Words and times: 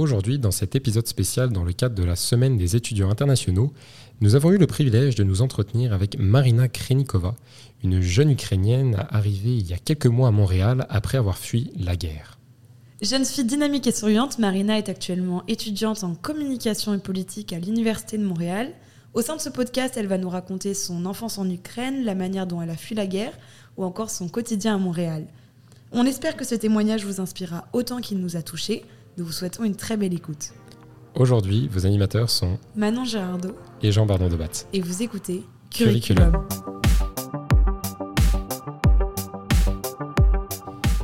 Aujourd'hui, 0.00 0.38
dans 0.38 0.50
cet 0.50 0.76
épisode 0.76 1.06
spécial 1.06 1.50
dans 1.50 1.62
le 1.62 1.74
cadre 1.74 1.94
de 1.94 2.02
la 2.02 2.16
Semaine 2.16 2.56
des 2.56 2.74
étudiants 2.74 3.10
internationaux, 3.10 3.70
nous 4.22 4.34
avons 4.34 4.50
eu 4.50 4.56
le 4.56 4.66
privilège 4.66 5.14
de 5.14 5.24
nous 5.24 5.42
entretenir 5.42 5.92
avec 5.92 6.18
Marina 6.18 6.68
Krenikova, 6.68 7.34
une 7.84 8.00
jeune 8.00 8.30
Ukrainienne 8.30 9.04
arrivée 9.10 9.58
il 9.58 9.68
y 9.68 9.74
a 9.74 9.76
quelques 9.76 10.06
mois 10.06 10.28
à 10.28 10.30
Montréal 10.30 10.86
après 10.88 11.18
avoir 11.18 11.36
fui 11.36 11.70
la 11.78 11.96
guerre. 11.96 12.38
Jeune 13.02 13.26
fille 13.26 13.44
dynamique 13.44 13.86
et 13.86 13.92
souriante, 13.92 14.38
Marina 14.38 14.78
est 14.78 14.88
actuellement 14.88 15.42
étudiante 15.48 16.02
en 16.02 16.14
communication 16.14 16.94
et 16.94 16.98
politique 16.98 17.52
à 17.52 17.58
l'Université 17.58 18.16
de 18.16 18.24
Montréal. 18.24 18.72
Au 19.12 19.20
sein 19.20 19.36
de 19.36 19.42
ce 19.42 19.50
podcast, 19.50 19.98
elle 19.98 20.06
va 20.06 20.16
nous 20.16 20.30
raconter 20.30 20.72
son 20.72 21.04
enfance 21.04 21.36
en 21.36 21.50
Ukraine, 21.50 22.06
la 22.06 22.14
manière 22.14 22.46
dont 22.46 22.62
elle 22.62 22.70
a 22.70 22.76
fui 22.78 22.94
la 22.94 23.06
guerre 23.06 23.38
ou 23.76 23.84
encore 23.84 24.08
son 24.08 24.30
quotidien 24.30 24.76
à 24.76 24.78
Montréal. 24.78 25.26
On 25.92 26.06
espère 26.06 26.36
que 26.36 26.46
ce 26.46 26.54
témoignage 26.54 27.04
vous 27.04 27.20
inspirera 27.20 27.66
autant 27.74 28.00
qu'il 28.00 28.18
nous 28.18 28.36
a 28.36 28.42
touchés. 28.42 28.86
Nous 29.18 29.24
vous 29.24 29.32
souhaitons 29.32 29.64
une 29.64 29.74
très 29.74 29.96
belle 29.96 30.14
écoute. 30.14 30.52
Aujourd'hui, 31.16 31.68
vos 31.68 31.84
animateurs 31.84 32.30
sont 32.30 32.58
Manon 32.76 33.04
Gérardo 33.04 33.56
et 33.82 33.90
Jean 33.90 34.06
Bardon 34.06 34.28
de 34.28 34.36
Batte. 34.36 34.68
Et 34.72 34.80
vous 34.80 35.02
écoutez 35.02 35.42
Curriculum. 35.70 36.46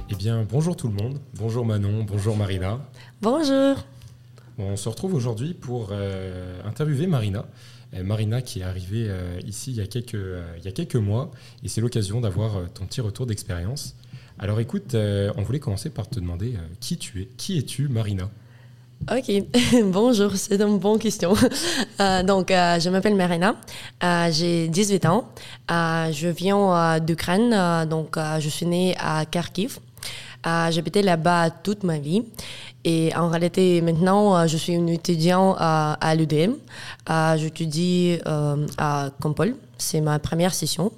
Eh 0.09 0.15
bien, 0.15 0.47
bonjour 0.49 0.77
tout 0.77 0.87
le 0.87 0.95
monde. 0.95 1.19
Bonjour 1.35 1.67
Manon, 1.67 2.05
bonjour 2.05 2.37
Marina. 2.37 2.79
Bonjour. 3.21 3.77
on 4.59 4.77
se 4.77 4.89
retrouve 4.89 5.15
aujourd'hui 5.15 5.53
pour 5.53 5.89
euh, 5.91 6.63
interviewer 6.65 7.09
Marina. 7.09 7.45
Euh, 7.95 8.05
Marina 8.05 8.41
qui 8.41 8.61
est 8.61 8.65
arrivée 8.65 9.07
euh, 9.09 9.41
ici 9.45 9.73
il 9.73 9.77
y, 9.77 9.81
a 9.81 9.87
quelques, 9.87 10.15
il 10.15 10.65
y 10.65 10.69
a 10.69 10.73
quelques 10.73 10.97
mois 10.97 11.33
et 11.65 11.69
c'est 11.69 11.81
l'occasion 11.81 12.21
d'avoir 12.21 12.71
ton 12.73 12.87
petit 12.87 13.01
retour 13.01 13.27
d'expérience. 13.27 13.97
Alors 14.39 14.61
écoute, 14.61 14.95
on 14.95 15.43
voulait 15.43 15.61
commencer 15.61 15.89
par 15.91 16.09
te 16.09 16.21
demander 16.21 16.55
qui 16.81 16.99
tu 16.99 17.23
es? 17.23 17.29
Qui 17.39 17.59
es-tu, 17.59 17.89
Marina? 17.89 18.29
Ok, 19.11 19.31
bonjour, 19.85 20.37
c'est 20.37 20.61
une 20.61 20.79
bonne 20.79 20.99
question. 20.99 21.33
donc, 22.25 22.49
je 22.51 22.91
m'appelle 22.91 23.15
Marina, 23.15 23.57
j'ai 24.31 24.69
18 24.69 25.07
ans, 25.07 25.31
je 25.69 26.29
viens 26.29 27.01
d'Ukraine, 27.01 27.87
donc 27.89 28.19
je 28.41 28.49
suis 28.49 28.67
née 28.67 28.95
à 28.99 29.25
Kharkiv. 29.25 29.79
J'habitais 30.45 31.03
là-bas 31.03 31.51
toute 31.51 31.83
ma 31.83 31.99
vie. 31.99 32.23
Et 32.85 33.13
en 33.17 33.29
réalité, 33.29 33.81
maintenant, 33.81 34.47
je 34.47 34.57
suis 34.57 34.75
une 34.75 34.89
étudiante 34.91 35.57
à 35.59 36.15
l'UDM. 36.15 36.53
J'étudie 37.37 38.19
à 38.77 39.11
Compol. 39.21 39.57
C'est 39.79 40.01
ma 40.01 40.19
première 40.19 40.55
session. 40.55 40.93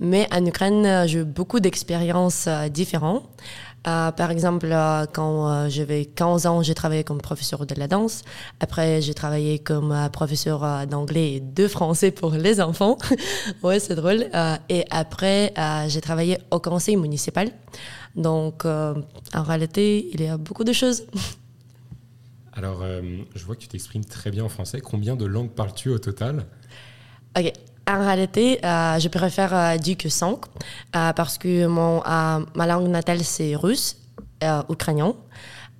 Mais 0.00 0.26
en 0.32 0.44
Ukraine, 0.44 1.06
j'ai 1.06 1.20
eu 1.20 1.24
beaucoup 1.24 1.60
d'expériences 1.60 2.48
différentes. 2.70 3.28
Euh, 3.86 4.12
par 4.12 4.30
exemple, 4.30 4.68
euh, 4.70 5.06
quand 5.12 5.50
euh, 5.50 5.68
j'avais 5.68 6.04
15 6.04 6.46
ans, 6.46 6.62
j'ai 6.62 6.74
travaillé 6.74 7.02
comme 7.02 7.20
professeur 7.20 7.66
de 7.66 7.74
la 7.74 7.88
danse. 7.88 8.22
Après, 8.60 9.02
j'ai 9.02 9.14
travaillé 9.14 9.58
comme 9.58 10.08
professeur 10.12 10.86
d'anglais 10.86 11.34
et 11.34 11.40
de 11.40 11.66
français 11.66 12.10
pour 12.10 12.30
les 12.32 12.60
enfants. 12.60 12.96
ouais, 13.62 13.80
c'est 13.80 13.96
drôle. 13.96 14.26
et 14.68 14.84
après, 14.90 15.52
j'ai 15.88 16.00
travaillé 16.00 16.38
au 16.50 16.60
conseil 16.60 16.96
municipal. 16.96 17.50
Donc, 18.14 18.64
en 18.64 19.42
réalité, 19.42 20.08
il 20.12 20.22
y 20.22 20.26
a 20.26 20.36
beaucoup 20.36 20.64
de 20.64 20.72
choses. 20.72 21.04
Alors, 22.54 22.84
je 23.34 23.44
vois 23.44 23.56
que 23.56 23.62
tu 23.62 23.68
t'exprimes 23.68 24.04
très 24.04 24.30
bien 24.30 24.44
en 24.44 24.48
français. 24.48 24.80
Combien 24.80 25.16
de 25.16 25.24
langues 25.24 25.50
parles-tu 25.50 25.88
au 25.88 25.98
total? 25.98 26.44
Ok. 27.36 27.52
En 27.88 27.98
réalité, 27.98 28.64
euh, 28.64 28.98
je 28.98 29.08
préfère 29.08 29.54
euh, 29.54 29.76
dire 29.76 29.96
que 29.96 30.08
5 30.08 30.38
euh, 30.94 31.12
parce 31.12 31.36
que 31.36 31.66
mon, 31.66 32.00
ma 32.54 32.66
langue 32.66 32.88
natale, 32.88 33.24
c'est 33.24 33.56
russe, 33.56 33.96
ukrainien. 34.68 35.14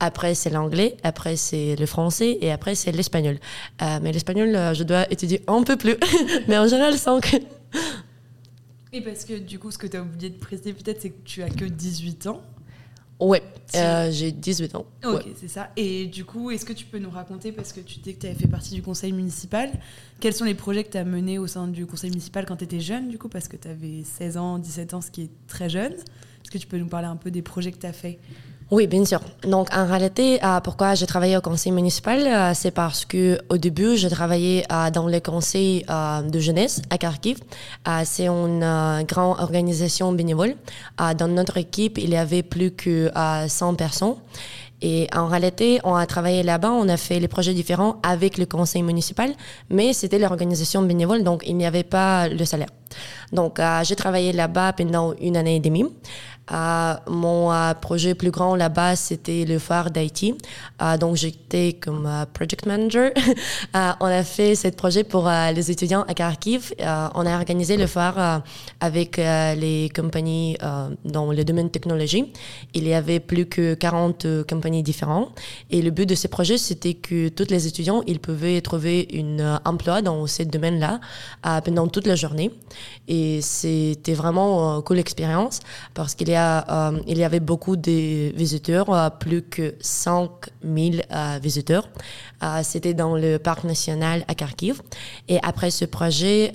Après, 0.00 0.34
c'est 0.34 0.50
l'anglais. 0.50 0.96
Après, 1.04 1.36
c'est 1.36 1.76
le 1.76 1.86
français. 1.86 2.38
Et 2.40 2.50
après, 2.50 2.74
c'est 2.74 2.90
l'espagnol. 2.90 3.38
mais 3.80 4.10
l'espagnol, 4.10 4.74
je 4.74 4.82
dois 4.82 5.10
étudier 5.12 5.42
un 5.46 5.62
peu 5.62 5.76
plus. 5.76 5.96
mais 6.48 6.58
en 6.58 6.66
général, 6.66 6.98
5. 6.98 7.40
Et 8.92 9.00
parce 9.00 9.24
que 9.24 9.38
du 9.38 9.58
coup, 9.60 9.70
ce 9.70 9.78
que 9.78 9.86
tu 9.86 9.96
as 9.96 10.02
oublié 10.02 10.30
de 10.30 10.38
préciser 10.38 10.72
peut-être, 10.72 11.00
c'est 11.00 11.10
que 11.10 11.24
tu 11.24 11.42
as 11.42 11.48
que 11.48 11.64
18 11.64 12.26
ans. 12.26 12.42
Ouais, 13.22 13.42
euh, 13.76 14.10
j'ai 14.10 14.32
18 14.32 14.74
ans. 14.74 14.86
Ok, 15.04 15.24
c'est 15.36 15.48
ça. 15.48 15.70
Et 15.76 16.06
du 16.06 16.24
coup, 16.24 16.50
est-ce 16.50 16.64
que 16.64 16.72
tu 16.72 16.84
peux 16.84 16.98
nous 16.98 17.10
raconter, 17.10 17.52
parce 17.52 17.72
que 17.72 17.80
tu 17.80 18.00
dis 18.00 18.14
que 18.14 18.20
tu 18.20 18.26
avais 18.26 18.34
fait 18.34 18.48
partie 18.48 18.74
du 18.74 18.82
conseil 18.82 19.12
municipal, 19.12 19.70
quels 20.18 20.34
sont 20.34 20.44
les 20.44 20.54
projets 20.54 20.82
que 20.82 20.90
tu 20.90 20.98
as 20.98 21.04
menés 21.04 21.38
au 21.38 21.46
sein 21.46 21.68
du 21.68 21.86
conseil 21.86 22.10
municipal 22.10 22.46
quand 22.46 22.56
tu 22.56 22.64
étais 22.64 22.80
jeune, 22.80 23.08
du 23.08 23.18
coup, 23.18 23.28
parce 23.28 23.46
que 23.46 23.56
tu 23.56 23.68
avais 23.68 24.02
16 24.02 24.36
ans, 24.38 24.58
17 24.58 24.94
ans, 24.94 25.00
ce 25.00 25.10
qui 25.10 25.22
est 25.22 25.30
très 25.46 25.68
jeune 25.68 25.92
Est-ce 25.92 26.50
que 26.50 26.58
tu 26.58 26.66
peux 26.66 26.78
nous 26.78 26.88
parler 26.88 27.06
un 27.06 27.16
peu 27.16 27.30
des 27.30 27.42
projets 27.42 27.70
que 27.70 27.78
tu 27.78 27.86
as 27.86 27.92
faits 27.92 28.18
oui, 28.72 28.86
bien 28.86 29.04
sûr. 29.04 29.20
Donc, 29.46 29.68
en 29.76 29.86
réalité, 29.86 30.42
euh, 30.42 30.58
pourquoi 30.60 30.94
j'ai 30.94 31.04
travaillé 31.04 31.36
au 31.36 31.42
conseil 31.42 31.72
municipal, 31.72 32.20
euh, 32.26 32.52
c'est 32.54 32.70
parce 32.70 33.04
que 33.04 33.38
au 33.50 33.58
début, 33.58 33.98
j'ai 33.98 34.08
travaillé 34.08 34.64
euh, 34.72 34.90
dans 34.90 35.08
le 35.08 35.20
conseil 35.20 35.84
de 35.84 36.40
jeunesse 36.40 36.80
à 36.88 36.96
Kharkiv. 36.96 37.36
c'est 38.04 38.28
une 38.28 39.04
grande 39.06 39.38
organisation 39.40 40.12
bénévole. 40.12 40.54
dans 41.18 41.28
notre 41.28 41.58
équipe, 41.58 41.98
il 41.98 42.10
y 42.10 42.16
avait 42.16 42.42
plus 42.42 42.70
que 42.70 43.10
100 43.46 43.74
personnes. 43.74 44.14
Et 44.80 45.06
en 45.14 45.28
réalité, 45.28 45.78
on 45.84 45.94
a 45.94 46.06
travaillé 46.06 46.42
là-bas, 46.42 46.72
on 46.72 46.88
a 46.88 46.96
fait 46.96 47.20
les 47.20 47.28
projets 47.28 47.54
différents 47.54 48.00
avec 48.02 48.36
le 48.36 48.46
conseil 48.46 48.82
municipal, 48.82 49.30
mais 49.70 49.92
c'était 49.92 50.18
l'organisation 50.18 50.82
bénévole, 50.82 51.22
donc 51.22 51.44
il 51.46 51.56
n'y 51.56 51.66
avait 51.66 51.84
pas 51.84 52.26
le 52.26 52.44
salaire. 52.44 52.70
Donc, 53.32 53.60
j'ai 53.84 53.96
travaillé 53.96 54.32
là-bas 54.32 54.72
pendant 54.72 55.14
une 55.20 55.36
année 55.36 55.56
et 55.56 55.60
demie. 55.60 55.86
Euh, 56.50 56.94
mon 57.08 57.52
euh, 57.52 57.72
projet 57.74 58.14
plus 58.14 58.30
grand 58.30 58.56
là-bas, 58.56 58.96
c'était 58.96 59.44
le 59.44 59.58
phare 59.58 59.90
d'Haïti. 59.90 60.34
Euh, 60.82 60.96
donc, 60.96 61.16
j'étais 61.16 61.74
comme 61.74 62.08
project 62.32 62.66
manager. 62.66 63.10
on 63.74 64.06
a 64.06 64.22
fait 64.24 64.54
ce 64.54 64.68
projet 64.68 65.04
pour 65.04 65.30
les 65.54 65.70
étudiants 65.70 66.02
à 66.08 66.14
Kharkiv. 66.14 66.74
on 66.80 67.26
a 67.26 67.34
organisé 67.36 67.76
le 67.76 67.86
phare 67.86 68.42
avec 68.80 69.16
les 69.16 69.90
compagnies 69.94 70.56
dans 71.04 71.32
le 71.32 71.44
domaine 71.44 71.70
technologie. 71.70 72.32
Il 72.74 72.86
y 72.86 72.94
avait 72.94 73.20
plus 73.20 73.46
que 73.46 73.74
40 73.74 74.26
compagnies 74.48 74.82
différentes. 74.82 75.38
Et 75.70 75.82
le 75.82 75.90
but 75.90 76.06
de 76.08 76.14
ce 76.14 76.26
projet, 76.26 76.58
c'était 76.58 76.94
que 76.94 77.28
tous 77.28 77.50
les 77.50 77.66
étudiants, 77.66 78.02
ils 78.06 78.20
pouvaient 78.20 78.60
trouver 78.60 79.08
un 79.14 79.60
emploi 79.64 80.02
dans 80.02 80.26
ce 80.26 80.42
domaine-là 80.42 81.00
pendant 81.64 81.88
toute 81.88 82.06
la 82.06 82.16
journée. 82.16 82.50
Et 83.08 83.40
c'était 83.42 84.14
vraiment 84.14 84.76
une 84.76 84.82
cool 84.82 84.98
expérience 84.98 85.60
parce 85.94 86.14
qu'il 86.14 86.31
euh, 86.38 87.00
il 87.06 87.18
y 87.18 87.24
avait 87.24 87.40
beaucoup 87.40 87.76
de 87.76 88.34
visiteurs, 88.36 88.90
euh, 88.90 89.10
plus 89.10 89.42
que 89.42 89.74
5000 89.80 91.04
euh, 91.10 91.38
visiteurs. 91.42 91.88
C'était 92.62 92.94
dans 92.94 93.16
le 93.16 93.38
parc 93.38 93.62
national 93.64 94.24
à 94.26 94.34
Kharkiv. 94.34 94.82
Et 95.28 95.38
après 95.42 95.70
ce 95.70 95.84
projet, 95.84 96.52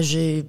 j'ai 0.00 0.46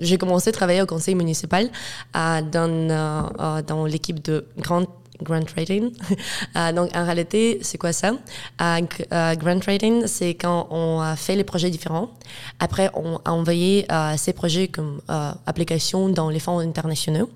j'ai 0.00 0.18
commencé 0.18 0.48
à 0.48 0.52
travailler 0.52 0.82
au 0.82 0.86
conseil 0.86 1.14
municipal 1.14 1.68
dans, 2.14 3.62
dans 3.66 3.84
l'équipe 3.84 4.24
de 4.24 4.46
Grande 4.58 4.86
grant 5.22 5.44
trading. 5.44 5.92
Euh, 6.56 6.72
donc, 6.72 6.90
en 6.96 7.04
réalité, 7.04 7.58
c'est 7.62 7.78
quoi 7.78 7.92
ça? 7.92 8.12
Euh, 8.60 8.80
euh, 9.12 9.34
grant 9.36 9.58
trading, 9.60 10.06
c'est 10.06 10.34
quand 10.34 10.66
on 10.70 11.14
fait 11.16 11.36
les 11.36 11.44
projets 11.44 11.70
différents. 11.70 12.10
Après, 12.58 12.90
on 12.94 13.20
a 13.24 13.30
envoyé 13.30 13.86
ces 14.16 14.32
projets 14.32 14.68
comme 14.68 15.00
application 15.46 16.08
dans 16.08 16.28
les 16.28 16.40
fonds 16.40 16.58
internationaux. 16.58 17.30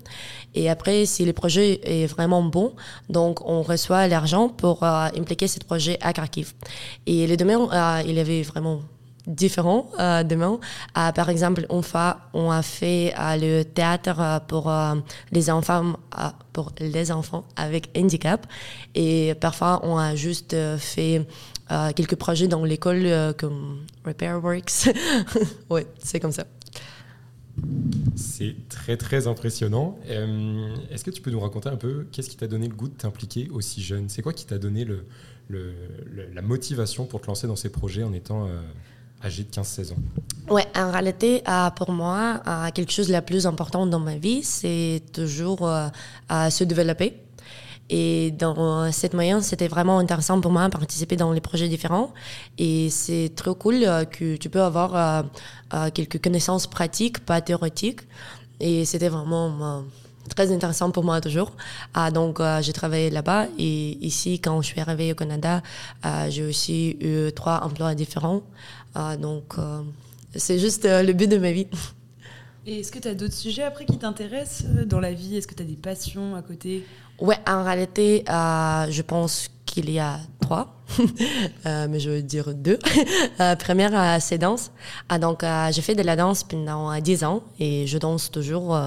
Et 0.53 0.69
après, 0.69 1.05
si 1.05 1.23
le 1.25 1.33
projet 1.33 1.79
est 1.83 2.07
vraiment 2.07 2.43
bon, 2.43 2.73
donc 3.09 3.45
on 3.45 3.61
reçoit 3.61 4.07
l'argent 4.07 4.49
pour 4.49 4.83
impliquer 4.83 5.47
ce 5.47 5.59
projet 5.59 5.97
à 6.01 6.13
Kharkiv. 6.13 6.53
Et 7.05 7.27
les 7.27 7.37
domaines, 7.37 7.67
il 8.05 8.13
y 8.13 8.19
avait 8.19 8.41
vraiment 8.41 8.81
différents 9.27 9.89
euh, 9.99 10.23
demain. 10.23 10.59
Euh, 10.97 11.11
par 11.11 11.29
exemple, 11.29 11.65
une 11.71 11.83
fois, 11.83 12.19
on 12.33 12.51
a 12.51 12.61
fait 12.61 13.13
euh, 13.17 13.35
le 13.37 13.63
théâtre 13.63 14.19
euh, 14.19 14.39
pour 14.39 14.71
les 15.31 15.49
enfants 15.49 15.93
pour 16.53 16.71
les 16.79 17.11
enfants 17.11 17.45
avec 17.55 17.89
handicap 17.97 18.47
et 18.93 19.33
parfois 19.41 19.81
on 19.83 19.97
a 19.97 20.15
juste 20.15 20.55
fait 20.77 21.25
quelques 21.95 22.15
projets 22.15 22.47
dans 22.47 22.63
l'école 22.63 23.33
comme 23.37 23.85
Repair 24.05 24.41
Works. 24.41 24.95
ouais, 25.69 25.85
c'est 25.99 26.19
comme 26.19 26.31
ça. 26.31 26.45
C'est 28.15 28.55
très 28.69 28.95
très 28.95 29.27
impressionnant. 29.27 29.97
Est-ce 30.89 31.03
que 31.03 31.11
tu 31.11 31.21
peux 31.21 31.31
nous 31.31 31.39
raconter 31.39 31.69
un 31.69 31.75
peu 31.75 32.07
qu'est-ce 32.11 32.29
qui 32.29 32.37
t'a 32.37 32.47
donné 32.47 32.67
le 32.67 32.75
goût 32.75 32.87
de 32.87 32.95
t'impliquer 32.95 33.49
aussi 33.49 33.81
jeune? 33.81 34.07
C'est 34.07 34.21
quoi 34.21 34.33
qui 34.33 34.45
t'a 34.45 34.57
donné 34.57 34.85
le, 34.85 35.05
la 36.33 36.41
motivation 36.41 37.05
pour 37.05 37.21
te 37.21 37.27
lancer 37.27 37.47
dans 37.47 37.57
ces 37.57 37.69
projets 37.69 38.03
en 38.03 38.13
étant 38.13 38.47
âgé 39.25 39.43
de 39.43 39.49
15-16 39.49 39.93
ans 39.93 39.97
Ouais, 40.47 40.67
en 40.75 40.91
réalité, 40.91 41.41
euh, 41.49 41.71
pour 41.71 41.91
moi, 41.91 42.39
euh, 42.45 42.69
quelque 42.71 42.91
chose 42.91 43.07
de 43.07 43.11
la 43.11 43.23
plus 43.23 43.47
important 43.47 43.87
dans 43.87 43.99
ma 43.99 44.15
vie, 44.15 44.43
c'est 44.43 45.01
toujours 45.11 45.67
euh, 45.67 45.89
se 46.51 46.63
développer. 46.63 47.17
Et 47.89 48.31
dans 48.31 48.91
cette 48.91 49.13
moyenne, 49.13 49.41
c'était 49.41 49.67
vraiment 49.67 49.99
intéressant 49.99 50.41
pour 50.41 50.51
moi 50.51 50.65
de 50.65 50.71
participer 50.71 51.15
dans 51.15 51.31
les 51.31 51.41
projets 51.41 51.67
différents. 51.67 52.13
Et 52.57 52.89
c'est 52.89 53.31
trop 53.35 53.53
cool 53.53 53.85
que 54.11 54.37
tu 54.37 54.49
peux 54.49 54.63
avoir 54.63 55.23
quelques 55.93 56.19
connaissances 56.19 56.65
pratiques, 56.65 57.19
pas 57.19 57.41
théoriques. 57.41 58.01
Et 58.59 58.85
c'était 58.85 59.09
vraiment 59.09 59.83
très 60.35 60.51
intéressant 60.51 60.89
pour 60.89 61.03
moi 61.03 61.21
toujours. 61.21 61.51
Ah, 61.93 62.09
donc, 62.09 62.41
j'ai 62.61 62.73
travaillé 62.73 63.11
là-bas 63.11 63.45
et 63.59 64.03
ici, 64.03 64.39
quand 64.39 64.63
je 64.63 64.65
suis 64.65 64.81
arrivée 64.81 65.11
au 65.11 65.15
Canada, 65.15 65.61
j'ai 66.29 66.43
aussi 66.43 66.97
eu 67.01 67.31
trois 67.33 67.61
emplois 67.63 67.93
différents. 67.93 68.41
Donc, 69.19 69.55
c'est 70.35 70.59
juste 70.59 70.85
le 70.85 71.11
but 71.13 71.27
de 71.27 71.37
ma 71.37 71.51
vie. 71.51 71.67
Et 72.65 72.79
est-ce 72.79 72.91
que 72.91 72.99
tu 72.99 73.07
as 73.07 73.13
d'autres 73.13 73.33
sujets 73.33 73.63
après 73.63 73.85
qui 73.85 73.97
t'intéressent 73.97 74.65
dans 74.85 74.99
la 74.99 75.13
vie? 75.13 75.37
Est-ce 75.37 75.47
que 75.47 75.53
tu 75.53 75.61
as 75.61 75.65
des 75.65 75.75
passions 75.75 76.35
à 76.35 76.41
côté? 76.41 76.85
Ouais, 77.19 77.37
en 77.47 77.63
réalité, 77.63 78.23
je 78.27 79.01
pense 79.01 79.49
qu'il 79.65 79.89
y 79.89 79.99
a 79.99 80.19
trois, 80.39 80.75
euh, 81.65 81.87
mais 81.89 81.99
je 81.99 82.09
veux 82.09 82.21
dire 82.21 82.53
deux. 82.53 82.79
euh, 83.39 83.55
première, 83.55 83.99
euh, 83.99 84.17
c'est 84.21 84.37
danse. 84.37 84.71
Ah, 85.09 85.19
donc, 85.19 85.43
euh, 85.43 85.71
j'ai 85.71 85.81
fait 85.81 85.95
de 85.95 86.03
la 86.03 86.15
danse 86.15 86.43
pendant 86.43 86.97
dix 86.99 87.23
ans 87.23 87.43
et 87.59 87.87
je 87.87 87.97
danse 87.97 88.31
toujours. 88.31 88.77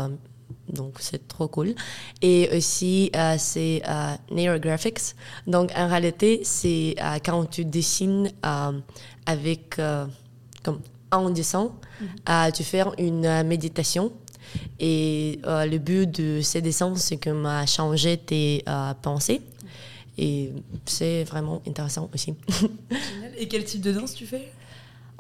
Donc, 0.72 0.96
c'est 1.00 1.26
trop 1.28 1.48
cool. 1.48 1.74
Et 2.22 2.48
aussi, 2.56 3.10
c'est 3.38 3.82
neurographics. 4.30 5.14
Donc, 5.46 5.70
en 5.76 5.88
réalité, 5.88 6.40
c'est 6.44 6.94
quand 7.24 7.46
tu 7.46 7.64
dessines 7.64 8.30
avec, 9.26 9.76
comme 10.62 10.80
en 11.10 11.30
dessin, 11.30 11.72
mm-hmm. 12.02 12.52
tu 12.52 12.64
fais 12.64 12.84
une 12.98 13.42
méditation. 13.44 14.12
Et 14.80 15.40
le 15.44 15.78
but 15.78 16.10
de 16.10 16.40
ces 16.40 16.62
dessins, 16.62 16.94
c'est 16.96 17.16
que 17.16 17.30
m'a 17.30 17.66
changé 17.66 18.16
tes 18.16 18.64
pensées 19.02 19.42
et 20.18 20.50
c'est 20.84 21.22
vraiment 21.24 21.62
intéressant 21.66 22.10
aussi. 22.12 22.34
Et 23.38 23.46
quel 23.46 23.64
type 23.64 23.80
de 23.80 23.92
danse 23.92 24.14
tu 24.14 24.26
fais? 24.26 24.50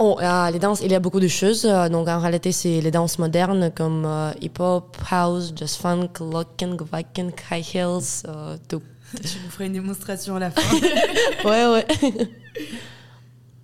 Oh, 0.00 0.16
euh, 0.20 0.50
les 0.52 0.60
danses, 0.60 0.80
il 0.80 0.92
y 0.92 0.94
a 0.94 1.00
beaucoup 1.00 1.18
de 1.18 1.26
choses. 1.26 1.64
Euh, 1.64 1.88
donc, 1.88 2.06
en 2.06 2.20
réalité, 2.20 2.52
c'est 2.52 2.80
les 2.80 2.92
danses 2.92 3.18
modernes 3.18 3.72
comme 3.74 4.04
euh, 4.06 4.30
hip-hop, 4.40 4.96
house, 5.10 5.52
jazz 5.56 5.74
funk, 5.74 6.10
locken, 6.20 6.76
gvaken, 6.76 7.32
high 7.50 7.64
heels, 7.74 8.22
tout. 8.68 8.82
Je 9.12 9.38
vous 9.38 9.50
ferai 9.50 9.66
une 9.66 9.72
démonstration 9.72 10.36
à 10.36 10.38
la 10.38 10.50
fin. 10.52 10.62
ouais, 11.44 11.84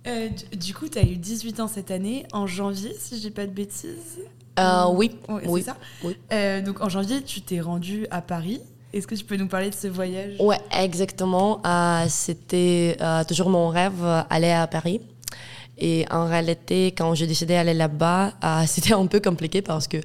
ouais. 0.05 0.35
du, 0.57 0.73
coup, 0.73 0.89
tu 0.89 0.97
as 0.97 1.03
eu 1.03 1.15
18 1.15 1.61
ans 1.61 1.69
cette 1.69 1.89
année, 1.89 2.25
en 2.33 2.47
janvier, 2.47 2.93
si 2.99 3.15
je 3.15 3.21
dis 3.21 3.31
pas 3.31 3.45
de 3.45 3.51
bêtises. 3.51 4.19
oui, 4.91 5.17
oui. 5.29 5.61
C'est 5.61 5.61
ça 5.61 5.77
oui. 6.03 6.17
donc, 6.63 6.81
en 6.81 6.89
janvier, 6.89 7.21
tu 7.23 7.39
t'es 7.41 7.61
rendu 7.61 8.07
à 8.11 8.21
Paris. 8.21 8.59
Est-ce 8.91 9.07
que 9.07 9.15
tu 9.15 9.23
peux 9.23 9.37
nous 9.37 9.47
parler 9.47 9.69
de 9.69 9.75
ce 9.75 9.87
voyage? 9.87 10.35
Ouais, 10.41 10.59
exactement. 10.77 11.61
C'était 12.09 12.97
toujours 13.25 13.49
mon 13.49 13.69
rêve 13.69 14.03
aller 14.29 14.51
à 14.51 14.67
Paris. 14.67 14.99
Et 15.77 16.05
en 16.09 16.27
réalité, 16.27 16.87
quand 16.87 17.15
j'ai 17.15 17.27
décidé 17.27 17.53
d'aller 17.55 17.73
là-bas, 17.73 18.33
c'était 18.67 18.93
un 18.93 19.05
peu 19.07 19.19
compliqué 19.19 19.61
parce 19.61 19.87
que 19.87 19.97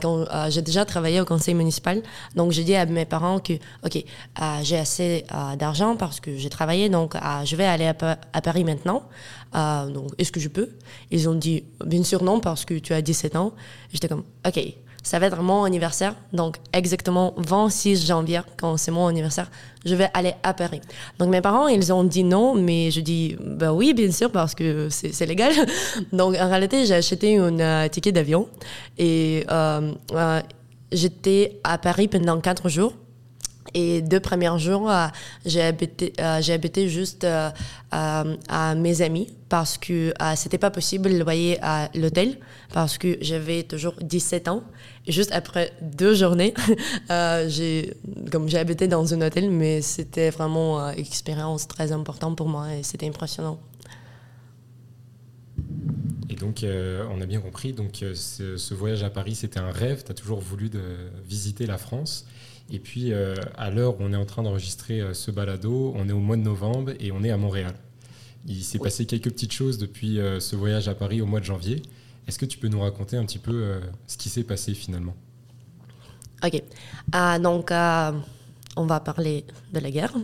quand 0.00 0.24
j'ai 0.48 0.62
déjà 0.62 0.84
travaillé 0.84 1.20
au 1.20 1.24
conseil 1.24 1.54
municipal, 1.54 2.02
donc 2.34 2.52
j'ai 2.52 2.64
dit 2.64 2.74
à 2.74 2.86
mes 2.86 3.04
parents 3.04 3.38
que, 3.38 3.54
ok, 3.84 4.04
j'ai 4.62 4.78
assez 4.78 5.24
d'argent 5.58 5.96
parce 5.96 6.20
que 6.20 6.36
j'ai 6.36 6.50
travaillé, 6.50 6.88
donc 6.88 7.14
je 7.44 7.56
vais 7.56 7.66
aller 7.66 7.86
à, 7.86 8.18
à 8.32 8.40
Paris 8.40 8.64
maintenant. 8.64 9.02
donc, 9.52 10.10
est-ce 10.18 10.32
que 10.32 10.40
je 10.40 10.48
peux? 10.48 10.70
Ils 11.10 11.28
ont 11.28 11.34
dit, 11.34 11.64
bien 11.84 12.02
sûr 12.02 12.22
non 12.22 12.40
parce 12.40 12.64
que 12.64 12.74
tu 12.74 12.92
as 12.92 13.02
17 13.02 13.36
ans. 13.36 13.54
J'étais 13.92 14.08
comme, 14.08 14.24
ok, 14.46 14.60
ça 15.04 15.18
va 15.18 15.26
être 15.26 15.40
mon 15.42 15.62
anniversaire. 15.62 16.16
Donc, 16.32 16.56
exactement 16.72 17.34
26 17.36 18.06
janvier, 18.06 18.40
quand 18.56 18.76
c'est 18.78 18.90
mon 18.90 19.06
anniversaire, 19.06 19.50
je 19.84 19.94
vais 19.94 20.08
aller 20.14 20.32
à 20.42 20.54
Paris. 20.54 20.80
Donc, 21.18 21.28
mes 21.28 21.42
parents, 21.42 21.68
ils 21.68 21.92
ont 21.92 22.04
dit 22.04 22.24
non, 22.24 22.54
mais 22.54 22.90
je 22.90 23.00
dis, 23.00 23.36
bah 23.38 23.72
oui, 23.72 23.92
bien 23.92 24.10
sûr, 24.10 24.32
parce 24.32 24.54
que 24.54 24.88
c'est 24.90 25.26
légal. 25.26 25.52
Donc, 26.12 26.34
en 26.34 26.48
réalité, 26.48 26.86
j'ai 26.86 26.94
acheté 26.94 27.38
un 27.38 27.60
euh, 27.60 27.88
ticket 27.88 28.12
d'avion 28.12 28.48
et 28.98 29.44
euh, 29.50 29.92
euh, 30.12 30.40
j'étais 30.90 31.60
à 31.64 31.78
Paris 31.78 32.08
pendant 32.08 32.40
quatre 32.40 32.68
jours. 32.68 32.94
Et 33.76 34.02
deux 34.02 34.20
premiers 34.20 34.56
jours, 34.58 34.88
euh, 34.88 35.06
j'ai 35.44 35.62
habité, 35.62 36.12
j'ai 36.40 36.52
habité 36.52 36.88
juste 36.88 37.26
à 37.90 38.74
mes 38.76 39.02
amis 39.02 39.34
parce 39.48 39.78
que 39.78 40.14
c'était 40.36 40.58
pas 40.58 40.70
possible 40.70 41.10
de 41.10 41.18
loyer 41.18 41.58
à 41.60 41.88
l'hôtel 41.94 42.38
parce 42.72 42.98
que 42.98 43.18
j'avais 43.20 43.64
toujours 43.64 43.94
17 44.00 44.48
ans. 44.48 44.62
Juste 45.06 45.32
après 45.32 45.72
deux 45.82 46.14
journées, 46.14 46.54
j'ai, 47.48 47.94
comme 48.30 48.48
j'ai 48.48 48.58
habité 48.58 48.88
dans 48.88 49.12
un 49.12 49.20
hôtel, 49.20 49.50
mais 49.50 49.82
c'était 49.82 50.30
vraiment 50.30 50.80
une 50.80 50.98
expérience 50.98 51.68
très 51.68 51.92
importante 51.92 52.36
pour 52.36 52.48
moi 52.48 52.74
et 52.74 52.82
c'était 52.82 53.06
impressionnant. 53.06 53.58
Et 56.30 56.36
donc, 56.36 56.64
on 56.64 57.20
a 57.20 57.26
bien 57.26 57.40
compris, 57.40 57.74
donc 57.74 58.02
ce, 58.14 58.56
ce 58.56 58.74
voyage 58.74 59.02
à 59.02 59.10
Paris, 59.10 59.34
c'était 59.34 59.60
un 59.60 59.70
rêve. 59.70 60.04
Tu 60.04 60.10
as 60.10 60.14
toujours 60.14 60.40
voulu 60.40 60.70
de 60.70 60.80
visiter 61.28 61.66
la 61.66 61.76
France. 61.76 62.26
Et 62.70 62.78
puis, 62.78 63.12
euh, 63.12 63.34
à 63.56 63.70
l'heure 63.70 64.00
où 64.00 64.04
on 64.04 64.12
est 64.12 64.16
en 64.16 64.24
train 64.24 64.42
d'enregistrer 64.42 65.00
euh, 65.00 65.14
ce 65.14 65.30
balado, 65.30 65.92
on 65.96 66.08
est 66.08 66.12
au 66.12 66.20
mois 66.20 66.36
de 66.36 66.42
novembre 66.42 66.92
et 66.98 67.12
on 67.12 67.22
est 67.22 67.30
à 67.30 67.36
Montréal. 67.36 67.74
Il 68.46 68.62
s'est 68.62 68.78
passé 68.78 69.06
quelques 69.06 69.30
petites 69.30 69.52
choses 69.52 69.78
depuis 69.78 70.18
euh, 70.18 70.40
ce 70.40 70.56
voyage 70.56 70.88
à 70.88 70.94
Paris 70.94 71.20
au 71.20 71.26
mois 71.26 71.40
de 71.40 71.44
janvier. 71.44 71.82
Est-ce 72.26 72.38
que 72.38 72.46
tu 72.46 72.58
peux 72.58 72.68
nous 72.68 72.80
raconter 72.80 73.16
un 73.16 73.24
petit 73.24 73.38
peu 73.38 73.80
ce 74.06 74.16
qui 74.16 74.28
s'est 74.28 74.44
passé 74.44 74.74
finalement? 74.74 75.14
Ok. 76.42 76.62
donc, 77.42 77.70
on 78.76 78.86
va 78.86 79.00
parler 79.00 79.44
de 79.72 79.78
la 79.78 79.90
guerre. 79.90 80.14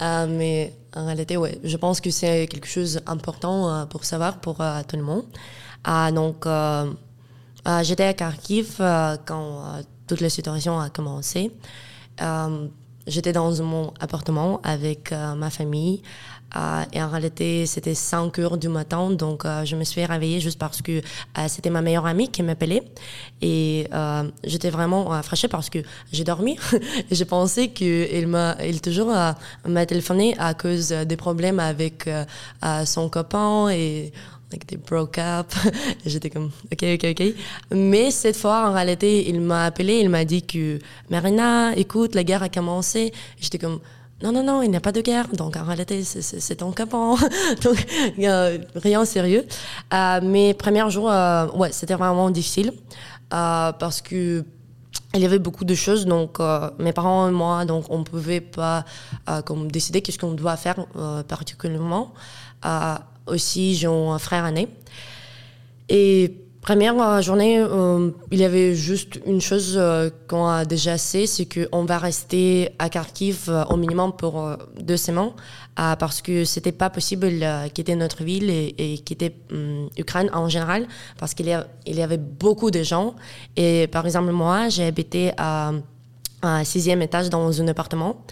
mais 0.00 0.74
en 0.94 1.06
réalité, 1.06 1.36
ouais, 1.36 1.58
je 1.64 1.76
pense 1.76 2.00
que 2.00 2.10
c'est 2.10 2.46
quelque 2.46 2.68
chose 2.68 3.00
d'important 3.06 3.86
pour 3.86 4.04
savoir 4.04 4.40
pour 4.40 4.56
tout 4.56 4.96
le 4.96 5.02
monde. 5.02 5.24
donc, 6.14 6.46
j'étais 7.82 8.04
à 8.04 8.14
Kharkiv 8.14 8.76
quand 9.26 9.82
toute 10.08 10.20
la 10.20 10.30
situation 10.30 10.80
a 10.80 10.90
commencé. 10.90 11.52
Euh, 12.20 12.66
j'étais 13.06 13.32
dans 13.32 13.52
mon 13.62 13.92
appartement 14.00 14.60
avec 14.64 15.12
euh, 15.12 15.34
ma 15.34 15.50
famille. 15.50 16.02
Euh, 16.56 16.84
et 16.92 17.02
en 17.02 17.08
réalité, 17.08 17.66
c'était 17.66 17.94
5 17.94 18.38
heures 18.38 18.58
du 18.58 18.68
matin, 18.68 19.10
donc 19.10 19.44
je 19.64 19.76
me 19.76 19.84
suis 19.84 20.04
réveillée 20.04 20.40
juste 20.40 20.58
parce 20.58 20.82
que 20.82 21.02
c'était 21.46 21.70
ma 21.70 21.82
meilleure 21.82 22.06
amie 22.06 22.30
qui 22.30 22.42
m'appelait. 22.42 22.82
Et 23.42 23.88
j'étais 24.44 24.70
vraiment 24.70 25.22
fraîchée 25.22 25.48
parce 25.48 25.70
que 25.70 25.78
j'ai 26.12 26.24
dormi. 26.24 26.58
j'ai 27.10 27.24
pensé 27.24 27.70
qu'il 27.70 28.26
m'a, 28.28 28.56
il 28.64 28.80
toujours 28.80 29.12
m'a 29.66 29.86
téléphoné 29.86 30.34
à 30.38 30.54
cause 30.54 30.88
des 30.88 31.16
problèmes 31.16 31.60
avec 31.60 32.08
son 32.84 33.08
copain 33.08 33.68
et 33.70 34.12
like 34.50 34.66
they 34.66 34.76
broke 34.76 35.18
up. 35.18 35.52
J'étais 36.06 36.30
comme, 36.30 36.50
ok, 36.72 36.84
ok, 36.94 37.06
ok. 37.10 37.34
Mais 37.72 38.10
cette 38.10 38.36
fois, 38.36 38.68
en 38.68 38.72
réalité, 38.72 39.28
il 39.28 39.40
m'a 39.40 39.64
appelé, 39.64 40.00
il 40.00 40.08
m'a 40.08 40.24
dit 40.24 40.42
que, 40.42 40.78
Marina, 41.10 41.76
écoute, 41.76 42.14
la 42.14 42.24
guerre 42.24 42.42
a 42.42 42.48
commencé. 42.48 43.12
J'étais 43.40 43.58
comme, 43.58 43.80
non, 44.22 44.32
non, 44.32 44.42
non, 44.42 44.62
il 44.62 44.70
n'y 44.70 44.76
a 44.76 44.80
pas 44.80 44.92
de 44.92 45.00
guerre. 45.00 45.28
Donc, 45.28 45.56
en 45.56 45.64
réalité, 45.64 46.02
c'est 46.02 46.56
ton 46.56 46.72
copain. 46.72 47.14
Donc, 47.62 47.86
rien 48.18 49.00
de 49.00 49.06
sérieux. 49.06 49.46
Euh, 49.94 50.20
mes 50.22 50.54
premiers 50.54 50.90
jours, 50.90 51.10
euh, 51.10 51.46
ouais, 51.52 51.70
c'était 51.72 51.94
vraiment 51.94 52.28
difficile. 52.30 52.72
Euh, 53.32 53.72
parce 53.72 54.00
que, 54.00 54.44
il 55.14 55.20
y 55.20 55.26
avait 55.26 55.38
beaucoup 55.38 55.64
de 55.64 55.74
choses, 55.74 56.06
donc 56.06 56.40
euh, 56.40 56.70
mes 56.78 56.92
parents 56.92 57.28
et 57.28 57.32
moi, 57.32 57.64
donc 57.64 57.86
on 57.90 58.04
pouvait 58.04 58.40
pas 58.40 58.84
euh, 59.28 59.42
comme 59.42 59.70
décider 59.70 60.02
qu'est-ce 60.02 60.18
qu'on 60.18 60.32
doit 60.32 60.56
faire 60.56 60.86
particulièrement 61.28 62.12
aussi, 63.26 63.74
j'ai 63.74 63.86
un 63.86 64.18
frère 64.18 64.46
aîné. 64.46 64.68
Et 65.90 66.47
première 66.68 67.22
journée, 67.22 67.58
euh, 67.58 68.10
il 68.30 68.40
y 68.40 68.44
avait 68.44 68.74
juste 68.74 69.18
une 69.24 69.40
chose 69.40 69.76
euh, 69.78 70.10
qu'on 70.28 70.46
a 70.46 70.66
déjà 70.66 70.92
assez, 70.92 71.26
c'est 71.26 71.46
qu'on 71.46 71.86
va 71.86 71.96
rester 71.96 72.68
à 72.78 72.90
Kharkiv 72.90 73.46
euh, 73.48 73.64
au 73.70 73.76
minimum 73.78 74.12
pour 74.12 74.46
deux 74.78 74.98
semaines, 74.98 75.30
parce 75.76 76.20
que 76.20 76.44
c'était 76.44 76.72
pas 76.72 76.90
possible 76.90 77.30
quitter 77.72 77.94
notre 77.94 78.22
ville 78.22 78.50
et, 78.50 78.98
quitter 79.06 79.34
l'Ukraine 79.96 80.28
en 80.34 80.50
général, 80.50 80.86
parce 81.18 81.32
qu'il 81.32 81.46
y, 81.46 82.02
avait 82.02 82.18
beaucoup 82.18 82.70
de 82.70 82.82
gens. 82.82 83.14
Et 83.56 83.86
par 83.86 84.04
exemple, 84.04 84.32
moi, 84.32 84.68
j'ai 84.68 84.84
habité 84.84 85.32
à 85.38 85.72
un 86.42 86.64
sixième 86.64 87.00
étage 87.00 87.30
dans 87.30 87.62
un 87.62 87.68
appartement. 87.68 88.26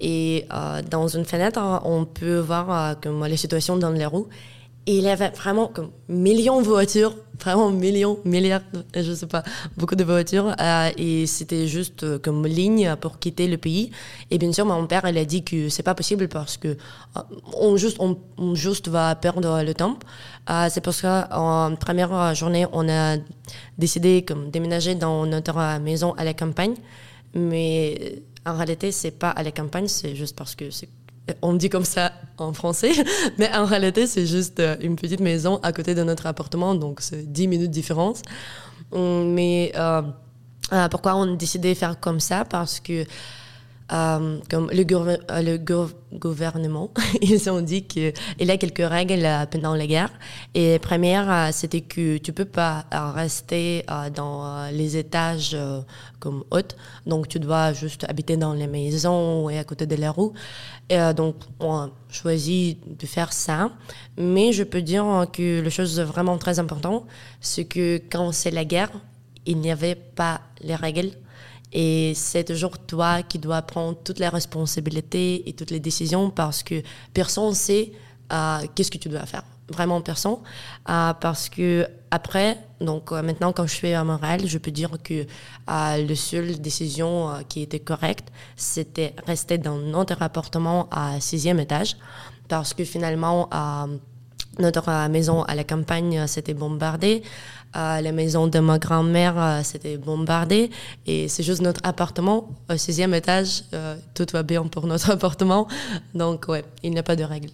Et 0.00 0.46
euh, 0.52 0.82
dans 0.82 1.08
une 1.08 1.24
fenêtre, 1.24 1.60
on 1.84 2.04
peut 2.04 2.38
voir 2.38 2.70
euh, 2.70 2.94
comme 3.00 3.24
les 3.26 3.36
situations 3.36 3.76
dans 3.76 3.90
les 3.90 4.06
roues. 4.06 4.28
Il 4.86 5.00
y 5.00 5.08
avait 5.08 5.30
vraiment 5.30 5.68
comme 5.68 5.90
millions 6.08 6.60
de 6.60 6.66
voitures, 6.66 7.16
vraiment 7.40 7.70
millions, 7.70 8.18
milliards, 8.26 8.60
je 8.94 9.14
sais 9.14 9.26
pas, 9.26 9.42
beaucoup 9.78 9.94
de 9.94 10.04
voitures. 10.04 10.54
Euh, 10.60 10.90
et 10.98 11.26
c'était 11.26 11.66
juste 11.66 12.18
comme 12.20 12.46
ligne 12.46 12.94
pour 13.00 13.18
quitter 13.18 13.48
le 13.48 13.56
pays. 13.56 13.90
Et 14.30 14.36
bien 14.36 14.52
sûr, 14.52 14.66
mon 14.66 14.86
père, 14.86 15.08
il 15.08 15.16
a 15.16 15.24
dit 15.24 15.42
que 15.42 15.70
c'est 15.70 15.82
pas 15.82 15.94
possible 15.94 16.28
parce 16.28 16.58
que 16.58 16.76
on 17.54 17.78
juste, 17.78 17.96
on, 17.98 18.54
juste 18.54 18.88
va 18.88 19.14
perdre 19.14 19.62
le 19.62 19.72
temps. 19.72 19.98
c'est 20.68 20.82
parce 20.82 21.00
qu'en 21.00 21.74
première 21.76 22.34
journée, 22.34 22.66
on 22.72 22.86
a 22.88 23.16
décidé 23.78 24.22
comme 24.22 24.50
déménager 24.50 24.94
dans 24.94 25.24
notre 25.24 25.78
maison 25.80 26.12
à 26.18 26.24
la 26.24 26.34
campagne. 26.34 26.74
Mais 27.34 28.22
en 28.46 28.54
réalité, 28.54 28.92
c'est 28.92 29.12
pas 29.12 29.30
à 29.30 29.42
la 29.42 29.50
campagne, 29.50 29.88
c'est 29.88 30.14
juste 30.14 30.36
parce 30.36 30.54
que 30.54 30.70
c'est 30.70 30.88
on 31.42 31.54
dit 31.54 31.70
comme 31.70 31.84
ça 31.84 32.12
en 32.38 32.52
français, 32.52 32.92
mais 33.38 33.52
en 33.54 33.64
réalité, 33.64 34.06
c'est 34.06 34.26
juste 34.26 34.60
euh, 34.60 34.76
une 34.80 34.96
petite 34.96 35.20
maison 35.20 35.58
à 35.62 35.72
côté 35.72 35.94
de 35.94 36.02
notre 36.02 36.26
appartement, 36.26 36.74
donc 36.74 37.00
c'est 37.00 37.30
10 37.32 37.48
minutes 37.48 37.68
de 37.68 37.72
différence. 37.72 38.22
Hum, 38.92 39.32
mais 39.32 39.72
euh, 39.76 40.02
pourquoi 40.90 41.16
on 41.16 41.34
a 41.34 41.36
décidé 41.36 41.74
de 41.74 41.78
faire 41.78 41.98
comme 42.00 42.20
ça? 42.20 42.44
Parce 42.44 42.80
que 42.80 43.04
euh, 43.92 44.38
comme 44.48 44.70
le, 44.72 44.86
euh, 45.30 45.88
gouvernement, 46.14 46.90
ils 47.20 47.50
ont 47.50 47.60
dit 47.60 47.82
qu'il 47.84 48.14
y 48.40 48.50
a 48.50 48.56
quelques 48.56 48.78
règles 48.88 49.24
euh, 49.26 49.44
pendant 49.44 49.74
la 49.74 49.86
guerre. 49.86 50.10
Et 50.54 50.78
première, 50.78 51.52
c'était 51.52 51.82
que 51.82 52.16
tu 52.16 52.32
peux 52.32 52.46
pas 52.46 52.86
rester 52.92 53.84
dans 54.14 54.70
les 54.70 54.96
étages 54.96 55.56
comme 56.18 56.44
hôte, 56.50 56.76
donc 57.06 57.28
tu 57.28 57.38
dois 57.38 57.72
juste 57.72 58.04
habiter 58.08 58.36
dans 58.36 58.54
les 58.54 58.66
maisons 58.66 59.50
et 59.50 59.58
à 59.58 59.64
côté 59.64 59.86
de 59.86 59.96
la 59.96 60.12
rue. 60.12 60.30
Et 60.88 60.98
donc, 61.14 61.36
on 61.60 61.74
a 61.74 61.90
choisi 62.10 62.78
de 62.86 63.06
faire 63.06 63.32
ça. 63.32 63.70
Mais 64.16 64.52
je 64.52 64.62
peux 64.62 64.82
dire 64.82 65.26
que 65.32 65.60
la 65.60 65.70
chose 65.70 66.00
vraiment 66.00 66.38
très 66.38 66.58
importante, 66.58 67.04
c'est 67.40 67.64
que 67.64 68.00
quand 68.10 68.32
c'est 68.32 68.50
la 68.50 68.64
guerre, 68.64 68.90
il 69.46 69.58
n'y 69.58 69.70
avait 69.70 69.94
pas 69.96 70.40
les 70.62 70.74
règles 70.74 71.10
et 71.74 72.12
c'est 72.14 72.44
toujours 72.44 72.78
toi 72.78 73.22
qui 73.24 73.40
dois 73.40 73.60
prendre 73.60 73.98
toutes 74.02 74.20
les 74.20 74.28
responsabilités 74.28 75.48
et 75.48 75.52
toutes 75.54 75.72
les 75.72 75.80
décisions 75.80 76.30
parce 76.30 76.62
que 76.62 76.82
personne 77.12 77.48
ne 77.48 77.54
sait 77.54 77.90
euh, 78.32 78.58
qu'est-ce 78.74 78.92
que 78.92 78.98
tu 78.98 79.08
dois 79.08 79.26
faire. 79.26 79.42
Vraiment 79.68 80.00
personne. 80.00 80.36
Euh, 80.88 81.12
parce 81.14 81.48
que 81.48 81.88
après, 82.12 82.58
donc 82.80 83.10
euh, 83.10 83.22
maintenant 83.22 83.52
quand 83.52 83.66
je 83.66 83.74
suis 83.74 83.92
à 83.92 84.04
Montréal, 84.04 84.42
je 84.46 84.58
peux 84.58 84.70
dire 84.70 84.90
que 85.02 85.26
la 85.66 86.14
seule 86.14 86.60
décision 86.60 87.32
qui 87.48 87.62
était 87.62 87.80
correcte, 87.80 88.28
c'était 88.54 89.14
rester 89.26 89.58
dans 89.58 89.76
notre 89.76 90.22
appartement 90.22 90.88
à 90.92 91.18
sixième 91.20 91.58
étage. 91.58 91.96
Parce 92.46 92.72
que 92.74 92.84
finalement, 92.84 93.48
notre 94.58 95.08
maison 95.08 95.42
à 95.42 95.54
la 95.54 95.64
campagne 95.64 96.26
s'était 96.26 96.54
bombardée 96.54 97.22
la 97.74 98.12
maison 98.12 98.46
de 98.46 98.58
ma 98.58 98.78
grand-mère, 98.78 99.34
euh, 99.38 99.98
bombardé. 99.98 100.70
Et 101.06 101.28
c'est 101.28 101.42
juste 101.42 101.62
notre 101.62 101.80
appartement, 101.84 102.48
au 102.70 102.76
sixième 102.76 103.14
étage. 103.14 103.64
Euh, 103.72 103.96
tout 104.14 104.26
va 104.32 104.42
bien 104.42 104.64
pour 104.64 104.86
notre 104.86 105.10
appartement. 105.16 105.68
Donc, 106.14 106.46
ouais, 106.48 106.64
il 106.82 106.90
n'y 106.90 106.98
a 106.98 107.02
pas 107.02 107.16
de 107.16 107.24
règles. 107.24 107.50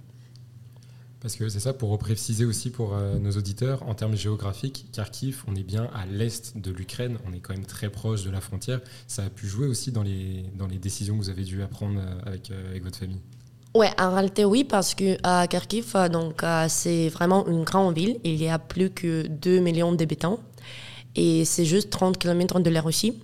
Parce 1.21 1.37
que 1.37 1.51
c'est 1.51 1.61
ça, 1.61 1.75
pour 1.75 1.91
repréciser 1.91 2.47
aussi 2.47 2.71
pour 2.71 2.95
euh, 2.95 3.19
nos 3.19 3.33
auditeurs, 3.33 3.83
en 3.87 3.95
termes 3.95 4.17
géographiques, 4.17 4.87
Kharkiv, 4.93 5.45
on 5.47 5.55
est 5.55 5.63
bien 5.63 5.91
à 5.95 6.07
l'est 6.07 6.57
de 6.57 6.71
l'Ukraine, 6.71 7.19
on 7.29 7.35
est 7.35 7.41
quand 7.41 7.53
même 7.53 7.67
très 7.67 7.91
proche 7.91 8.25
de 8.25 8.31
la 8.31 8.41
frontière. 8.41 8.81
Ça 9.07 9.25
a 9.25 9.29
pu 9.29 9.47
jouer 9.47 9.67
aussi 9.67 9.93
dans 9.93 10.03
les, 10.03 10.45
dans 10.57 10.67
les 10.67 10.79
décisions 10.79 11.19
que 11.19 11.23
vous 11.23 11.29
avez 11.29 11.45
dû 11.45 11.63
apprendre 11.63 12.01
avec, 12.25 12.51
avec 12.51 12.83
votre 12.83 12.99
famille 12.99 13.21
Ouais, 13.73 13.91
en 14.01 14.13
réalité, 14.15 14.45
oui, 14.45 14.65
parce 14.65 14.95
que 14.97 15.17
à 15.23 15.47
Kharkiv, 15.47 15.93
euh, 15.95 16.09
donc, 16.09 16.43
euh, 16.43 16.67
c'est 16.69 17.09
vraiment 17.09 17.47
une 17.47 17.63
grande 17.63 17.95
ville. 17.95 18.19
Il 18.25 18.43
y 18.43 18.49
a 18.49 18.59
plus 18.59 18.91
que 18.91 19.29
2 19.29 19.61
millions 19.61 19.93
d'habitants. 19.93 20.41
Et 21.15 21.45
c'est 21.45 21.65
juste 21.65 21.91
30 21.91 22.19
km 22.19 22.59
de 22.59 22.71
la 22.71 22.81
Russie. 22.81 23.23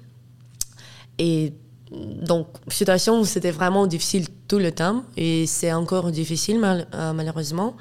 Et 1.18 1.52
donc, 1.90 2.46
situation 2.68 3.24
c'était 3.24 3.50
vraiment 3.50 3.88
difficile 3.88 4.28
tout 4.46 4.58
le 4.58 4.70
temps. 4.70 5.02
Et 5.16 5.46
c'est 5.46 5.72
encore 5.72 6.12
difficile, 6.12 6.60
euh, 6.94 7.12
malheureusement. 7.12 7.76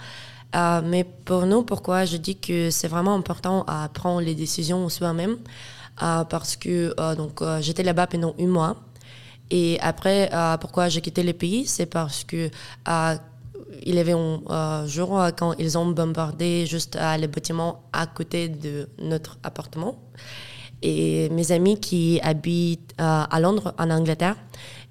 mais 0.83 1.03
pour 1.03 1.45
nous, 1.45 1.63
pourquoi 1.63 2.05
je 2.05 2.17
dis 2.17 2.37
que 2.37 2.71
c'est 2.71 2.87
vraiment 2.87 3.13
important 3.15 3.63
à 3.67 3.89
prendre 3.89 4.21
les 4.21 4.35
décisions 4.35 4.89
soi-même? 4.89 5.37
Parce 5.97 6.55
que 6.55 6.93
donc 7.15 7.41
j'étais 7.61 7.83
là-bas 7.83 8.07
pendant 8.07 8.35
un 8.39 8.47
mois. 8.47 8.75
Et 9.51 9.77
après, 9.81 10.29
euh, 10.33 10.57
pourquoi 10.57 10.89
j'ai 10.89 11.01
quitté 11.01 11.23
le 11.23 11.33
pays, 11.33 11.65
c'est 11.65 11.85
parce 11.85 12.23
que 12.23 12.49
euh, 12.87 13.15
il 13.83 13.95
y 13.95 13.99
avait 13.99 14.13
un 14.13 14.41
euh, 14.49 14.87
jour 14.87 15.21
quand 15.37 15.53
ils 15.59 15.77
ont 15.77 15.85
bombardé 15.87 16.65
juste 16.65 16.97
le 16.99 17.27
bâtiment 17.27 17.83
à 17.93 18.07
côté 18.07 18.49
de 18.49 18.89
notre 18.99 19.37
appartement. 19.43 19.99
Et 20.81 21.29
mes 21.29 21.51
amis 21.51 21.79
qui 21.79 22.19
habitent 22.21 22.93
à 22.97 23.39
Londres, 23.39 23.73
en 23.79 23.89
Angleterre, 23.89 24.35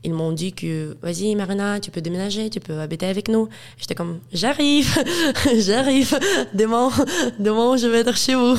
ils 0.04 0.12
m'ont 0.12 0.32
dit 0.32 0.52
que 0.52 0.96
vas-y 1.02 1.34
Marina, 1.34 1.80
tu 1.80 1.90
peux 1.90 2.02
déménager, 2.02 2.50
tu 2.50 2.60
peux 2.60 2.78
habiter 2.78 3.06
avec 3.06 3.28
nous. 3.28 3.48
J'étais 3.78 3.94
comme 3.94 4.20
j'arrive, 4.32 5.02
j'arrive, 5.58 6.18
demain, 6.52 6.90
demain 7.38 7.76
je 7.78 7.86
vais 7.86 8.00
être 8.00 8.16
chez 8.16 8.34
vous. 8.34 8.56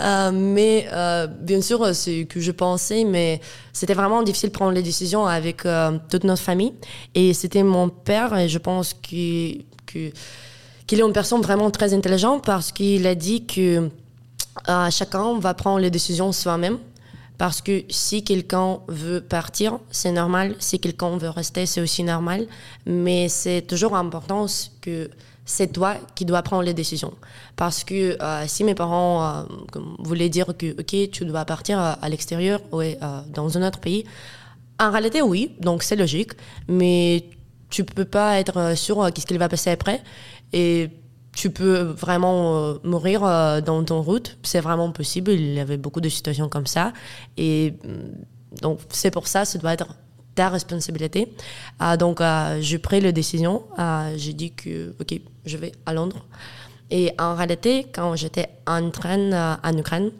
Euh, 0.00 0.30
mais 0.32 0.88
euh, 0.92 1.26
bien 1.26 1.60
sûr, 1.60 1.94
c'est 1.94 2.24
que 2.24 2.40
je 2.40 2.52
pensais, 2.52 3.04
mais 3.04 3.40
c'était 3.72 3.94
vraiment 3.94 4.22
difficile 4.22 4.48
de 4.48 4.54
prendre 4.54 4.72
les 4.72 4.82
décisions 4.82 5.26
avec 5.26 5.66
euh, 5.66 5.98
toute 6.10 6.24
notre 6.24 6.42
famille. 6.42 6.72
Et 7.14 7.34
c'était 7.34 7.62
mon 7.62 7.90
père, 7.90 8.36
et 8.36 8.48
je 8.48 8.58
pense 8.58 8.94
que 8.94 9.58
qu'il 9.86 11.00
est 11.00 11.02
une 11.02 11.12
personne 11.12 11.40
vraiment 11.40 11.70
très 11.70 11.92
intelligente 11.94 12.44
parce 12.44 12.72
qu'il 12.72 13.06
a 13.06 13.14
dit 13.14 13.44
que 13.46 13.88
chacun 14.90 15.38
va 15.38 15.54
prendre 15.54 15.80
les 15.80 15.90
décisions 15.90 16.30
soi-même. 16.32 16.78
Parce 17.38 17.62
que 17.62 17.84
si 17.88 18.24
quelqu'un 18.24 18.80
veut 18.88 19.20
partir, 19.20 19.78
c'est 19.90 20.10
normal. 20.10 20.56
Si 20.58 20.80
quelqu'un 20.80 21.16
veut 21.16 21.30
rester, 21.30 21.66
c'est 21.66 21.80
aussi 21.80 22.02
normal. 22.02 22.46
Mais 22.84 23.28
c'est 23.28 23.62
toujours 23.62 23.96
important 23.96 24.46
que 24.80 25.08
c'est 25.44 25.72
toi 25.72 25.94
qui 26.16 26.24
dois 26.24 26.42
prendre 26.42 26.64
les 26.64 26.74
décisions. 26.74 27.14
Parce 27.54 27.84
que 27.84 28.20
euh, 28.20 28.44
si 28.48 28.64
mes 28.64 28.74
parents 28.74 29.24
euh, 29.24 29.42
voulaient 30.00 30.28
dire 30.28 30.46
que, 30.58 30.78
OK, 30.80 31.10
tu 31.10 31.24
dois 31.24 31.44
partir 31.44 31.80
euh, 31.80 31.92
à, 32.02 32.08
l'extérieur 32.08 32.60
ou 32.72 32.82
dans 33.32 33.56
un 33.56 33.66
autre 33.66 33.78
pays, 33.78 34.04
en 34.80 34.90
réalité, 34.90 35.22
oui, 35.22 35.52
donc 35.60 35.84
c'est 35.84 35.96
logique. 35.96 36.32
Mais 36.66 37.24
tu 37.70 37.84
peux 37.84 38.04
pas 38.04 38.40
être 38.40 38.76
sûr 38.76 39.10
qu'est-ce 39.12 39.26
qu'il 39.26 39.38
va 39.38 39.48
passer 39.48 39.70
après. 39.70 40.02
Et 40.52 40.90
tu 41.38 41.50
peux 41.50 41.82
vraiment 41.82 42.56
euh, 42.56 42.74
mourir 42.82 43.22
euh, 43.22 43.60
dans 43.60 43.84
ton 43.84 44.02
route. 44.02 44.36
C'est 44.42 44.58
vraiment 44.58 44.90
possible. 44.90 45.30
Il 45.30 45.54
y 45.54 45.60
avait 45.60 45.76
beaucoup 45.76 46.00
de 46.00 46.08
situations 46.08 46.48
comme 46.48 46.66
ça. 46.66 46.92
Et 47.36 47.74
mm, 47.84 48.60
donc, 48.60 48.80
c'est 48.88 49.12
pour 49.12 49.28
ça, 49.28 49.44
ça 49.44 49.56
doit 49.56 49.72
être 49.72 49.94
ta 50.34 50.48
responsabilité. 50.48 51.32
Ah, 51.78 51.96
donc, 51.96 52.20
euh, 52.20 52.58
j'ai 52.60 52.78
pris 52.78 53.00
la 53.00 53.12
décision. 53.12 53.62
Ah, 53.76 54.08
j'ai 54.16 54.32
dit 54.32 54.50
que, 54.50 54.96
OK, 55.00 55.14
je 55.46 55.56
vais 55.56 55.70
à 55.86 55.94
Londres. 55.94 56.26
Et 56.90 57.12
en 57.20 57.36
réalité, 57.36 57.86
quand 57.94 58.16
j'étais 58.16 58.48
en 58.66 58.90
train 58.90 59.58
en 59.62 59.78
Ukraine, 59.78 60.10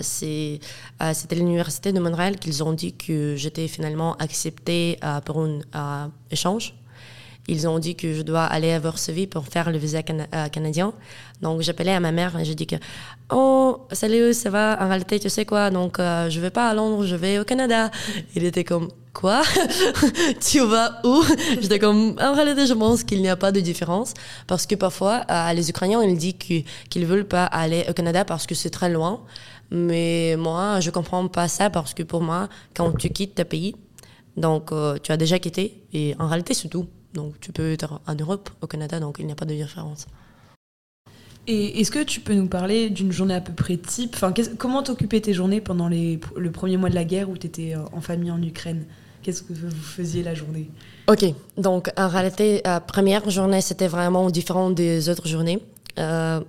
c'était 0.00 1.34
l'université 1.34 1.92
de 1.92 2.00
Montréal 2.00 2.38
qu'ils 2.38 2.64
ont 2.64 2.72
dit 2.72 2.94
que 2.94 3.34
j'étais 3.36 3.68
finalement 3.68 4.14
acceptée 4.16 4.98
pour 5.24 5.44
un 5.74 6.12
échange 6.30 6.74
ils 7.48 7.68
ont 7.68 7.78
dit 7.78 7.94
que 7.94 8.12
je 8.12 8.22
dois 8.22 8.44
aller 8.44 8.72
à 8.72 8.78
Varsovie 8.78 9.26
pour 9.26 9.46
faire 9.46 9.70
le 9.70 9.78
visa 9.78 9.98
euh, 9.98 10.48
canadien. 10.48 10.92
Donc 11.42 11.60
j'appelais 11.60 11.92
à 11.92 12.00
ma 12.00 12.12
mère 12.12 12.38
et 12.38 12.44
j'ai 12.44 12.54
dit 12.54 12.66
que 12.66 12.76
oh 13.30 13.86
salut 13.92 14.32
ça 14.34 14.50
va? 14.50 14.78
En 14.80 14.88
réalité 14.88 15.20
tu 15.20 15.28
sais 15.28 15.44
quoi? 15.44 15.70
Donc 15.70 15.98
euh, 15.98 16.28
je 16.28 16.40
vais 16.40 16.50
pas 16.50 16.68
à 16.68 16.74
Londres 16.74 17.04
je 17.04 17.14
vais 17.14 17.38
au 17.38 17.44
Canada. 17.44 17.90
Il 18.34 18.44
était 18.44 18.64
comme 18.64 18.88
quoi? 19.12 19.42
Tu 20.40 20.60
vas 20.60 21.00
où? 21.04 21.22
J'étais 21.60 21.78
comme 21.78 22.16
en 22.20 22.34
réalité 22.34 22.66
je 22.66 22.74
pense 22.74 23.04
qu'il 23.04 23.22
n'y 23.22 23.28
a 23.28 23.36
pas 23.36 23.52
de 23.52 23.60
différence 23.60 24.12
parce 24.46 24.66
que 24.66 24.74
parfois 24.74 25.24
euh, 25.30 25.52
les 25.52 25.70
Ukrainiens 25.70 26.02
ils 26.02 26.18
disent 26.18 26.34
qu'ils 26.90 27.06
veulent 27.06 27.28
pas 27.28 27.44
aller 27.44 27.84
au 27.88 27.92
Canada 27.92 28.24
parce 28.24 28.46
que 28.46 28.54
c'est 28.54 28.70
très 28.70 28.88
loin. 28.88 29.22
Mais 29.70 30.36
moi 30.36 30.80
je 30.80 30.90
comprends 30.90 31.26
pas 31.28 31.48
ça 31.48 31.70
parce 31.70 31.94
que 31.94 32.02
pour 32.02 32.22
moi 32.22 32.48
quand 32.74 32.92
tu 32.96 33.08
quittes 33.10 33.36
ta 33.36 33.44
pays 33.44 33.76
donc 34.36 34.70
tu 35.02 35.12
as 35.12 35.16
déjà 35.16 35.38
quitté 35.38 35.82
et 35.92 36.14
en 36.18 36.26
réalité 36.26 36.52
c'est 36.52 36.68
tout. 36.68 36.86
Donc 37.16 37.40
tu 37.40 37.50
peux 37.50 37.72
être 37.72 38.00
en 38.06 38.14
Europe, 38.14 38.50
au 38.60 38.66
Canada, 38.66 39.00
donc 39.00 39.16
il 39.18 39.26
n'y 39.26 39.32
a 39.32 39.36
pas 39.36 39.46
de 39.46 39.54
différence. 39.54 40.06
Et 41.48 41.80
est-ce 41.80 41.90
que 41.90 42.02
tu 42.02 42.20
peux 42.20 42.34
nous 42.34 42.48
parler 42.48 42.90
d'une 42.90 43.12
journée 43.12 43.34
à 43.34 43.40
peu 43.40 43.52
près 43.52 43.76
type 43.76 44.14
enfin, 44.14 44.34
Comment 44.58 44.82
t'occupais 44.82 45.20
tes 45.20 45.32
journées 45.32 45.60
pendant 45.60 45.88
les, 45.88 46.18
le 46.36 46.50
premier 46.50 46.76
mois 46.76 46.90
de 46.90 46.96
la 46.96 47.04
guerre 47.04 47.30
où 47.30 47.38
tu 47.38 47.46
étais 47.46 47.74
euh, 47.74 47.80
en 47.92 48.00
famille 48.00 48.32
en 48.32 48.42
Ukraine? 48.42 48.84
Qu'est-ce 49.22 49.42
que 49.42 49.52
vous 49.52 49.70
faisiez 49.70 50.22
la 50.22 50.34
journée? 50.34 50.68
Ok, 51.08 51.24
donc 51.56 51.90
en 51.96 52.08
réalité, 52.08 52.62
la 52.64 52.80
première 52.80 53.28
journée, 53.30 53.60
c'était 53.60 53.86
vraiment 53.86 54.28
différent 54.30 54.70
des 54.70 55.08
autres 55.08 55.28
journées. 55.28 55.60
Euh, 55.98 56.40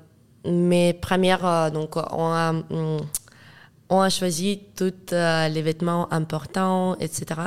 mais 0.46 0.94
première, 0.94 1.46
euh, 1.46 1.70
donc 1.70 1.96
on 1.96 2.32
a, 2.32 2.54
mm, 2.54 3.02
on 3.90 4.02
a 4.02 4.10
choisi 4.10 4.62
tous 4.76 5.12
les 5.12 5.62
vêtements 5.62 6.12
importants, 6.12 6.98
etc. 7.00 7.40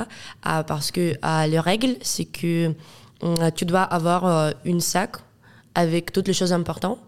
parce 0.43 0.91
que 0.91 1.15
les 1.47 1.61
règles, 1.61 1.97
c'est 2.00 2.25
que 2.25 2.73
tu 3.55 3.65
dois 3.65 3.83
avoir 3.83 4.27
euh, 4.27 4.50
une 4.65 4.81
sac 4.81 5.17
avec 5.75 6.12
toutes 6.12 6.29
les 6.29 6.35
choses 6.35 6.53
importantes. 6.53 6.99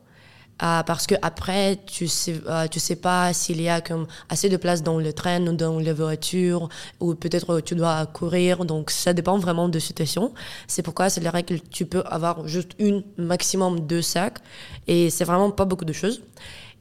Euh, 0.62 0.82
parce 0.84 1.06
que 1.06 1.14
après 1.22 1.78
tu 1.86 2.06
sais 2.06 2.38
tu 2.70 2.78
sais 2.78 2.94
pas 2.94 3.32
s'il 3.32 3.60
y 3.60 3.68
a 3.68 3.80
comme 3.80 4.06
assez 4.28 4.48
de 4.48 4.56
place 4.58 4.82
dans 4.82 4.98
le 4.98 5.12
train 5.12 5.44
ou 5.46 5.54
dans 5.56 5.78
les 5.78 5.94
voitures 5.94 6.68
ou 7.00 7.14
peut-être 7.14 7.60
tu 7.60 7.74
dois 7.74 8.06
courir. 8.06 8.64
Donc 8.64 8.90
ça 8.90 9.12
dépend 9.12 9.38
vraiment 9.38 9.68
de 9.68 9.78
situation. 9.78 10.32
C'est 10.68 10.82
pourquoi 10.82 11.08
c'est 11.10 11.22
la 11.22 11.30
règle 11.30 11.58
tu 11.70 11.86
peux 11.86 12.02
avoir 12.06 12.46
juste 12.46 12.72
une 12.78 13.02
maximum 13.16 13.80
deux 13.80 14.02
sacs. 14.02 14.38
Et 14.86 15.10
c'est 15.10 15.24
vraiment 15.24 15.50
pas 15.50 15.64
beaucoup 15.64 15.86
de 15.86 15.94
choses. 15.94 16.22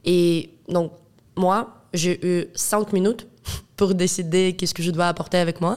Et 0.04 0.50
donc 0.68 0.92
moi 1.34 1.82
j'ai 1.94 2.20
eu 2.24 2.48
cinq 2.54 2.92
minutes 2.92 3.26
pour 3.82 3.96
décider 3.96 4.54
qu'est-ce 4.56 4.74
que 4.74 4.82
je 4.84 4.92
dois 4.92 5.08
apporter 5.08 5.38
avec 5.38 5.60
moi. 5.60 5.76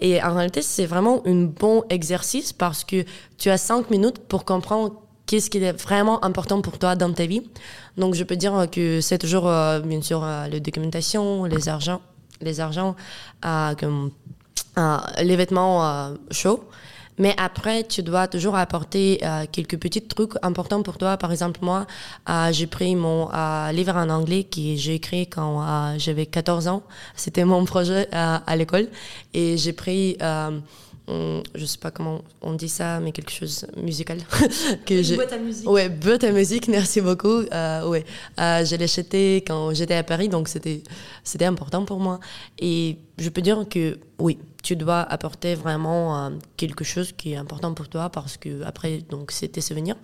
Et 0.00 0.22
en 0.22 0.34
réalité, 0.34 0.62
c'est 0.62 0.86
vraiment 0.86 1.20
un 1.26 1.42
bon 1.42 1.84
exercice 1.90 2.50
parce 2.50 2.82
que 2.82 3.04
tu 3.36 3.50
as 3.50 3.58
cinq 3.58 3.90
minutes 3.90 4.20
pour 4.20 4.46
comprendre 4.46 4.94
qu'est-ce 5.26 5.50
qui 5.50 5.58
est 5.58 5.72
vraiment 5.72 6.24
important 6.24 6.62
pour 6.62 6.78
toi 6.78 6.96
dans 6.96 7.12
ta 7.12 7.26
vie. 7.26 7.42
Donc, 7.98 8.14
je 8.14 8.24
peux 8.24 8.36
dire 8.36 8.54
que 8.72 9.02
c'est 9.02 9.18
toujours, 9.18 9.46
euh, 9.48 9.80
bien 9.80 10.00
sûr, 10.00 10.24
euh, 10.24 10.48
la 10.48 10.60
documentation, 10.60 11.44
les 11.44 11.68
argent, 11.68 12.00
les 12.40 12.58
argents, 12.58 12.96
comme 13.78 14.12
les 15.20 15.36
vêtements 15.36 16.14
chauds. 16.30 16.64
Mais 17.18 17.34
après, 17.36 17.84
tu 17.84 18.02
dois 18.02 18.26
toujours 18.26 18.56
apporter 18.56 19.20
quelques 19.52 19.78
petits 19.78 20.02
trucs 20.02 20.32
importants 20.42 20.82
pour 20.82 20.96
toi. 20.98 21.16
Par 21.18 21.30
exemple, 21.30 21.60
moi, 21.62 21.86
j'ai 22.50 22.66
pris 22.66 22.96
mon 22.96 23.28
livre 23.70 23.96
en 23.96 24.08
anglais 24.08 24.44
que 24.44 24.76
j'ai 24.76 24.94
écrit 24.94 25.26
quand 25.26 25.96
j'avais 25.98 26.26
14 26.26 26.68
ans. 26.68 26.82
C'était 27.14 27.44
mon 27.44 27.64
projet 27.64 28.08
à 28.12 28.56
l'école. 28.56 28.88
Et 29.34 29.58
j'ai 29.58 29.72
pris 29.74 30.16
je 31.54 31.64
sais 31.66 31.78
pas 31.78 31.90
comment 31.90 32.22
on 32.40 32.54
dit 32.54 32.68
ça, 32.68 33.00
mais 33.00 33.12
quelque 33.12 33.30
chose 33.32 33.66
musical. 33.76 34.18
que 34.86 35.02
j'ai... 35.02 35.16
boîte 35.16 35.32
à 35.32 35.38
musique. 35.38 35.68
Ouais, 35.68 35.88
boîte 35.88 36.24
à 36.24 36.32
musique, 36.32 36.68
merci 36.68 37.00
beaucoup. 37.00 37.42
Euh, 37.52 37.88
ouais, 37.88 38.04
euh, 38.38 38.64
je 38.64 38.76
l'ai 38.76 38.84
acheté 38.84 39.36
quand 39.46 39.74
j'étais 39.74 39.94
à 39.94 40.02
Paris, 40.02 40.28
donc 40.28 40.48
c'était, 40.48 40.82
c'était 41.24 41.44
important 41.44 41.84
pour 41.84 41.98
moi. 41.98 42.20
Et 42.58 42.98
je 43.18 43.28
peux 43.28 43.42
dire 43.42 43.64
que 43.68 43.98
oui, 44.18 44.38
tu 44.62 44.76
dois 44.76 45.00
apporter 45.00 45.54
vraiment 45.54 46.26
euh, 46.26 46.30
quelque 46.56 46.84
chose 46.84 47.12
qui 47.12 47.32
est 47.32 47.36
important 47.36 47.74
pour 47.74 47.88
toi 47.88 48.10
parce 48.10 48.36
que 48.36 48.62
après, 48.62 48.98
donc, 48.98 49.30
c'est 49.32 49.48
tes 49.48 49.60
souvenirs. 49.60 49.96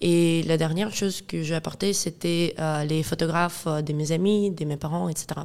Et 0.00 0.44
la 0.44 0.56
dernière 0.56 0.94
chose 0.94 1.22
que 1.22 1.42
j'ai 1.42 1.54
apporté, 1.54 1.92
c'était 1.92 2.54
euh, 2.58 2.84
les 2.84 3.02
photographes 3.02 3.66
de 3.66 3.92
mes 3.92 4.12
amis, 4.12 4.50
de 4.50 4.64
mes 4.64 4.76
parents, 4.76 5.08
etc. 5.08 5.40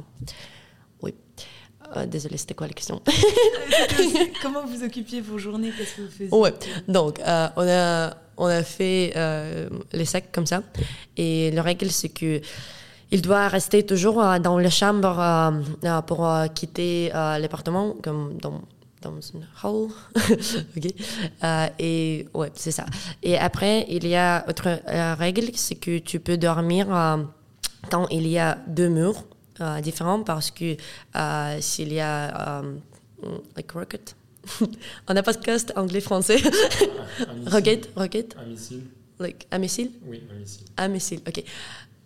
Euh, 1.96 2.06
désolée, 2.06 2.36
c'était 2.36 2.54
quoi 2.54 2.66
la 2.66 2.72
question? 2.72 3.00
Comment 4.42 4.64
vous 4.66 4.82
occupiez 4.82 5.20
vos 5.20 5.38
journées? 5.38 5.70
Qu'est-ce 5.76 5.96
que 5.96 6.02
vous 6.02 6.10
faisiez? 6.10 6.34
Ouais, 6.34 6.52
donc 6.88 7.20
euh, 7.20 7.48
on, 7.56 7.68
a, 7.68 8.16
on 8.36 8.46
a 8.46 8.62
fait 8.62 9.12
euh, 9.16 9.68
les 9.92 10.04
sacs 10.04 10.32
comme 10.32 10.46
ça. 10.46 10.62
Et 11.16 11.50
la 11.52 11.62
règle, 11.62 11.90
c'est 11.90 12.08
que 12.08 12.40
il 13.10 13.22
doit 13.22 13.48
rester 13.48 13.84
toujours 13.84 14.22
dans 14.40 14.58
la 14.58 14.70
chambre 14.70 15.62
pour 16.06 16.28
quitter 16.54 17.10
l'appartement, 17.12 17.94
comme 18.02 18.36
dans, 18.38 18.62
dans 19.02 19.20
une 19.20 19.46
hall. 19.62 19.90
et 21.78 22.26
ouais, 22.34 22.52
c'est 22.54 22.72
ça. 22.72 22.86
Et 23.22 23.38
après, 23.38 23.86
il 23.88 24.06
y 24.06 24.16
a 24.16 24.44
autre 24.48 24.80
règle, 25.18 25.50
c'est 25.54 25.76
que 25.76 25.98
tu 25.98 26.20
peux 26.20 26.36
dormir 26.36 26.86
quand 27.90 28.08
il 28.08 28.26
y 28.26 28.38
a 28.38 28.58
deux 28.66 28.88
murs 28.88 29.24
euh, 29.60 29.80
différent 29.80 30.24
parce 30.24 30.50
que 30.50 30.76
euh, 31.14 31.58
s'il 31.60 31.92
y 31.92 32.00
a 32.00 32.60
like 33.54 33.70
rocket 33.70 34.16
on 35.08 35.16
a 35.16 35.22
pas 35.22 35.32
de 35.32 35.38
podcast 35.38 35.72
anglais-français. 35.74 36.36
rocket, 37.46 37.88
rocket. 37.96 38.36
Un 38.38 38.46
missile. 38.46 38.82
Like, 39.18 39.46
un 39.50 39.58
missile? 39.58 39.90
Oui, 40.06 40.22
un 40.30 40.38
missile. 40.38 40.64
Un 40.76 40.88
missile, 40.88 41.20
ok. 41.26 41.44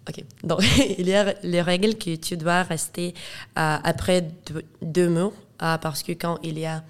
Ok. 0.09 0.25
Donc, 0.43 0.63
il 0.99 1.09
y 1.09 1.15
a 1.15 1.35
les 1.43 1.63
règles 1.63 1.97
que 1.97 2.17
tu 2.17 2.37
dois 2.37 2.63
rester 2.63 3.15
euh, 3.59 3.77
après 3.83 4.29
deux, 4.83 5.09
murs 5.09 5.33
parce 5.59 6.03
que 6.03 6.13
quand 6.13 6.39
il 6.43 6.59
y 6.59 6.67
a 6.67 6.83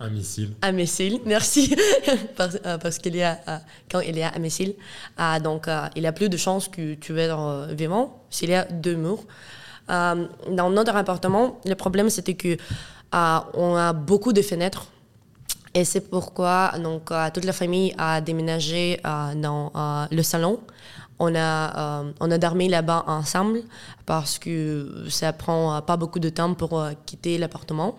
un 0.00 0.10
missile. 0.10 0.54
Un 0.62 0.72
missile, 0.72 1.20
merci. 1.26 1.74
Euh, 2.06 2.78
parce, 2.78 2.98
qu'il 2.98 3.16
y 3.16 3.22
a, 3.22 3.40
euh, 3.48 3.58
quand 3.90 4.00
il 4.00 4.16
y 4.16 4.22
a 4.22 4.32
un 4.34 4.38
missile, 4.38 4.74
euh, 5.18 5.40
donc 5.40 5.68
il 5.96 6.02
y 6.02 6.06
a 6.06 6.12
plus 6.12 6.28
de 6.28 6.36
chances 6.36 6.68
que 6.68 6.94
tu 6.94 7.18
es 7.18 7.28
vivant 7.74 8.22
s'il 8.30 8.50
y 8.50 8.54
a 8.54 8.64
deux 8.64 8.94
murs. 8.94 9.24
dans 9.88 10.70
notre 10.70 10.94
appartement, 10.94 11.60
le 11.64 11.74
problème 11.74 12.10
c'était 12.10 12.34
que 12.34 12.56
on 13.12 13.74
a 13.76 13.92
beaucoup 13.92 14.32
de 14.32 14.42
fenêtres. 14.42 14.86
Et 15.74 15.84
c'est 15.84 16.08
pourquoi 16.08 16.72
donc, 16.78 17.10
toute 17.34 17.44
la 17.44 17.52
famille 17.52 17.94
a 17.98 18.20
déménagé 18.20 19.00
dans 19.04 19.72
le 20.10 20.22
salon. 20.22 20.60
On 21.18 21.34
a, 21.34 22.04
on 22.20 22.30
a 22.30 22.38
dormi 22.38 22.68
là-bas 22.68 23.04
ensemble 23.08 23.62
parce 24.06 24.38
que 24.38 25.04
ça 25.08 25.32
prend 25.32 25.82
pas 25.82 25.96
beaucoup 25.96 26.20
de 26.20 26.28
temps 26.28 26.54
pour 26.54 26.80
quitter 27.06 27.38
l'appartement. 27.38 27.96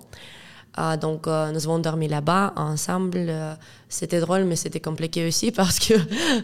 Ah, 0.81 0.95
donc, 0.95 1.27
euh, 1.27 1.51
nous 1.51 1.65
avons 1.65 1.79
dormi 1.79 2.07
là-bas 2.07 2.53
ensemble. 2.55 3.17
Euh, 3.27 3.53
c'était 3.89 4.21
drôle, 4.21 4.45
mais 4.45 4.55
c'était 4.55 4.79
compliqué 4.79 5.27
aussi 5.27 5.51
parce 5.61 5.79
que, 5.79 5.93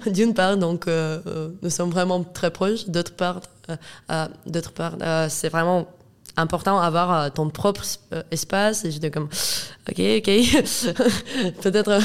d'une 0.09 0.33
part, 0.33 0.57
donc, 0.57 0.87
euh, 0.87 1.49
nous 1.61 1.69
sommes 1.69 1.91
vraiment 1.91 2.21
très 2.23 2.51
proches. 2.51 2.87
D'autre 2.87 3.13
part, 3.15 3.39
d'autre 4.45 4.73
part 4.73 4.93
c'est 5.29 5.49
vraiment 5.49 5.87
important 6.37 6.81
d'avoir 6.81 7.31
ton 7.31 7.49
propre 7.49 7.83
espace. 8.29 8.83
Et 8.83 8.91
j'étais 8.91 9.09
comme, 9.09 9.29
OK, 9.89 9.99
OK, 9.99 10.25
peut-être 11.61 11.99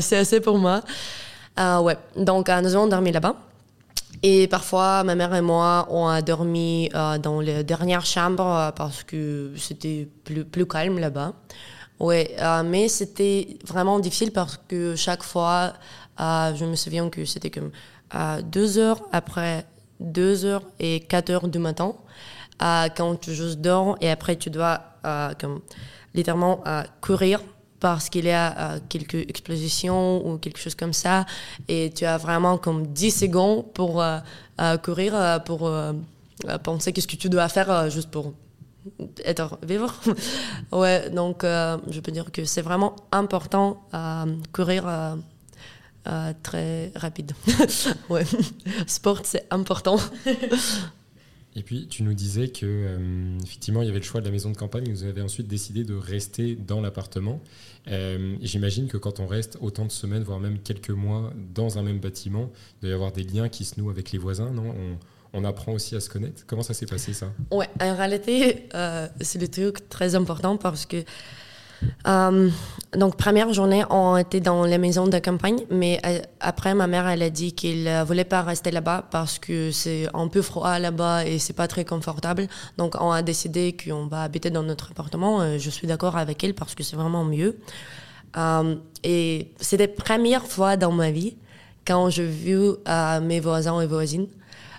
c'est 0.00 0.18
assez 0.18 0.40
pour 0.40 0.58
moi. 0.58 0.82
ouais, 1.58 1.96
donc, 2.16 2.48
nous 2.48 2.74
avons 2.76 2.86
dormi 2.86 3.10
là-bas. 3.10 3.34
Et 4.22 4.48
parfois, 4.48 5.04
ma 5.04 5.14
mère 5.14 5.34
et 5.34 5.40
moi, 5.40 5.86
on 5.90 6.06
a 6.06 6.22
dormi 6.22 6.88
euh, 6.94 7.18
dans 7.18 7.40
les 7.40 7.64
dernières 7.64 8.06
chambres 8.06 8.46
euh, 8.46 8.70
parce 8.70 9.02
que 9.02 9.52
c'était 9.56 10.08
plus, 10.24 10.44
plus 10.44 10.66
calme 10.66 10.98
là-bas. 10.98 11.34
Ouais, 12.00 12.34
euh, 12.40 12.62
mais 12.62 12.88
c'était 12.88 13.58
vraiment 13.66 13.98
difficile 13.98 14.32
parce 14.32 14.58
que 14.68 14.96
chaque 14.96 15.22
fois, 15.22 15.72
je 16.18 16.64
me 16.64 16.74
souviens 16.74 17.08
que 17.08 17.24
c'était 17.24 17.50
comme 17.50 17.70
deux 18.44 18.78
heures 18.78 19.02
après 19.12 19.66
deux 20.00 20.44
heures 20.44 20.62
et 20.78 21.00
quatre 21.00 21.30
heures 21.30 21.48
du 21.48 21.58
matin, 21.58 21.94
quand 22.58 23.16
tu 23.20 23.34
juste 23.34 23.60
dors 23.60 23.96
et 24.00 24.10
après 24.10 24.36
tu 24.36 24.50
dois 24.50 24.80
comme 25.38 25.60
littéralement 26.14 26.62
courir 27.00 27.40
parce 27.80 28.08
qu'il 28.08 28.24
y 28.24 28.30
a 28.30 28.74
euh, 28.74 28.78
quelques 28.88 29.14
explosions 29.14 30.26
ou 30.26 30.38
quelque 30.38 30.58
chose 30.58 30.74
comme 30.74 30.92
ça 30.92 31.26
et 31.68 31.92
tu 31.94 32.04
as 32.04 32.16
vraiment 32.16 32.58
comme 32.58 32.86
10 32.86 33.10
secondes 33.10 33.72
pour 33.72 34.02
euh, 34.02 34.18
euh, 34.60 34.78
courir, 34.78 35.42
pour 35.44 35.70
penser 36.62 36.92
qu'est-ce 36.92 37.08
que 37.08 37.16
tu 37.16 37.28
dois 37.28 37.48
faire 37.48 37.90
juste 37.90 38.10
pour 38.10 38.32
être 39.24 39.58
vivre. 39.62 39.94
ouais, 40.72 41.10
donc 41.10 41.42
je 41.42 42.00
peux 42.00 42.12
dire 42.12 42.30
que 42.30 42.44
c'est 42.44 42.62
vraiment 42.62 42.96
important 43.12 43.82
à 43.92 44.24
courir 44.52 44.84
très 46.42 46.92
rapide. 46.94 47.32
ouais, 48.08 48.24
sport 48.86 49.20
c'est 49.24 49.46
important. 49.50 49.98
Et 51.56 51.62
puis, 51.62 51.88
tu 51.88 52.02
nous 52.02 52.12
disais 52.12 52.48
que 52.48 52.66
euh, 52.66 53.38
effectivement, 53.42 53.80
il 53.80 53.86
y 53.86 53.88
avait 53.88 53.98
le 53.98 54.04
choix 54.04 54.20
de 54.20 54.26
la 54.26 54.30
maison 54.30 54.50
de 54.50 54.56
campagne. 54.56 54.90
Vous 54.90 55.04
avez 55.04 55.22
ensuite 55.22 55.48
décidé 55.48 55.84
de 55.84 55.94
rester 55.94 56.54
dans 56.54 56.82
l'appartement. 56.82 57.40
Euh, 57.88 58.36
J'imagine 58.42 58.88
que 58.88 58.98
quand 58.98 59.20
on 59.20 59.26
reste 59.26 59.56
autant 59.62 59.86
de 59.86 59.90
semaines, 59.90 60.22
voire 60.22 60.38
même 60.38 60.58
quelques 60.58 60.90
mois 60.90 61.32
dans 61.54 61.78
un 61.78 61.82
même 61.82 61.98
bâtiment, 61.98 62.50
il 62.76 62.80
doit 62.82 62.90
y 62.90 62.92
avoir 62.92 63.10
des 63.10 63.22
liens 63.22 63.48
qui 63.48 63.64
se 63.64 63.80
nouent 63.80 63.88
avec 63.88 64.12
les 64.12 64.18
voisins, 64.18 64.50
non? 64.50 64.74
On, 65.32 65.44
apprend 65.44 65.72
aussi 65.72 65.94
à 65.94 66.00
se 66.00 66.08
connaître. 66.08 66.44
Comment 66.46 66.62
ça 66.62 66.72
s'est 66.72 66.86
passé 66.86 67.12
ça? 67.12 67.32
Ouais, 67.50 67.68
en 67.80 67.94
réalité, 67.94 68.68
euh, 68.74 69.06
c'est 69.20 69.38
le 69.38 69.48
truc 69.48 69.86
très 69.90 70.14
important 70.14 70.56
parce 70.56 70.86
que 70.86 71.04
euh, 72.06 72.50
donc, 72.96 73.16
première 73.16 73.52
journée, 73.52 73.84
on 73.90 74.16
était 74.16 74.40
dans 74.40 74.64
la 74.64 74.78
maison 74.78 75.06
de 75.06 75.18
campagne, 75.18 75.60
mais 75.70 76.00
euh, 76.06 76.20
après, 76.40 76.74
ma 76.74 76.86
mère, 76.86 77.06
elle 77.06 77.22
a 77.22 77.30
dit 77.30 77.52
qu'elle 77.52 77.84
ne 77.84 78.04
voulait 78.04 78.24
pas 78.24 78.42
rester 78.42 78.70
là-bas 78.70 79.06
parce 79.10 79.38
que 79.38 79.70
c'est 79.70 80.08
un 80.14 80.28
peu 80.28 80.42
froid 80.42 80.78
là-bas 80.78 81.26
et 81.26 81.38
c'est 81.38 81.52
pas 81.52 81.68
très 81.68 81.84
confortable. 81.84 82.46
Donc, 82.78 82.94
on 83.00 83.10
a 83.10 83.22
décidé 83.22 83.76
qu'on 83.76 84.06
va 84.06 84.22
habiter 84.22 84.50
dans 84.50 84.62
notre 84.62 84.90
appartement. 84.92 85.40
Euh, 85.40 85.58
je 85.58 85.70
suis 85.70 85.86
d'accord 85.86 86.16
avec 86.16 86.42
elle 86.44 86.54
parce 86.54 86.74
que 86.74 86.82
c'est 86.82 86.96
vraiment 86.96 87.24
mieux. 87.24 87.58
et 89.04 89.52
c'était 89.60 89.86
la 89.86 90.04
première 90.04 90.46
fois 90.46 90.76
dans 90.76 90.92
ma 90.92 91.10
vie 91.10 91.36
quand 91.86 92.10
j'ai 92.10 92.26
vu 92.26 92.58
mes 93.22 93.40
voisins 93.40 93.80
et 93.80 93.86
voisines 93.86 94.26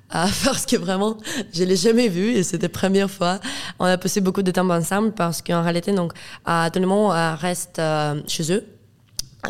ah, 0.09 0.29
parce 0.45 0.65
que 0.65 0.77
vraiment, 0.77 1.17
je 1.53 1.63
l'ai 1.63 1.75
jamais 1.75 2.07
vu 2.07 2.31
et 2.31 2.43
c'était 2.43 2.67
la 2.67 2.69
première 2.69 3.11
fois. 3.11 3.39
On 3.79 3.85
a 3.85 3.97
passé 3.97 4.21
beaucoup 4.21 4.41
de 4.41 4.51
temps 4.51 4.69
ensemble 4.69 5.11
parce 5.11 5.41
qu'en 5.41 5.61
réalité, 5.61 5.91
donc, 5.91 6.13
euh, 6.47 6.69
tout 6.69 6.79
le 6.79 6.87
monde 6.87 7.13
euh, 7.13 7.35
reste 7.35 7.79
euh, 7.79 8.21
chez 8.27 8.53
eux. 8.53 8.65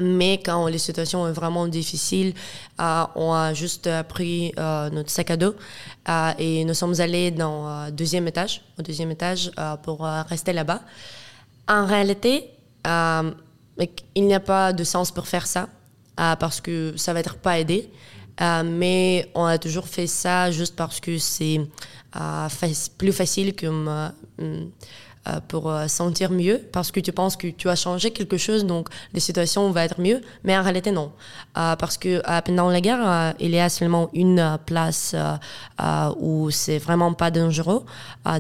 Mais 0.02 0.40
quand 0.44 0.68
les 0.68 0.78
situations 0.78 1.26
sont 1.26 1.32
vraiment 1.32 1.68
difficiles, 1.68 2.34
on 2.78 3.34
a 3.34 3.54
juste 3.54 3.90
pris 4.04 4.54
notre 4.58 5.10
sac 5.10 5.32
à 5.32 5.38
dos 5.38 5.56
et 6.38 6.66
nous 6.66 6.74
sommes 6.76 7.00
allés 7.00 7.32
dans 7.32 7.90
deuxième 7.90 8.28
étage, 8.28 8.62
au 8.78 8.84
deuxième 8.84 9.10
étage 9.10 9.50
pour 9.82 10.02
rester 10.02 10.54
là-bas. 10.54 10.82
En 11.68 11.88
réalité, 11.88 12.52
il 12.86 14.24
n'y 14.24 14.36
a 14.36 14.40
pas 14.40 14.72
de 14.72 14.84
sens 14.84 15.10
pour 15.10 15.26
faire 15.26 15.48
ça 15.48 15.68
parce 16.16 16.62
que 16.62 16.94
ça 16.98 17.14
va 17.14 17.22
être 17.22 17.38
pas 17.38 17.58
aidé. 17.58 17.90
Euh, 18.42 18.64
mais 18.64 19.30
on 19.36 19.46
a 19.46 19.58
toujours 19.58 19.88
fait 19.88 20.08
ça 20.08 20.52
juste 20.52 20.76
parce 20.76 21.00
que 21.00 21.18
c'est 21.18 21.60
euh, 22.16 22.48
plus 22.98 23.12
facile 23.12 23.56
que 23.56 23.68
euh, 23.68 24.10
pour 25.50 25.74
sentir 25.88 26.32
mieux, 26.32 26.62
parce 26.72 26.90
que 26.90 27.02
tu 27.02 27.12
penses 27.12 27.36
que 27.36 27.48
tu 27.48 27.68
as 27.68 27.76
changé 27.76 28.12
quelque 28.12 28.38
chose, 28.38 28.66
donc 28.66 28.88
les 29.14 29.20
situations 29.20 29.70
vont 29.70 29.82
être 29.82 30.00
mieux. 30.00 30.22
Mais 30.46 30.58
en 30.58 30.64
réalité, 30.64 30.92
non. 30.92 31.12
parce 31.54 31.98
que 31.98 32.22
pendant 32.42 32.70
la 32.70 32.80
guerre, 32.80 33.34
il 33.42 33.52
y 33.52 33.60
a 33.60 33.68
seulement 33.68 34.10
une 34.14 34.58
place 34.66 35.18
où 36.18 36.50
c'est 36.50 36.78
vraiment 36.78 37.12
pas 37.12 37.30
dangereux. 37.30 37.84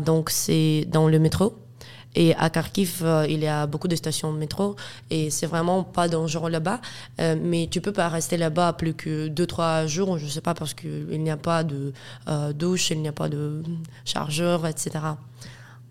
donc 0.01 0.29
c'est 0.29 0.85
dans 0.87 1.09
le 1.09 1.19
métro. 1.19 1.66
Et 2.15 2.33
à 2.35 2.49
Kharkiv, 2.49 3.01
euh, 3.03 3.27
il 3.29 3.39
y 3.39 3.47
a 3.47 3.67
beaucoup 3.67 3.87
de 3.87 3.95
stations 3.95 4.33
de 4.33 4.37
métro 4.37 4.75
et 5.09 5.29
c'est 5.29 5.45
vraiment 5.45 5.83
pas 5.83 6.07
dangereux 6.07 6.49
là-bas. 6.49 6.81
Euh, 7.19 7.35
mais 7.39 7.67
tu 7.69 7.81
peux 7.81 7.91
pas 7.91 8.09
rester 8.09 8.37
là-bas 8.37 8.73
plus 8.73 8.93
que 8.93 9.27
2-3 9.27 9.87
jours, 9.87 10.17
je 10.17 10.27
sais 10.27 10.41
pas, 10.41 10.53
parce 10.53 10.73
qu'il 10.73 11.21
n'y 11.21 11.29
a 11.29 11.37
pas 11.37 11.63
de 11.63 11.93
euh, 12.27 12.53
douche, 12.53 12.89
il 12.89 13.01
n'y 13.01 13.07
a 13.07 13.11
pas 13.11 13.29
de 13.29 13.61
chargeur, 14.05 14.65
etc. 14.65 14.91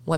Ouais. 0.05 0.17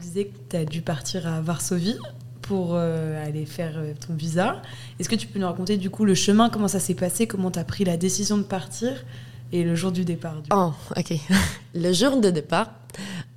disais 0.00 0.26
que 0.26 0.36
tu 0.50 0.56
as 0.56 0.64
dû 0.64 0.82
partir 0.82 1.26
à 1.26 1.40
Varsovie 1.40 1.98
pour 2.42 2.76
aller 2.76 3.44
faire 3.44 3.78
ton 4.06 4.14
visa. 4.14 4.62
Est-ce 4.98 5.10
que 5.10 5.16
tu 5.16 5.26
peux 5.26 5.38
nous 5.38 5.46
raconter 5.46 5.76
du 5.76 5.90
coup 5.90 6.06
le 6.06 6.14
chemin, 6.14 6.48
comment 6.48 6.68
ça 6.68 6.80
s'est 6.80 6.94
passé, 6.94 7.26
comment 7.26 7.50
tu 7.50 7.58
as 7.58 7.64
pris 7.64 7.84
la 7.84 7.98
décision 7.98 8.38
de 8.38 8.42
partir 8.42 9.04
et 9.52 9.64
le 9.64 9.74
jour 9.74 9.92
du 9.92 10.04
départ 10.04 10.36
Oh, 10.52 10.72
ok. 10.96 11.14
le 11.74 11.92
jour 11.92 12.20
de 12.20 12.30
départ, 12.30 12.70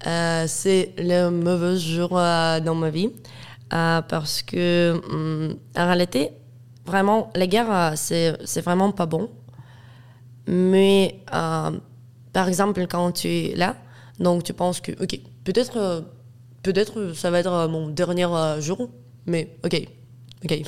c'est 0.04 0.94
le 0.98 1.30
mauvais 1.30 1.78
jour 1.78 2.10
dans 2.10 2.76
ma 2.76 2.90
vie 2.90 3.10
parce 3.70 4.42
que 4.42 5.02
hum, 5.10 5.56
en 5.76 5.86
réalité, 5.86 6.32
vraiment, 6.86 7.30
la 7.36 7.48
guerre, 7.48 7.94
c'est 7.96 8.62
vraiment 8.62 8.92
pas 8.92 9.06
bon. 9.06 9.30
Mais 10.48 11.24
par 12.34 12.48
exemple, 12.48 12.86
quand 12.88 13.12
tu 13.12 13.28
es 13.28 13.56
là, 13.56 13.76
donc 14.20 14.44
tu 14.44 14.54
penses 14.54 14.80
que, 14.80 14.92
ok, 14.92 15.20
peut-être 15.44 15.78
euh, 15.78 16.02
peut-être 16.64 17.14
ça 17.14 17.32
va 17.32 17.40
être 17.40 17.52
euh, 17.52 17.68
mon 17.68 17.88
dernier 17.88 18.26
euh, 18.26 18.62
jour, 18.62 18.90
mais 19.26 19.56
ok, 19.66 19.82
ok. 20.46 20.62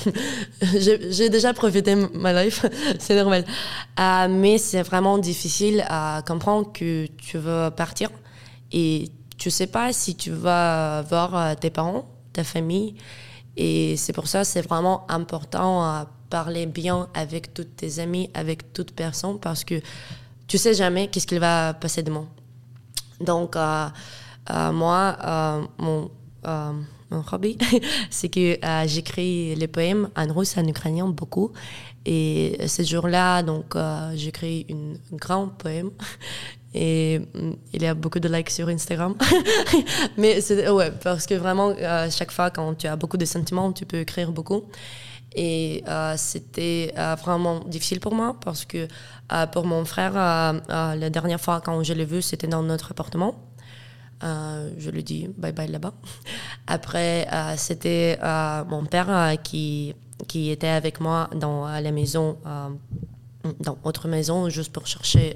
J'ai 0.79 1.29
déjà 1.29 1.53
profité 1.53 1.95
ma 1.95 2.43
life, 2.43 2.65
c'est 2.99 3.15
normal. 3.15 3.45
mais 4.29 4.57
c'est 4.57 4.81
vraiment 4.81 5.17
difficile 5.17 5.85
à 5.87 6.21
comprendre 6.27 6.71
que 6.73 7.05
tu 7.17 7.37
veux 7.37 7.69
partir 7.69 8.09
et 8.73 9.09
tu 9.37 9.49
sais 9.49 9.67
pas 9.67 9.93
si 9.93 10.15
tu 10.15 10.31
vas 10.31 11.03
voir 11.03 11.55
tes 11.55 11.69
parents, 11.69 12.09
ta 12.33 12.43
famille. 12.43 12.95
Et 13.55 13.95
c'est 13.97 14.13
pour 14.13 14.27
ça 14.27 14.43
c'est 14.43 14.61
vraiment 14.61 15.05
important 15.09 15.83
à 15.83 16.07
parler 16.29 16.65
bien 16.65 17.09
avec 17.13 17.53
toutes 17.53 17.75
tes 17.75 17.99
amis, 17.99 18.29
avec 18.33 18.73
toute 18.73 18.91
personne, 18.91 19.39
parce 19.39 19.63
que 19.63 19.79
tu 20.47 20.57
sais 20.57 20.73
jamais 20.73 21.07
qu'est-ce 21.07 21.27
qu'il 21.27 21.39
va 21.39 21.73
passer 21.73 22.01
demain. 22.03 22.27
Donc, 23.19 23.55
euh, 23.55 23.87
euh, 24.49 24.71
moi, 24.71 25.17
euh, 25.23 25.61
mon, 25.77 26.11
mon, 27.11 27.23
hobby, 27.31 27.57
c'est 28.09 28.29
que 28.29 28.57
j'écris 28.85 29.55
les 29.55 29.67
poèmes 29.67 30.09
en 30.15 30.33
russe, 30.33 30.57
en 30.57 30.67
ukrainien, 30.67 31.07
beaucoup. 31.07 31.51
Et 32.05 32.57
ce 32.67 32.83
jour-là, 32.83 33.43
donc, 33.43 33.75
j'écris 34.15 34.65
un 34.71 35.15
grand 35.15 35.47
poème. 35.47 35.91
Et 36.73 37.19
mm, 37.19 37.51
il 37.73 37.81
y 37.81 37.85
a 37.85 37.93
beaucoup 37.93 38.19
de 38.19 38.27
likes 38.27 38.49
sur 38.49 38.67
Instagram. 38.69 39.15
Mais 40.17 40.41
c'est, 40.41 40.69
ouais, 40.69 40.91
parce 41.03 41.25
que 41.25 41.35
vraiment, 41.35 41.73
chaque 42.09 42.31
fois, 42.31 42.49
quand 42.49 42.75
tu 42.75 42.87
as 42.87 42.95
beaucoup 42.95 43.17
de 43.17 43.25
sentiments, 43.25 43.71
tu 43.71 43.85
peux 43.85 43.99
écrire 43.99 44.31
beaucoup. 44.31 44.63
Et 45.35 45.83
euh, 45.87 46.13
c'était 46.17 46.93
euh, 46.97 47.15
vraiment 47.15 47.59
difficile 47.61 47.99
pour 47.99 48.13
moi 48.13 48.35
parce 48.43 48.65
que 48.65 48.87
euh, 49.31 49.47
pour 49.47 49.65
mon 49.65 49.83
frère, 49.85 50.13
la 50.13 51.09
dernière 51.09 51.41
fois 51.41 51.61
quand 51.61 51.81
je 51.83 51.93
l'ai 51.93 52.05
vu, 52.05 52.21
c'était 52.21 52.47
dans 52.47 52.63
notre 52.63 52.91
appartement. 52.91 53.35
je 54.21 54.89
lui 54.89 55.03
dis 55.03 55.29
bye 55.37 55.51
bye 55.51 55.69
là-bas. 55.69 55.93
Après, 56.67 57.27
c'était 57.57 58.19
mon 58.67 58.85
père 58.85 59.37
qui, 59.43 59.95
qui 60.27 60.51
était 60.51 60.67
avec 60.67 60.99
moi 60.99 61.29
dans 61.35 61.67
la 61.67 61.91
maison 61.91 62.37
dans 63.59 63.77
autre 63.83 64.07
maison 64.07 64.49
juste 64.49 64.71
pour 64.71 64.87
chercher 64.87 65.35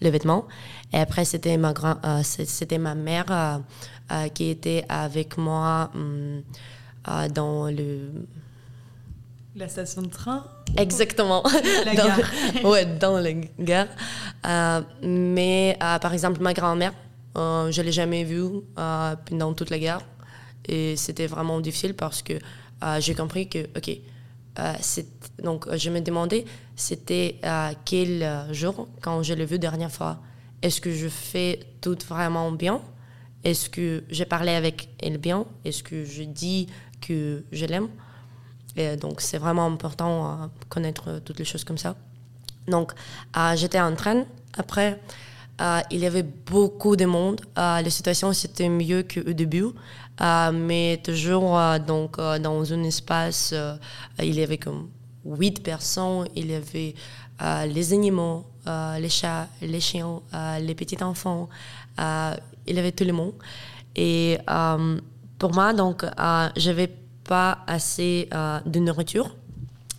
les 0.00 0.10
vêtements. 0.10 0.46
Et 0.92 0.98
après, 0.98 1.24
c'était 1.24 1.56
ma, 1.56 1.72
grand, 1.72 1.96
c'était 2.22 2.78
ma 2.78 2.94
mère 2.94 3.60
qui 4.34 4.50
était 4.50 4.84
avec 4.88 5.36
moi 5.38 5.90
hum, 5.94 6.42
dans 7.34 7.66
le 7.66 8.10
la 9.58 9.68
station 9.68 10.02
de 10.02 10.08
train 10.08 10.44
Exactement. 10.76 11.42
La 11.84 11.94
gare. 11.94 12.20
ouais, 12.62 12.86
dans 12.86 13.18
la 13.18 13.32
gare. 13.32 13.88
Euh, 14.46 14.82
mais 15.02 15.76
euh, 15.82 15.98
par 15.98 16.12
exemple, 16.12 16.40
ma 16.40 16.54
grand-mère, 16.54 16.92
euh, 17.36 17.70
je 17.72 17.80
ne 17.80 17.86
l'ai 17.86 17.92
jamais 17.92 18.22
vue 18.22 18.60
pendant 18.74 19.54
toute 19.54 19.70
la 19.70 19.78
gare. 19.78 20.02
Et 20.66 20.96
c'était 20.96 21.26
vraiment 21.26 21.60
difficile 21.60 21.94
parce 21.94 22.22
que 22.22 22.34
j'ai 23.00 23.14
compris 23.14 23.48
que, 23.48 23.64
OK, 23.76 23.90
donc 25.42 25.66
je 25.76 25.90
me 25.90 26.00
demandais, 26.00 26.44
c'était 26.76 27.40
quel 27.84 28.46
jour 28.52 28.88
quand 29.00 29.22
je 29.22 29.34
l'ai 29.34 29.44
vue 29.46 29.58
dernière 29.58 29.92
fois? 29.92 30.18
Est-ce 30.62 30.80
que 30.80 30.90
je 30.92 31.08
fais 31.08 31.60
tout 31.80 31.98
vraiment 32.08 32.50
bien? 32.50 32.80
Est-ce 33.44 33.70
que 33.70 34.02
j'ai 34.08 34.24
parlé 34.24 34.52
avec 34.52 34.88
elle 35.00 35.18
bien? 35.18 35.46
Est-ce 35.64 35.82
que 35.82 36.04
je 36.04 36.24
dis 36.24 36.68
que 37.00 37.44
je 37.52 37.66
l'aime? 37.66 37.88
Donc, 39.00 39.20
c'est 39.20 39.38
vraiment 39.38 39.66
important 39.66 40.46
de 40.46 40.64
connaître 40.68 41.20
toutes 41.24 41.38
les 41.38 41.44
choses 41.44 41.64
comme 41.64 41.78
ça. 41.78 41.96
Donc, 42.68 42.92
euh, 43.36 43.56
j'étais 43.56 43.80
en 43.80 43.94
train. 43.94 44.24
Après, 44.56 45.00
euh, 45.60 45.80
il 45.90 46.00
y 46.00 46.06
avait 46.06 46.22
beaucoup 46.22 46.96
de 46.96 47.04
monde. 47.04 47.40
Euh, 47.58 47.82
la 47.82 47.90
situation, 47.90 48.32
c'était 48.32 48.68
mieux 48.68 49.02
qu'au 49.02 49.32
début. 49.32 49.66
mais 50.52 51.00
toujours, 51.02 51.58
donc, 51.86 52.18
dans 52.18 52.72
un 52.72 52.82
espace, 52.84 53.54
il 54.20 54.34
y 54.34 54.42
avait 54.42 54.58
comme 54.58 54.88
huit 55.24 55.62
personnes. 55.62 56.28
Il 56.34 56.50
y 56.50 56.54
avait 56.54 56.94
les 57.66 57.92
animaux, 57.92 58.46
les 58.98 59.08
chats, 59.08 59.48
les 59.62 59.80
chiens, 59.80 60.20
les 60.60 60.74
petits 60.74 61.02
enfants. 61.02 61.48
il 61.98 62.74
y 62.76 62.78
avait 62.78 62.92
tout 62.92 63.04
le 63.04 63.12
monde. 63.12 63.34
Et 63.94 64.38
pour 65.38 65.54
moi, 65.54 65.72
donc, 65.72 66.04
j'avais 66.56 66.90
pas 67.28 67.58
assez 67.66 68.28
euh, 68.32 68.58
de 68.64 68.80
nourriture 68.80 69.36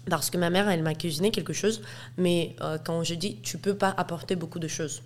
parce 0.10 0.32
que 0.32 0.38
ma 0.38 0.50
mère, 0.50 0.67
elle 0.67 0.82
m'a 0.82 0.95
cuisiné 0.95 1.30
quelque 1.30 1.54
chose, 1.54 1.84
mais 2.17 2.56
euh, 2.62 2.80
quand 2.84 3.04
je 3.04 3.13
dis, 3.13 3.38
tu 3.43 3.60
peux 3.60 3.76
pas 3.76 3.93
apporter 3.95 4.36
beaucoup 4.36 4.58
de 4.58 4.67
choses. 4.67 5.04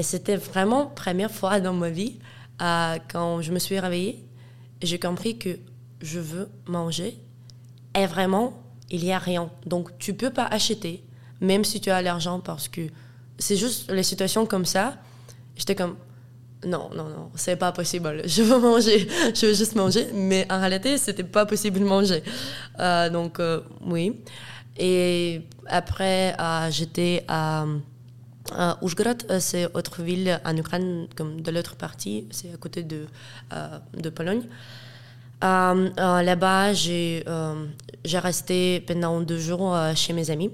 Et 0.00 0.02
c'était 0.02 0.36
vraiment 0.36 0.86
première 0.86 1.30
fois 1.30 1.60
dans 1.60 1.74
ma 1.74 1.90
vie, 1.90 2.20
euh, 2.62 2.96
quand 3.12 3.42
je 3.42 3.52
me 3.52 3.58
suis 3.58 3.78
réveillée, 3.78 4.24
j'ai 4.80 4.98
compris 4.98 5.36
que 5.36 5.58
je 6.00 6.18
veux 6.18 6.48
manger 6.64 7.18
et 7.94 8.06
vraiment, 8.06 8.62
il 8.88 9.02
n'y 9.02 9.12
a 9.12 9.18
rien. 9.18 9.50
Donc, 9.66 9.90
tu 9.98 10.14
peux 10.14 10.30
pas 10.30 10.46
acheter, 10.46 11.04
même 11.42 11.64
si 11.64 11.82
tu 11.82 11.90
as 11.90 12.00
l'argent, 12.00 12.40
parce 12.40 12.66
que 12.66 12.80
c'est 13.38 13.56
juste 13.56 13.90
les 13.92 14.02
situations 14.02 14.46
comme 14.46 14.64
ça. 14.64 14.96
J'étais 15.54 15.74
comme, 15.74 15.96
non, 16.64 16.88
non, 16.96 17.10
non, 17.10 17.30
c'est 17.34 17.56
pas 17.56 17.70
possible. 17.70 18.22
Je 18.26 18.40
veux 18.40 18.58
manger, 18.58 19.06
je 19.34 19.48
veux 19.48 19.54
juste 19.54 19.74
manger. 19.76 20.06
Mais 20.14 20.46
en 20.50 20.60
réalité, 20.60 20.96
c'était 20.96 21.24
pas 21.24 21.44
possible 21.44 21.78
de 21.78 21.84
manger. 21.84 22.22
Euh, 22.78 23.10
donc, 23.10 23.38
euh, 23.38 23.60
oui. 23.84 24.16
Et 24.78 25.42
après, 25.66 26.34
j'étais 26.70 27.22
à, 27.28 27.66
à 28.52 28.78
c'est 29.40 29.66
autre 29.74 30.02
ville 30.02 30.40
en 30.44 30.56
Ukraine, 30.56 31.06
comme 31.16 31.40
de 31.40 31.50
l'autre 31.50 31.76
partie, 31.76 32.26
c'est 32.30 32.52
à 32.52 32.56
côté 32.56 32.82
de, 32.82 33.06
de 33.94 34.10
Pologne. 34.10 34.42
Là-bas, 35.42 36.72
j'ai 36.72 37.24
resté 38.04 38.80
pendant 38.80 39.20
deux 39.20 39.38
jours 39.38 39.76
chez 39.94 40.12
mes 40.12 40.30
amis. 40.30 40.50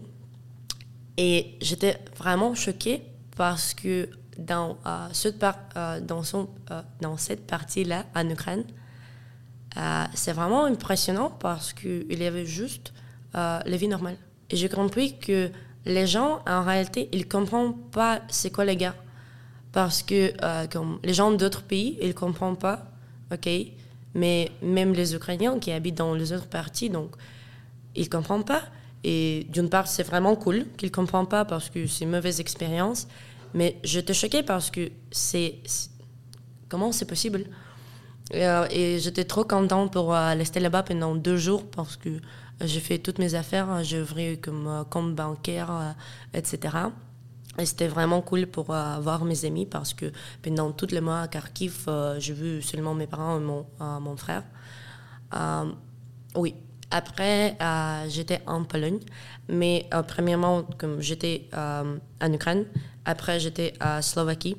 Et 1.17 1.57
j'étais 1.61 1.99
vraiment 2.19 2.55
choquée 2.55 3.03
parce 3.37 3.73
que 3.75 4.09
dans, 4.39 4.77
euh, 4.87 5.09
cette, 5.13 5.43
euh, 5.77 6.01
dans, 6.01 6.23
son, 6.23 6.49
euh, 6.71 6.83
dans 7.01 7.17
cette 7.17 7.47
partie-là, 7.47 8.05
en 8.15 8.29
Ukraine, 8.29 8.65
c'est 10.15 10.33
vraiment 10.33 10.65
impressionnant 10.65 11.29
parce 11.29 11.75
qu'il 11.75 12.19
y 12.19 12.25
avait 12.25 12.47
juste 12.47 12.95
la 13.35 13.63
vie 13.67 13.89
normale. 13.89 14.17
Et 14.49 14.57
j'ai 14.57 14.71
compris 14.71 15.19
que 15.19 15.51
les 15.87 16.07
gens, 16.07 16.41
en 16.47 16.63
réalité, 16.63 17.09
ils 17.13 17.21
ne 17.21 17.25
comprennent 17.25 17.75
pas 17.93 18.21
c'est 18.29 18.51
quoi 18.51 18.65
les 18.65 18.77
guerres. 18.77 18.97
Parce 19.73 20.03
que 20.03 20.33
comme 20.69 20.99
les 21.05 21.15
gens 21.15 21.31
d'autres 21.33 21.63
pays, 21.63 21.99
ils 22.01 22.09
ne 22.09 22.13
comprennent 22.13 22.57
pas, 22.57 22.87
OK, 23.33 23.49
mais 24.15 24.51
même 24.63 24.93
les 24.93 25.15
Ukrainiens 25.15 25.59
qui 25.59 25.71
habitent 25.71 25.99
dans 25.99 26.15
les 26.15 26.33
autres 26.33 26.49
parties, 26.49 26.89
donc, 26.91 27.11
ils 27.95 28.05
ne 28.05 28.09
comprennent 28.09 28.45
pas. 28.45 28.63
Et 29.05 29.47
d'une 29.51 29.69
part, 29.69 29.87
c'est 29.87 30.03
vraiment 30.03 30.35
cool 30.37 30.67
qu'ils 30.77 30.89
ne 30.89 30.95
comprennent 30.95 31.29
pas 31.29 31.45
parce 31.45 31.71
que 31.71 31.87
c'est 31.87 32.05
une 32.05 32.11
mauvaise 32.11 32.41
expérience. 32.41 33.07
Mais 33.55 33.77
j'étais 33.85 34.15
choquée 34.15 34.43
parce 34.43 34.71
que 34.71 34.91
c'est. 35.11 35.57
Comment 36.69 36.93
c'est 36.93 37.05
possible? 37.07 37.45
Euh, 38.35 38.67
et 38.71 38.99
j'étais 38.99 39.25
trop 39.25 39.45
contente 39.45 39.93
pour 39.93 40.13
euh, 40.13 40.35
rester 40.35 40.59
là-bas 40.59 40.83
pendant 40.83 41.15
deux 41.15 41.37
jours 41.37 41.65
parce 41.71 41.97
que 41.97 42.09
j'ai 42.61 42.81
fait 42.81 42.99
toutes 42.99 43.19
mes 43.19 43.35
affaires, 43.35 43.83
j'ai 43.85 44.01
ouvert 44.01 44.41
comme 44.41 44.67
euh, 44.67 44.85
compte 44.85 45.15
bancaire, 45.15 45.95
etc. 46.35 46.77
Et 47.59 47.67
c'était 47.67 47.89
vraiment 47.89 48.21
cool 48.21 48.47
pour 48.47 48.67
voir 48.67 49.25
mes 49.25 49.47
amis 49.47 49.65
parce 49.65 49.95
que 49.95 50.13
pendant 50.43 50.73
tout 50.73 50.89
le 50.93 51.01
mois 51.01 51.21
à 51.21 51.29
Kharkiv, 51.29 51.89
j'ai 52.19 52.35
vu 52.35 52.61
seulement 52.61 52.95
mes 52.95 53.07
parents 53.07 53.39
et 53.39 53.43
mon, 53.43 53.67
mon 54.01 54.17
frère. 54.17 54.43
oui. 56.35 56.55
Après, 56.91 57.57
j'étais 58.09 58.43
en 58.47 58.63
Pologne, 58.65 59.01
mais 59.49 59.89
premièrement, 60.07 60.65
comme 60.77 61.01
j'étais 61.01 61.49
en 61.55 62.33
Ukraine, 62.33 62.67
après, 63.07 63.41
j'étais 63.41 63.73
à 63.81 64.03
Slovaquie. 64.03 64.57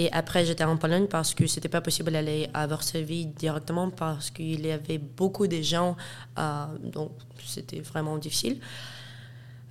Et 0.00 0.08
après, 0.12 0.46
j'étais 0.46 0.62
en 0.62 0.76
Pologne 0.76 1.08
parce 1.08 1.34
que 1.34 1.48
c'était 1.48 1.68
pas 1.68 1.80
possible 1.80 2.12
d'aller 2.12 2.48
à 2.54 2.68
Varsovie 2.68 3.26
directement 3.26 3.90
parce 3.90 4.30
qu'il 4.30 4.64
y 4.64 4.70
avait 4.70 4.98
beaucoup 4.98 5.48
de 5.48 5.60
gens. 5.60 5.96
Euh, 6.38 6.66
donc, 6.84 7.10
c'était 7.44 7.80
vraiment 7.80 8.16
difficile. 8.16 8.60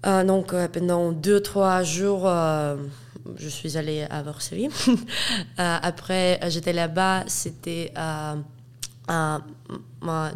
Euh, 0.06 0.26
donc, 0.26 0.54
euh, 0.54 0.68
pendant 0.68 1.14
deux, 1.14 1.40
trois 1.40 1.82
jours, 1.82 2.30
je 3.38 3.48
suis 3.48 3.78
allée 3.78 4.06
à 4.10 4.22
Varsovie. 4.22 4.68
après, 5.58 6.42
j'étais 6.50 6.74
là-bas, 6.74 7.24
c'était 7.28 7.94
ma 9.08 9.42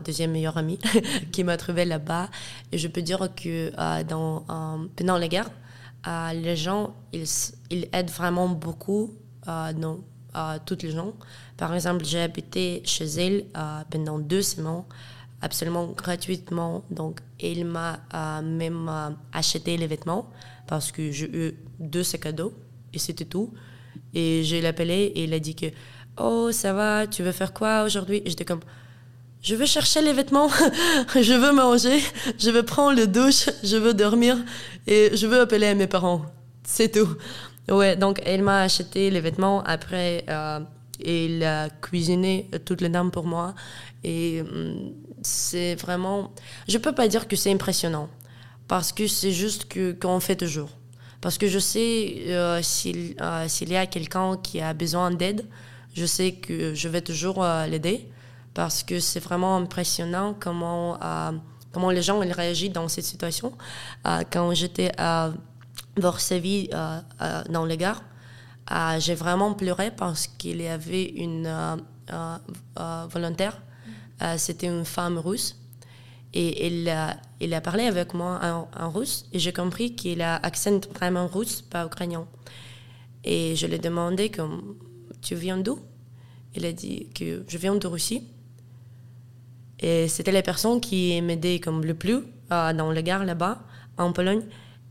deuxième 0.06 0.32
meilleure 0.32 0.58
amie 0.58 0.80
qui 1.34 1.44
m'a 1.44 1.58
trouvée 1.58 1.84
là-bas. 1.84 2.30
Et 2.72 2.78
je 2.78 2.88
peux 2.88 3.02
dire 3.02 3.28
que 3.36 3.72
pendant 3.76 5.18
la 5.18 5.28
guerre, 5.28 5.50
les 6.34 6.56
gens, 6.56 6.96
ils, 7.12 7.26
ils, 7.70 7.90
aident 7.92 8.10
vraiment 8.10 8.48
beaucoup 8.48 9.12
non, 9.48 10.04
toutes 10.66 10.84
les 10.84 10.92
gens. 10.92 11.14
Par 11.58 11.74
exemple, 11.74 12.06
j'ai 12.06 12.22
habité 12.22 12.82
chez 12.86 13.06
elle 13.06 13.46
pendant 13.90 14.20
deux 14.20 14.42
semaines 14.42 14.84
absolument 15.42 15.88
gratuitement. 15.88 16.84
Donc, 16.90 17.20
il 17.40 17.66
m'a 17.66 18.00
euh, 18.14 18.42
même 18.42 18.88
euh, 18.90 19.10
acheté 19.34 19.78
les 19.78 19.88
vêtements 19.88 20.30
parce 20.68 20.92
que 20.92 21.12
j'ai 21.12 21.30
eu 21.34 21.58
deux 21.80 22.04
sacs 22.04 22.28
à 22.28 22.32
dos 22.32 22.54
et 22.94 23.00
c'était 23.00 23.26
tout. 23.26 23.52
Et 24.14 24.44
je 24.44 24.56
l'ai 24.56 24.68
appelé 24.68 25.12
et 25.16 25.24
il 25.24 25.34
a 25.34 25.40
dit 25.40 25.56
que 25.56 25.68
Oh, 26.18 26.52
ça 26.52 26.74
va, 26.74 27.08
tu 27.08 27.24
veux 27.24 27.32
faire 27.32 27.54
quoi 27.54 27.84
aujourd'hui? 27.84 28.22
J'étais 28.26 28.46
comme 28.46 28.60
Je 29.42 29.56
veux 29.56 29.66
chercher 29.66 30.02
les 30.02 30.14
vêtements, 30.14 30.50
je 31.16 31.34
veux 31.34 31.54
manger, 31.54 32.00
je 32.38 32.52
veux 32.52 32.64
prendre 32.64 32.96
le 32.98 33.08
douche, 33.08 33.50
je 33.64 33.78
veux 33.78 33.94
dormir 33.94 34.38
et 34.88 35.12
je 35.16 35.26
veux 35.28 35.40
appeler 35.42 35.74
mes 35.74 35.88
parents. 35.88 36.26
C'est 36.64 36.92
tout. 36.92 37.10
Ouais, 37.70 37.96
donc 37.96 38.22
il 38.28 38.44
m'a 38.44 38.62
acheté 38.62 39.10
les 39.10 39.22
vêtements. 39.22 39.64
Après, 39.64 40.26
euh, 40.30 40.60
il 41.04 41.44
a 41.44 41.70
cuisiné 41.70 42.50
toutes 42.66 42.82
les 42.82 42.90
dames 42.90 43.12
pour 43.12 43.26
moi. 43.26 43.54
Et 44.04 44.42
hum, 44.42 44.94
c'est 45.22 45.76
vraiment. 45.76 46.32
Je 46.68 46.78
peux 46.78 46.94
pas 46.94 47.08
dire 47.08 47.28
que 47.28 47.36
c'est 47.36 47.52
impressionnant, 47.52 48.10
parce 48.68 48.92
que 48.92 49.08
c'est 49.08 49.32
juste 49.32 49.66
que 49.66 49.92
qu'on 49.94 50.20
fait 50.20 50.36
toujours. 50.36 50.70
Parce 51.22 51.38
que 51.38 51.48
je 51.48 51.60
sais 51.60 52.16
euh, 52.28 52.60
euh, 52.60 53.48
s'il 53.48 53.70
y 53.70 53.76
a 53.76 53.86
quelqu'un 53.86 54.38
qui 54.38 54.60
a 54.60 54.74
besoin 54.74 55.12
d'aide, 55.12 55.46
je 55.94 56.06
sais 56.06 56.32
que 56.34 56.74
je 56.74 56.88
vais 56.90 57.02
toujours 57.02 57.44
euh, 57.44 57.68
l'aider, 57.68 58.10
parce 58.56 58.82
que 58.82 59.00
c'est 59.00 59.20
vraiment 59.20 59.58
impressionnant 59.58 60.36
comment 60.40 60.98
comment 61.72 61.90
les 61.92 62.02
gens 62.02 62.22
ils 62.22 62.34
réagissent 62.34 62.74
dans 62.74 62.88
cette 62.90 63.06
situation. 63.06 63.54
quand 64.32 64.54
j'étais 64.54 64.92
à 64.98 65.32
Varsovie 65.98 66.70
dans 67.50 67.66
les 67.66 67.78
gares, 67.78 68.04
j'ai 69.00 69.16
vraiment 69.16 69.54
pleuré 69.54 69.92
parce 69.92 70.28
qu'il 70.28 70.62
y 70.62 70.68
avait 70.68 71.06
une 71.06 71.52
volontaire 73.10 73.62
euh, 74.22 74.36
c'était 74.38 74.68
une 74.68 74.86
femme 74.86 75.18
russe. 75.18 75.58
Et 76.34 76.68
elle, 76.68 76.88
a, 76.88 77.18
a 77.42 77.62
parlé 77.62 77.84
avec 77.84 78.14
moi 78.14 78.68
en, 78.80 78.90
russe 78.90 79.26
et 79.34 79.40
j'ai 79.40 79.52
compris 79.52 79.96
qu'il 79.96 80.22
a 80.22 80.38
accent 80.38 80.80
vraiment 80.96 81.28
russe, 81.28 81.62
pas 81.62 81.86
ukrainien. 81.86 82.26
Et 83.24 83.56
je 83.56 83.68
lui 83.68 83.76
ai 83.76 83.80
demandé 83.80 84.32
tu 85.22 85.36
viens 85.36 85.58
d'où? 85.58 85.80
Il 86.56 86.66
a 86.66 86.72
dit 86.72 87.10
que 87.14 87.44
je 87.48 87.58
viens 87.58 87.76
de 87.76 87.88
Russie. 87.88 88.28
Et 89.80 90.08
c'était 90.08 90.32
la 90.32 90.42
personne 90.42 90.80
qui 90.80 91.22
m'aidait 91.22 91.60
le 91.66 91.94
plus 91.94 92.24
euh, 92.52 92.74
dans 92.74 92.92
le 92.92 93.02
gare 93.02 93.26
là-bas, 93.26 93.64
en 93.98 94.14
Pologne. 94.14 94.44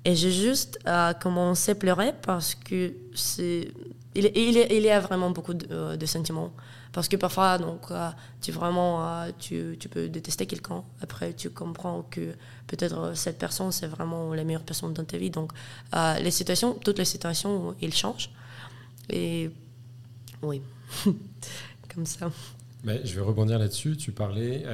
Et 0.05 0.15
j'ai 0.15 0.33
juste 0.33 0.79
euh, 0.87 1.13
commencé 1.15 1.73
à 1.73 1.75
pleurer 1.75 2.13
parce 2.23 2.55
que 2.55 2.95
c'est... 3.15 3.73
Il, 4.15 4.31
il, 4.35 4.67
il, 4.71 4.83
y 4.83 4.91
a 4.91 4.99
vraiment 4.99 5.31
beaucoup 5.31 5.55
de, 5.55 5.95
de 5.95 6.07
sentiments. 6.07 6.53
Parce 6.93 7.09
que 7.09 7.17
parfois, 7.17 7.59
donc, 7.59 7.91
euh, 7.91 8.11
tu, 8.41 8.51
vraiment, 8.51 9.07
euh, 9.07 9.31
tu, 9.39 9.77
tu, 9.79 9.89
peux 9.89 10.09
détester 10.09 10.47
quelqu'un. 10.47 10.83
Après, 11.01 11.33
tu 11.33 11.51
comprends 11.51 12.03
que 12.11 12.35
peut-être 12.67 12.99
euh, 12.99 13.15
cette 13.15 13.39
personne, 13.39 13.71
c'est 13.71 13.87
vraiment 13.87 14.35
la 14.35 14.43
meilleure 14.43 14.65
personne 14.65 14.93
dans 14.93 15.05
ta 15.05 15.17
vie. 15.17 15.31
Donc, 15.31 15.53
les 16.21 16.31
situations, 16.31 16.75
toutes 16.75 16.99
les 16.99 17.05
situations, 17.05 17.77
ils 17.81 17.95
changent. 17.95 18.31
Et 19.09 19.51
oui, 20.43 20.63
comme 21.95 22.07
ça. 22.07 22.31
Je 22.85 23.15
vais 23.15 23.21
rebondir 23.21 23.59
là-dessus. 23.59 23.97
Tu 23.97 24.13
parlais 24.13 24.65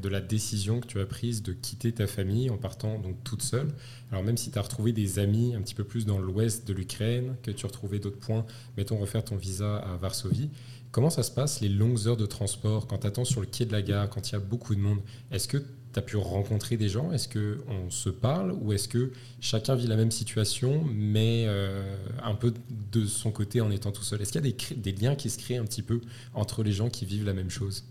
de 0.00 0.08
la 0.08 0.20
décision 0.20 0.80
que 0.80 0.86
tu 0.86 1.00
as 1.00 1.06
prise 1.06 1.42
de 1.42 1.52
quitter 1.52 1.92
ta 1.92 2.06
famille 2.06 2.48
en 2.48 2.56
partant 2.56 2.98
donc 2.98 3.16
toute 3.24 3.42
seule. 3.42 3.68
Alors 4.12 4.22
même 4.22 4.36
si 4.36 4.50
tu 4.50 4.58
as 4.58 4.62
retrouvé 4.62 4.92
des 4.92 5.18
amis 5.18 5.54
un 5.56 5.60
petit 5.60 5.74
peu 5.74 5.84
plus 5.84 6.06
dans 6.06 6.18
l'ouest 6.18 6.66
de 6.68 6.72
l'Ukraine, 6.72 7.34
que 7.42 7.50
tu 7.50 7.66
as 7.66 7.68
retrouvé 7.68 7.98
d'autres 7.98 8.20
points, 8.20 8.46
mettons 8.76 8.98
refaire 8.98 9.24
ton 9.24 9.36
visa 9.36 9.78
à 9.78 9.96
Varsovie, 9.96 10.50
Comment 10.92 11.10
ça 11.10 11.22
se 11.22 11.30
passe 11.30 11.60
les 11.60 11.68
longues 11.68 12.08
heures 12.08 12.16
de 12.16 12.26
transport 12.26 12.88
quand 12.88 12.98
tu 12.98 13.06
attends 13.06 13.24
sur 13.24 13.40
le 13.40 13.46
quai 13.46 13.64
de 13.64 13.70
la 13.70 13.80
gare, 13.80 14.10
quand 14.10 14.28
il 14.28 14.32
y 14.32 14.36
a 14.36 14.40
beaucoup 14.40 14.74
de 14.74 14.80
monde? 14.80 14.98
Est-ce 15.30 15.46
que 15.46 15.62
tu 15.92 15.98
as 15.98 16.02
pu 16.02 16.16
rencontrer 16.16 16.76
des 16.76 16.88
gens 16.88 17.12
Est-ce 17.12 17.28
qu'on 17.28 17.90
se 17.90 18.08
parle 18.08 18.52
Ou 18.60 18.72
est-ce 18.72 18.88
que 18.88 19.12
chacun 19.40 19.74
vit 19.74 19.86
la 19.86 19.96
même 19.96 20.10
situation, 20.10 20.84
mais 20.94 21.44
euh, 21.46 21.96
un 22.22 22.34
peu 22.34 22.52
de 22.92 23.06
son 23.06 23.30
côté 23.30 23.60
en 23.60 23.70
étant 23.70 23.90
tout 23.90 24.02
seul? 24.02 24.20
Est-ce 24.22 24.32
qu'il 24.32 24.44
y 24.44 24.48
a 24.48 24.76
des, 24.76 24.92
liens 24.92 25.14
qui 25.14 25.30
se 25.30 25.38
créent 25.38 25.56
un 25.56 25.64
petit 25.64 25.82
peu 25.82 26.00
entre 26.34 26.62
les 26.62 26.72
gens 26.72 26.88
qui 26.88 27.04
vivent 27.04 27.24
la 27.24 27.32
même 27.32 27.50
chose? 27.50 27.84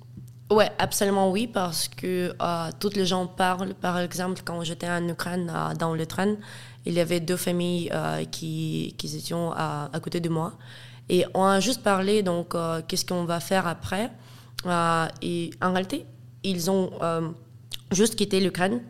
Ouais, 0.49 0.71
absolument 0.79 1.29
oui, 1.29 1.45
parce 1.45 1.87
que 1.87 2.33
euh, 2.41 2.69
toutes 2.79 2.95
les 2.95 3.05
gens 3.05 3.27
parlent. 3.27 3.75
Par 3.75 3.99
exemple, 3.99 4.41
quand 4.43 4.63
j'étais 4.63 4.89
en 4.89 5.07
Ukraine, 5.07 5.51
euh, 5.53 5.75
dans 5.75 5.93
le 5.93 6.05
train, 6.05 6.35
il 6.85 6.93
y 6.93 6.99
avait 6.99 7.19
deux 7.19 7.37
familles 7.37 7.91
qui, 8.31 8.95
qui 8.97 9.17
étaient 9.17 9.33
à, 9.33 9.89
à 9.91 9.99
côté 9.99 10.21
de 10.21 10.29
moi. 10.29 10.53
Et 11.09 11.25
on 11.33 11.43
a 11.43 11.59
juste 11.59 11.83
parlé, 11.83 12.23
donc, 12.23 12.55
qu'est-ce 12.87 13.05
qu'on 13.05 13.25
va 13.25 13.39
faire 13.39 13.67
après. 13.67 14.09
Et 15.21 15.51
en 15.61 15.73
réalité, 15.73 16.05
ils 16.43 16.71
ont 16.71 16.91
juste 17.91 18.15
quitté 18.15 18.39
l'Ukraine. 18.39 18.81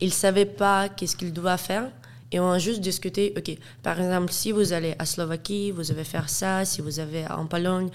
Ils 0.00 0.08
ne 0.08 0.12
savaient 0.12 0.46
pas 0.46 0.88
qu'est-ce 0.88 1.16
qu'ils 1.16 1.32
doivent 1.32 1.60
faire. 1.60 1.90
Et 2.30 2.40
on 2.40 2.50
a 2.50 2.58
juste 2.58 2.80
discuté, 2.80 3.32
OK, 3.38 3.56
par 3.82 3.98
exemple, 3.98 4.30
si 4.32 4.52
vous 4.52 4.74
allez 4.74 4.94
à 4.98 5.06
Slovaquie, 5.06 5.70
vous 5.70 5.90
allez 5.90 6.04
faire 6.04 6.28
ça, 6.28 6.66
si 6.66 6.82
vous 6.82 7.00
avez 7.00 7.26
en 7.26 7.46
Pologne, 7.46 7.88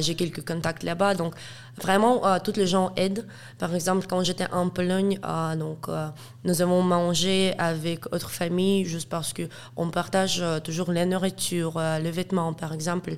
j'ai 0.00 0.16
quelques 0.16 0.44
contacts 0.44 0.82
là-bas. 0.82 1.14
Donc, 1.14 1.34
vraiment, 1.76 2.26
euh, 2.26 2.38
toutes 2.42 2.56
les 2.56 2.66
gens 2.66 2.92
aident. 2.96 3.26
Par 3.58 3.72
exemple, 3.74 4.06
quand 4.08 4.24
j'étais 4.24 4.50
en 4.52 4.70
Pologne, 4.70 5.20
euh, 5.24 5.54
donc, 5.54 5.88
euh, 5.88 6.08
nous 6.42 6.62
avons 6.62 6.82
mangé 6.82 7.54
avec 7.58 8.12
autre 8.12 8.30
famille 8.30 8.84
juste 8.84 9.08
parce 9.08 9.32
que 9.32 9.42
on 9.76 9.90
partage 9.90 10.42
toujours 10.64 10.90
la 10.90 11.06
nourriture, 11.06 11.80
les 12.02 12.10
vêtements. 12.10 12.52
Par 12.54 12.72
exemple, 12.72 13.16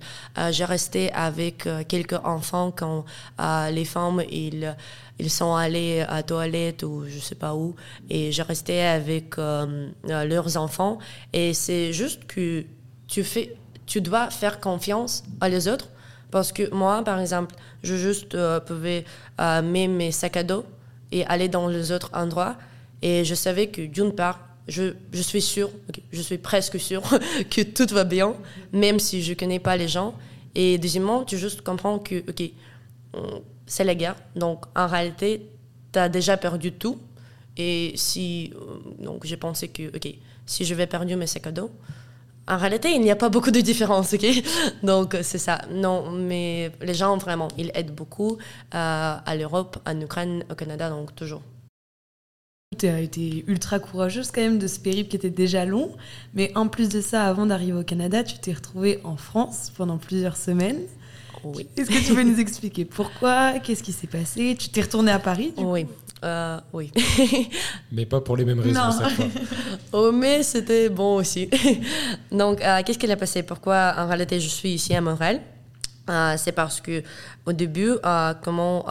j'ai 0.51 0.64
resté 0.64 1.12
avec 1.12 1.68
quelques 1.88 2.18
enfants 2.24 2.72
quand 2.74 3.05
les 3.70 3.85
femmes, 3.85 4.22
ils, 4.31 4.74
ils 5.18 5.31
sont 5.31 5.54
allés 5.54 6.00
à 6.00 6.16
la 6.16 6.22
toilette 6.22 6.83
ou 6.83 7.04
je 7.09 7.18
sais 7.18 7.35
pas 7.35 7.54
où, 7.54 7.74
et 8.09 8.33
j'ai 8.33 8.42
resté 8.42 8.83
avec 8.83 9.37
leurs 9.37 10.57
enfants. 10.57 10.98
Et 11.33 11.54
c'est 11.54 11.92
juste 11.92 12.24
que 12.26 12.64
tu 13.09 13.24
fais, 13.24 13.57
tu 13.87 14.00
dois 14.00 14.31
faire 14.31 14.61
confiance 14.61 15.24
à 15.40 15.48
les 15.48 15.66
autres 15.66 15.88
parce 16.31 16.52
que 16.52 16.72
moi, 16.74 17.02
par 17.04 17.20
exemple, 17.20 17.54
je 17.83 17.96
juste 17.96 18.35
euh, 18.35 18.61
pouvais 18.61 19.04
euh, 19.40 19.62
mettre 19.62 19.92
mes 19.92 20.12
sacs 20.12 20.37
à 20.37 20.42
dos 20.42 20.64
et 21.11 21.24
aller 21.26 21.48
dans 21.48 21.68
les 21.68 21.90
autres 21.90 22.11
endroits. 22.12 22.57
Et 23.00 23.24
je 23.24 23.35
savais 23.35 23.68
que 23.68 23.83
d'une 23.83 24.12
part, 24.12 24.40
je, 24.66 24.94
je 25.12 25.22
suis 25.22 25.40
sûre, 25.40 25.70
je 26.12 26.20
suis 26.20 26.37
presque 26.37 26.78
sûre 26.78 27.02
que 27.50 27.62
tout 27.62 27.92
va 27.94 28.04
bien, 28.04 28.35
même 28.72 28.98
si 28.98 29.22
je 29.22 29.31
ne 29.31 29.37
connais 29.37 29.59
pas 29.59 29.76
les 29.76 29.88
gens. 29.88 30.14
Et 30.54 30.76
deuxièmement, 30.76 31.24
tu 31.24 31.38
juste 31.38 31.62
comprends 31.62 31.98
que, 31.98 32.16
OK, 32.28 32.42
c'est 33.68 33.85
la 33.85 33.94
guerre. 33.94 34.16
Donc, 34.35 34.64
en 34.74 34.87
réalité, 34.88 35.48
tu 35.92 35.98
as 35.98 36.09
déjà 36.09 36.37
perdu 36.37 36.72
tout. 36.72 36.98
Et 37.57 37.92
si, 37.96 38.52
euh, 38.57 39.04
donc, 39.04 39.24
j'ai 39.24 39.37
pensé 39.37 39.68
que, 39.68 39.94
OK, 39.94 40.09
si 40.46 40.64
je 40.64 40.74
vais 40.74 40.87
perdre 40.87 41.14
mes 41.14 41.26
sacs 41.26 41.46
à 41.46 41.52
dos, 41.52 41.70
en 42.48 42.57
réalité, 42.57 42.92
il 42.94 43.02
n'y 43.02 43.11
a 43.11 43.16
pas 43.16 43.28
beaucoup 43.28 43.50
de 43.50 43.61
différence, 43.61 44.14
ok? 44.14 44.26
Donc, 44.83 45.16
c'est 45.22 45.38
ça. 45.38 45.61
Non, 45.70 46.11
mais 46.11 46.72
les 46.81 46.94
gens, 46.94 47.16
vraiment, 47.18 47.48
ils 47.59 47.70
aident 47.74 47.94
beaucoup 47.94 48.38
euh, 48.74 49.16
à 49.24 49.37
l'Europe, 49.37 49.78
en 49.87 50.00
Ukraine, 50.00 50.44
au 50.50 50.54
Canada, 50.54 50.88
donc 50.88 51.14
toujours. 51.14 51.42
Tu 52.78 52.87
as 52.87 53.00
été 53.00 53.44
ultra 53.48 53.78
courageuse 53.78 54.31
quand 54.31 54.40
même 54.40 54.59
de 54.59 54.66
ce 54.66 54.81
périple 54.81 55.11
qui 55.11 55.16
était 55.16 55.31
déjà 55.31 55.66
long. 55.66 55.94
Mais 56.33 56.52
en 56.54 56.68
plus 56.68 56.88
de 56.88 57.00
ça, 57.02 57.26
avant 57.26 57.44
d'arriver 57.44 57.78
au 57.78 57.85
Canada, 57.85 58.24
tu 58.24 58.38
t'es 58.38 58.52
retrouvée 58.52 59.00
en 59.04 59.16
France 59.16 59.70
pendant 59.76 59.98
plusieurs 59.98 60.37
semaines. 60.37 60.81
Oui. 61.44 61.68
Est-ce 61.77 61.90
que 61.90 62.07
tu 62.07 62.14
peux 62.14 62.22
nous 62.22 62.38
expliquer 62.38 62.85
pourquoi? 62.85 63.59
Qu'est-ce 63.61 63.83
qui 63.83 63.92
s'est 63.92 64.07
passé? 64.07 64.57
Tu 64.59 64.68
t'es 64.68 64.83
retournée 64.83 65.12
à 65.12 65.18
Paris 65.18 65.53
Oui. 65.57 65.87
Euh, 66.24 66.59
oui. 66.72 66.90
mais 67.92 68.05
pas 68.05 68.20
pour 68.20 68.37
les 68.37 68.44
mêmes 68.44 68.61
raisons 68.61 68.90
cette 68.90 69.11
fois. 69.11 69.27
oh, 69.92 70.12
mais 70.12 70.42
c'était 70.42 70.88
bon 70.88 71.16
aussi. 71.16 71.48
Donc, 72.33 72.61
euh, 72.62 72.83
qu'est-ce 72.85 72.98
qui 72.98 73.11
a 73.11 73.16
passé? 73.16 73.42
Pourquoi 73.42 73.94
en 73.96 74.07
réalité 74.09 74.40
je 74.40 74.48
suis 74.48 74.70
ici 74.70 74.94
à 74.94 75.01
Montréal 75.01 75.40
euh, 76.11 76.35
C'est 76.37 76.53
parce 76.53 76.81
que 76.81 77.03
au 77.46 77.53
début, 77.53 77.92
comment 78.42 78.85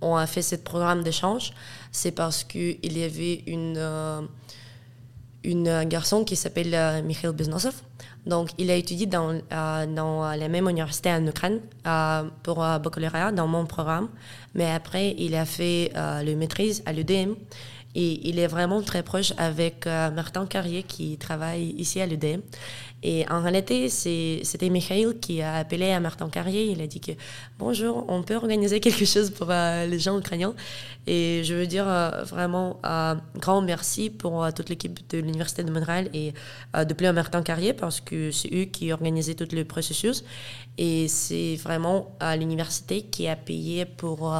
on 0.00 0.16
a 0.16 0.26
fait 0.26 0.42
ce 0.42 0.56
programme 0.56 1.02
d'échange, 1.02 1.52
c'est 1.90 2.12
parce 2.12 2.44
qu'il 2.44 2.98
y 2.98 3.02
avait 3.02 3.42
une, 3.46 4.28
une 5.42 5.84
garçon 5.84 6.24
qui 6.24 6.36
s'appelle 6.36 7.02
Mikhail 7.04 7.32
Biznosov 7.32 7.74
donc, 8.26 8.50
il 8.56 8.70
a 8.70 8.74
étudié 8.74 9.06
dans, 9.06 9.38
euh, 9.52 9.86
dans 9.86 10.34
la 10.34 10.48
même 10.48 10.68
université 10.68 11.12
en 11.12 11.26
Ukraine 11.26 11.60
euh, 11.86 12.24
pour 12.42 12.64
euh, 12.64 12.78
baccalauréat 12.78 13.32
dans 13.32 13.46
mon 13.46 13.66
programme. 13.66 14.08
Mais 14.54 14.70
après, 14.70 15.14
il 15.18 15.34
a 15.34 15.44
fait 15.44 15.92
le 15.94 16.34
maîtrise 16.34 16.82
à 16.86 16.92
l'UDM. 16.92 17.34
Et 17.94 18.28
il 18.28 18.38
est 18.38 18.46
vraiment 18.46 18.82
très 18.82 19.02
proche 19.02 19.32
avec 19.36 19.86
Martin 19.86 20.46
Carrier 20.46 20.82
qui 20.82 21.16
travaille 21.16 21.74
ici 21.78 22.00
à 22.00 22.06
l'UDM. 22.06 22.40
Et 23.06 23.26
en 23.28 23.42
réalité, 23.42 23.90
c'était 23.90 24.70
Michael 24.70 25.18
qui 25.20 25.42
a 25.42 25.56
appelé 25.56 25.90
à 25.90 26.00
Martin 26.00 26.30
Carrier. 26.30 26.70
Il 26.70 26.80
a 26.80 26.86
dit 26.86 27.00
que 27.00 27.12
bonjour, 27.58 28.06
on 28.08 28.22
peut 28.22 28.34
organiser 28.34 28.80
quelque 28.80 29.04
chose 29.04 29.28
pour 29.28 29.50
euh, 29.50 29.84
les 29.86 29.98
gens 29.98 30.18
ukrainiens. 30.18 30.54
Et 31.06 31.42
je 31.44 31.52
veux 31.52 31.66
dire 31.66 31.86
euh, 31.86 32.24
vraiment 32.24 32.80
un 32.82 33.20
grand 33.36 33.60
merci 33.60 34.08
pour 34.08 34.42
euh, 34.42 34.50
toute 34.52 34.70
l'équipe 34.70 34.98
de 35.10 35.18
l'Université 35.18 35.62
de 35.64 35.70
Montréal 35.70 36.08
et 36.14 36.32
de 36.74 36.94
plus 36.94 37.06
à 37.06 37.12
Martin 37.12 37.42
Carrier 37.42 37.74
parce 37.74 38.00
que 38.00 38.30
c'est 38.30 38.48
eux 38.54 38.64
qui 38.64 38.90
organisaient 38.90 39.34
tout 39.34 39.54
le 39.54 39.66
processus. 39.66 40.24
Et 40.78 41.06
c'est 41.08 41.56
vraiment 41.56 42.16
l'université 42.38 43.02
qui 43.02 43.28
a 43.28 43.36
payé 43.36 43.84
pour 43.84 44.34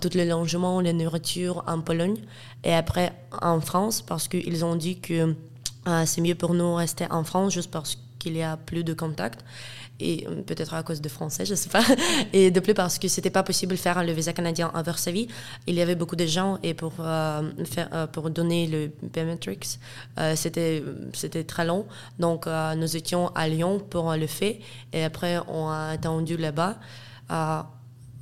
tout 0.00 0.10
le 0.14 0.24
logement, 0.24 0.80
la 0.80 0.92
nourriture 0.92 1.62
en 1.66 1.80
Pologne 1.80 2.16
et 2.62 2.74
après 2.74 3.12
en 3.42 3.60
France 3.60 4.02
parce 4.02 4.28
qu'ils 4.28 4.64
ont 4.64 4.76
dit 4.76 5.00
que 5.00 5.34
ah, 5.84 6.06
c'est 6.06 6.20
mieux 6.20 6.34
pour 6.34 6.54
nous 6.54 6.74
rester 6.74 7.06
en 7.10 7.24
France 7.24 7.52
juste 7.52 7.70
parce 7.70 7.98
qu'il 8.18 8.36
y 8.36 8.42
a 8.42 8.56
plus 8.56 8.84
de 8.84 8.94
contacts 8.94 9.44
et 10.00 10.26
euh, 10.26 10.42
peut-être 10.42 10.74
à 10.74 10.82
cause 10.82 11.00
de 11.00 11.08
français, 11.08 11.44
je 11.46 11.54
sais 11.54 11.68
pas. 11.68 11.84
Et 12.32 12.50
de 12.50 12.60
plus 12.60 12.74
parce 12.74 12.98
que 12.98 13.06
c'était 13.06 13.30
pas 13.30 13.42
possible 13.42 13.72
de 13.72 13.78
faire 13.78 14.02
le 14.02 14.12
visa 14.12 14.32
canadien 14.32 14.70
à 14.74 14.82
Varsovie. 14.82 15.28
Il 15.66 15.74
y 15.74 15.82
avait 15.82 15.94
beaucoup 15.94 16.16
de 16.16 16.26
gens 16.26 16.58
et 16.62 16.74
pour 16.74 16.94
euh, 17.00 17.42
faire, 17.64 17.88
euh, 17.92 18.06
pour 18.06 18.30
donner 18.30 18.66
le 18.66 18.90
biometrics, 19.02 19.78
c'était 20.34 20.82
c'était 21.12 21.44
très 21.44 21.64
long. 21.64 21.86
Donc 22.18 22.46
nous 22.76 22.96
étions 22.96 23.28
à 23.34 23.48
Lyon 23.48 23.78
pour 23.78 24.12
le 24.14 24.26
faire 24.26 24.54
et 24.92 25.04
après 25.04 25.38
on 25.48 25.68
a 25.68 25.90
attendu 25.90 26.36
là-bas. 26.36 26.78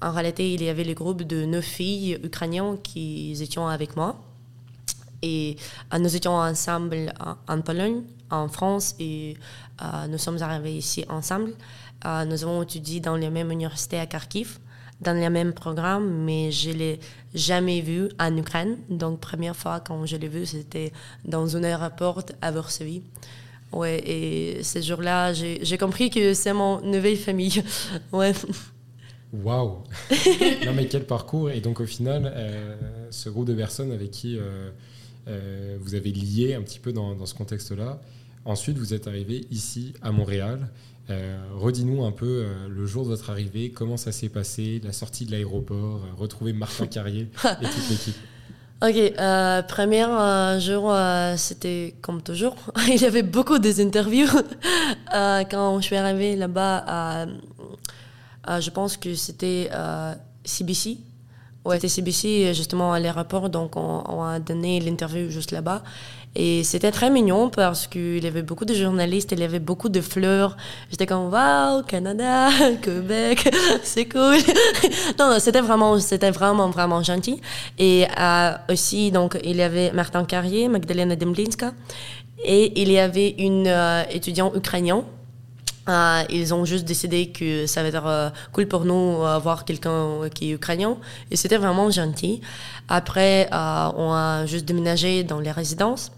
En 0.02 0.12
réalité, 0.12 0.52
il 0.52 0.62
y 0.62 0.68
avait 0.68 0.84
le 0.84 0.94
groupe 0.94 1.22
de 1.22 1.44
neuf 1.44 1.64
filles 1.64 2.18
ukrainiennes 2.22 2.80
qui 2.82 3.32
étaient 3.40 3.60
avec 3.60 3.96
moi. 3.96 4.20
Et 5.22 5.56
euh, 5.94 5.98
nous 5.98 6.14
étions 6.16 6.34
ensemble 6.34 7.12
en 7.48 7.60
Pologne, 7.60 8.02
en 8.30 8.48
France, 8.48 8.96
et 8.98 9.36
euh, 9.80 10.06
nous 10.08 10.18
sommes 10.18 10.42
arrivés 10.42 10.74
ici 10.74 11.04
ensemble. 11.08 11.54
Euh, 12.04 12.24
nous 12.24 12.42
avons 12.42 12.62
étudié 12.62 12.98
dans 12.98 13.16
la 13.16 13.30
même 13.30 13.52
université 13.52 14.00
à 14.00 14.06
Kharkiv, 14.06 14.58
dans 15.00 15.16
le 15.16 15.30
même 15.30 15.52
programme, 15.52 16.24
mais 16.24 16.50
je 16.50 16.70
ne 16.70 16.74
l'ai 16.74 17.00
jamais 17.34 17.80
vu 17.80 18.08
en 18.18 18.36
Ukraine. 18.36 18.78
Donc, 18.90 19.20
première 19.20 19.54
fois 19.54 19.78
quand 19.78 20.04
je 20.06 20.16
l'ai 20.16 20.28
vu, 20.28 20.44
c'était 20.44 20.92
dans 21.24 21.56
un 21.56 21.62
aéroport 21.62 22.22
à 22.40 22.50
Varsovie. 22.50 23.02
Ouais, 23.70 24.02
et 24.04 24.62
ce 24.64 24.82
jour-là, 24.82 25.32
j'ai 25.32 25.78
compris 25.78 26.10
que 26.10 26.34
c'est 26.34 26.52
mon 26.52 26.80
nouvelle 26.80 27.16
famille. 27.16 27.62
ouais. 28.12 28.32
Waouh 29.32 29.82
Non 30.66 30.72
mais 30.74 30.86
quel 30.88 31.04
parcours 31.04 31.50
Et 31.50 31.60
donc 31.60 31.80
au 31.80 31.86
final, 31.86 32.32
ce 33.10 33.28
groupe 33.30 33.46
de 33.46 33.54
personnes 33.54 33.92
avec 33.92 34.10
qui 34.10 34.38
euh, 35.28 35.76
vous 35.80 35.94
avez 35.94 36.10
lié 36.10 36.54
un 36.54 36.62
petit 36.62 36.78
peu 36.78 36.92
dans, 36.92 37.24
ce 37.26 37.34
contexte-là. 37.34 38.00
Ensuite, 38.44 38.76
vous 38.76 38.92
êtes 38.92 39.06
arrivé 39.06 39.46
ici 39.50 39.94
à 40.02 40.10
Montréal. 40.10 40.68
Euh, 41.10 41.38
redis-nous 41.56 42.04
un 42.04 42.12
peu 42.12 42.26
euh, 42.26 42.68
le 42.68 42.86
jour 42.86 43.04
de 43.04 43.08
votre 43.08 43.30
arrivée, 43.30 43.70
comment 43.70 43.96
ça 43.96 44.12
s'est 44.12 44.28
passé, 44.28 44.80
la 44.84 44.92
sortie 44.92 45.26
de 45.26 45.32
l'aéroport, 45.32 46.00
retrouver 46.16 46.52
Martin 46.52 46.86
Carrier 46.86 47.28
et 47.44 47.64
toute 47.64 47.90
l'équipe. 47.90 48.16
Ok, 48.84 49.14
premier 49.68 50.06
jour, 50.58 50.92
c'était 51.36 51.94
comme 52.00 52.20
toujours. 52.20 52.56
Il 52.88 53.00
y 53.00 53.04
avait 53.04 53.22
beaucoup 53.22 53.60
des 53.60 53.80
interviews. 53.80 54.26
quand 55.08 55.80
je 55.80 55.84
suis 55.84 55.94
arrivée 55.94 56.34
là-bas, 56.34 57.26
je 58.46 58.70
pense 58.70 58.96
que 58.96 59.14
c'était 59.14 59.70
CBC, 60.44 60.98
Ouais, 61.64 61.76
c'était 61.76 61.88
CBC 61.88 62.54
justement 62.54 62.92
à 62.92 62.98
l'aéroport, 62.98 63.48
donc 63.48 63.76
on, 63.76 64.22
a 64.24 64.40
donné 64.40 64.80
l'interview 64.80 65.30
juste 65.30 65.52
là-bas. 65.52 65.82
Et 66.34 66.64
c'était 66.64 66.90
très 66.90 67.08
mignon 67.08 67.50
parce 67.50 67.86
qu'il 67.86 68.24
y 68.24 68.26
avait 68.26 68.42
beaucoup 68.42 68.64
de 68.64 68.74
journalistes, 68.74 69.30
il 69.30 69.38
y 69.38 69.44
avait 69.44 69.60
beaucoup 69.60 69.88
de 69.88 70.00
fleurs. 70.00 70.56
J'étais 70.90 71.06
comme 71.06 71.30
waouh, 71.32 71.84
Canada, 71.84 72.48
Québec, 72.82 73.54
c'est 73.84 74.06
cool. 74.06 74.38
non, 75.20 75.36
c'était 75.38 75.60
vraiment, 75.60 76.00
c'était 76.00 76.32
vraiment, 76.32 76.68
vraiment 76.70 77.02
gentil. 77.02 77.40
Et 77.78 78.06
euh, 78.18 78.52
aussi, 78.68 79.12
donc, 79.12 79.38
il 79.44 79.56
y 79.56 79.62
avait 79.62 79.92
Martin 79.92 80.24
Carrier, 80.24 80.68
Magdalena 80.68 81.14
Demlinska, 81.14 81.72
et 82.42 82.82
il 82.82 82.90
y 82.90 82.98
avait 82.98 83.36
une 83.38 83.68
euh, 83.68 84.02
étudiante 84.10 84.56
ukrainienne 84.56 85.04
euh, 85.88 86.22
ils 86.30 86.54
ont 86.54 86.64
juste 86.64 86.84
décidé 86.84 87.30
que 87.30 87.66
ça 87.66 87.82
va 87.82 87.88
être 87.88 88.06
euh, 88.06 88.30
cool 88.52 88.68
pour 88.68 88.84
nous 88.84 89.22
euh, 89.22 89.38
voir 89.38 89.64
quelqu'un 89.64 90.28
qui 90.32 90.50
est 90.50 90.54
ukrainien 90.54 90.96
et 91.30 91.36
c'était 91.36 91.56
vraiment 91.56 91.90
gentil. 91.90 92.40
Après, 92.88 93.48
on 93.52 94.12
a 94.12 94.46
juste 94.46 94.64
déménagé 94.64 95.24
dans 95.24 95.40
les 95.40 95.50
résidences 95.50 96.12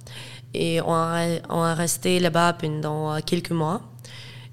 et 0.52 0.80
on 0.82 0.92
a, 0.92 1.26
on 1.48 1.62
a 1.62 1.74
resté 1.74 2.20
là-bas 2.20 2.54
pendant 2.54 3.20
quelques 3.20 3.52
mois. 3.52 3.80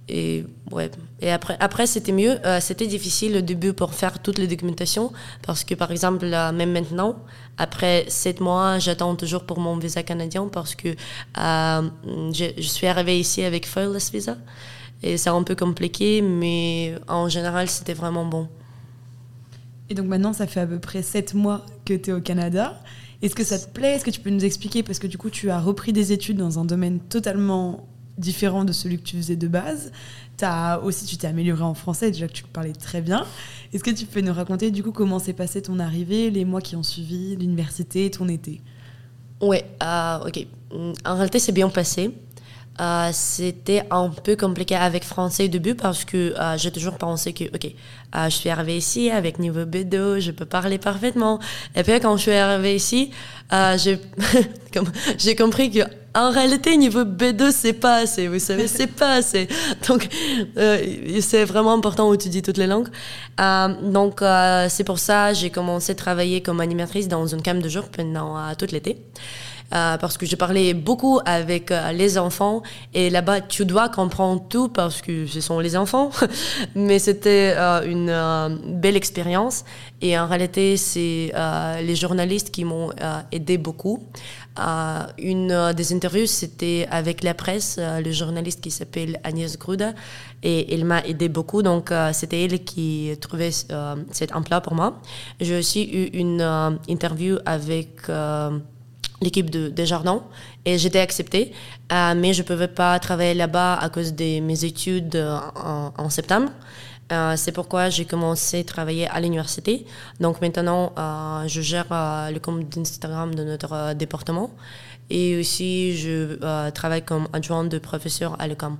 Et, 0.09 0.43
ouais. 0.71 0.91
et 1.21 1.31
après, 1.31 1.55
après 1.59 1.87
c'était 1.87 2.11
mieux. 2.11 2.37
c'était 2.59 2.87
difficile 2.87 3.37
au 3.37 3.41
début 3.41 3.71
pour 3.71 3.93
faire 3.93 4.19
toutes 4.19 4.39
les 4.39 4.47
documentations 4.47 5.13
parce 5.45 5.63
que, 5.63 5.73
par 5.73 5.91
exemple, 5.91 6.25
même 6.25 6.71
maintenant, 6.71 7.17
après 7.57 8.05
sept 8.09 8.41
mois, 8.41 8.77
j'attends 8.79 9.15
toujours 9.15 9.45
pour 9.45 9.59
mon 9.59 9.77
visa 9.77 10.03
canadien 10.03 10.49
parce 10.51 10.75
que 10.75 10.89
je, 11.35 12.51
je, 12.57 12.67
suis 12.67 12.87
arrivée 12.87 13.19
ici 13.19 13.43
avec 13.43 13.65
Foilless 13.65 14.11
Visa. 14.11 14.37
Et 15.03 15.17
c'est 15.17 15.29
un 15.29 15.43
peu 15.43 15.55
compliqué, 15.55 16.21
mais 16.21 16.95
en 17.07 17.27
général, 17.27 17.67
c'était 17.67 17.93
vraiment 17.93 18.25
bon. 18.25 18.47
Et 19.89 19.93
donc 19.93 20.07
maintenant, 20.07 20.33
ça 20.33 20.47
fait 20.47 20.59
à 20.59 20.67
peu 20.67 20.79
près 20.79 21.01
sept 21.01 21.33
mois 21.33 21.65
que 21.85 21.93
tu 21.93 22.11
es 22.11 22.13
au 22.13 22.21
Canada. 22.21 22.81
Est-ce 23.21 23.35
que 23.35 23.43
ça 23.43 23.59
te 23.59 23.69
plaît? 23.69 23.95
Est-ce 23.95 24.05
que 24.05 24.11
tu 24.11 24.19
peux 24.19 24.29
nous 24.29 24.45
expliquer? 24.45 24.83
Parce 24.83 24.99
que 24.99 25.07
du 25.07 25.17
coup, 25.17 25.29
tu 25.29 25.49
as 25.49 25.59
repris 25.59 25.93
des 25.93 26.11
études 26.11 26.37
dans 26.37 26.59
un 26.59 26.65
domaine 26.65 26.99
totalement 26.99 27.87
différent 28.17 28.63
de 28.65 28.71
celui 28.71 28.97
que 28.97 29.03
tu 29.03 29.17
faisais 29.17 29.35
de 29.35 29.47
base. 29.47 29.91
As 30.43 30.79
aussi, 30.79 31.05
tu 31.05 31.17
t'es 31.17 31.27
amélioré 31.27 31.61
en 31.61 31.75
français, 31.75 32.09
déjà 32.09 32.27
que 32.27 32.33
tu 32.33 32.43
parlais 32.43 32.73
très 32.73 33.01
bien. 33.01 33.25
Est-ce 33.73 33.83
que 33.83 33.91
tu 33.91 34.05
peux 34.05 34.21
nous 34.21 34.33
raconter 34.33 34.71
du 34.71 34.81
coup 34.81 34.91
comment 34.91 35.19
s'est 35.19 35.33
passé 35.33 35.61
ton 35.61 35.77
arrivée, 35.77 36.31
les 36.31 36.45
mois 36.45 36.61
qui 36.61 36.75
ont 36.75 36.81
suivi, 36.81 37.35
l'université, 37.35 38.09
ton 38.09 38.27
été? 38.27 38.61
Ouais, 39.39 39.65
euh, 39.83 40.27
ok. 40.27 40.47
En 41.05 41.15
réalité, 41.15 41.37
c'est 41.37 41.51
bien 41.51 41.69
passé. 41.69 42.11
Euh, 42.79 43.09
c'était 43.11 43.83
un 43.91 44.09
peu 44.09 44.35
compliqué 44.35 44.75
avec 44.75 45.03
français 45.03 45.45
au 45.45 45.47
début 45.49 45.75
parce 45.75 46.05
que 46.05 46.33
euh, 46.39 46.57
j'ai 46.57 46.71
toujours 46.71 46.97
pensé 46.97 47.33
que, 47.33 47.43
OK, 47.43 47.65
euh, 47.65 48.25
je 48.25 48.35
suis 48.35 48.49
arrivée 48.49 48.77
ici 48.77 49.11
avec 49.11 49.39
niveau 49.39 49.65
B2, 49.65 50.19
je 50.19 50.31
peux 50.31 50.45
parler 50.45 50.77
parfaitement. 50.77 51.39
Et 51.75 51.83
puis 51.83 51.99
quand 51.99 52.15
je 52.15 52.21
suis 52.23 52.31
arrivée 52.31 52.75
ici, 52.75 53.11
j'ai 55.17 55.35
compris 55.35 55.69
que 55.69 55.81
en 56.13 56.29
réalité, 56.29 56.75
niveau 56.75 57.03
B2, 57.03 57.51
c'est 57.51 57.73
pas 57.73 57.97
assez, 57.97 58.27
vous 58.27 58.39
savez, 58.39 58.67
c'est 58.67 58.87
pas 58.87 59.13
assez. 59.13 59.47
Donc, 59.87 60.09
c'est 61.21 61.45
vraiment 61.45 61.73
important 61.73 62.11
d'étudier 62.11 62.41
toutes 62.41 62.57
les 62.57 62.67
langues. 62.67 62.89
donc, 63.37 64.21
c'est 64.69 64.83
pour 64.83 64.99
ça 64.99 65.33
j'ai 65.33 65.49
commencé 65.49 65.91
à 65.91 65.95
travailler 65.95 66.41
comme 66.41 66.59
animatrice 66.59 67.07
dans 67.07 67.27
une 67.27 67.41
cam 67.41 67.61
de 67.61 67.69
jour 67.69 67.89
pendant 67.89 68.53
tout 68.55 68.67
l'été. 68.71 68.97
Euh, 69.73 69.97
parce 69.97 70.17
que 70.17 70.25
je 70.25 70.35
parlais 70.35 70.73
beaucoup 70.73 71.19
avec 71.25 71.71
euh, 71.71 71.93
les 71.93 72.17
enfants. 72.17 72.61
Et 72.93 73.09
là-bas 73.09 73.39
tu 73.41 73.65
dois 73.65 73.87
comprendre 73.87 74.43
tout 74.49 74.67
parce 74.67 75.01
que 75.01 75.25
ce 75.25 75.39
sont 75.39 75.59
les 75.59 75.77
enfants. 75.77 76.11
Mais 76.75 76.99
c'était 76.99 77.53
euh, 77.55 77.81
une 77.85 78.79
belle 78.79 78.97
expérience. 78.97 79.63
Et 80.01 80.19
en 80.19 80.27
réalité 80.27 80.77
c'est 80.77 81.31
les 81.81 81.95
journalistes 81.95 82.51
qui 82.51 82.65
m'ont 82.65 82.89
aidé 83.31 83.57
beaucoup. 83.57 84.03
Une 85.17 85.73
des 85.73 85.93
interviews 85.93 86.25
c'était 86.25 86.87
avec 86.89 87.23
la 87.23 87.33
presse 87.33 87.79
le 87.79 88.11
journaliste 88.11 88.61
qui 88.61 88.71
s'appelle 88.71 89.19
Agnès 89.23 89.57
Gruda 89.57 89.93
et 90.41 90.73
elle 90.73 90.85
m'a 90.85 91.01
aidé 91.01 91.29
beaucoup. 91.29 91.61
Donc 91.61 91.93
c'était 92.13 92.43
elle 92.43 92.63
qui 92.63 93.11
trouvait 93.21 93.51
cet 93.51 94.35
emploi 94.35 94.61
pour 94.61 94.73
moi. 94.73 94.99
J'ai 95.39 95.57
aussi 95.57 95.83
eu 95.83 96.05
une 96.17 96.41
interview 96.87 97.37
avec 97.45 98.09
l'équipe 99.21 99.49
de 99.49 99.69
Desjardins 99.69 100.23
et 100.65 100.77
j'étais 100.77 100.99
acceptée, 100.99 101.53
euh, 101.91 102.13
mais 102.15 102.33
je 102.33 102.41
ne 102.41 102.47
pouvais 102.47 102.67
pas 102.67 102.99
travailler 102.99 103.33
là-bas 103.33 103.75
à 103.75 103.89
cause 103.89 104.13
de 104.13 104.39
mes 104.39 104.65
études 104.65 105.15
euh, 105.15 105.37
en, 105.55 106.09
septembre. 106.09 106.51
Euh, 107.11 107.35
c'est 107.37 107.51
pourquoi 107.51 107.89
j'ai 107.89 108.05
commencé 108.05 108.61
à 108.61 108.63
travailler 108.63 109.07
à 109.07 109.19
l'université. 109.19 109.85
Donc 110.19 110.41
maintenant, 110.41 110.93
je 111.47 111.61
gère 111.61 111.87
le 111.89 112.39
compte 112.39 112.67
d'Instagram 112.69 113.35
de 113.35 113.43
notre 113.43 113.93
département 113.93 114.51
et 115.09 115.37
aussi 115.37 115.97
je 115.97 116.69
travaille 116.71 117.03
comme 117.03 117.27
adjointe 117.33 117.69
de 117.69 117.77
professeur 117.79 118.35
à 118.39 118.47
l'ECAM. 118.47 118.77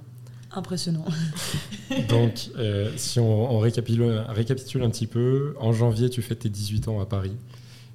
Impressionnant. 0.54 1.06
Donc, 2.10 2.50
si 2.98 3.20
on, 3.20 3.52
on 3.54 3.60
récapitule, 3.60 4.24
récapitule, 4.30 4.84
un 4.84 4.90
petit 4.90 5.08
peu, 5.08 5.56
en 5.60 5.72
janvier, 5.72 6.10
tu 6.10 6.22
fais 6.22 6.36
tes 6.36 6.50
18 6.50 6.88
ans 6.88 7.00
à 7.00 7.06
Paris. 7.06 7.36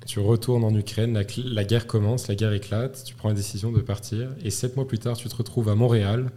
Tu 0.06 0.20
retournes 0.20 0.64
en 0.64 0.74
Ukraine, 0.74 1.12
la, 1.14 1.22
la, 1.44 1.64
guerre 1.64 1.86
commence, 1.86 2.28
la 2.28 2.34
guerre 2.34 2.52
éclate, 2.52 3.02
tu 3.04 3.14
prends 3.14 3.28
la 3.28 3.34
décision 3.34 3.72
de 3.72 3.80
partir, 3.80 4.30
et 4.42 4.50
sept 4.50 4.76
mois 4.76 4.86
plus 4.86 4.98
tard, 4.98 5.16
tu 5.16 5.28
te 5.28 5.36
retrouves 5.36 5.68
à 5.68 5.74
Montréal, 5.74 6.30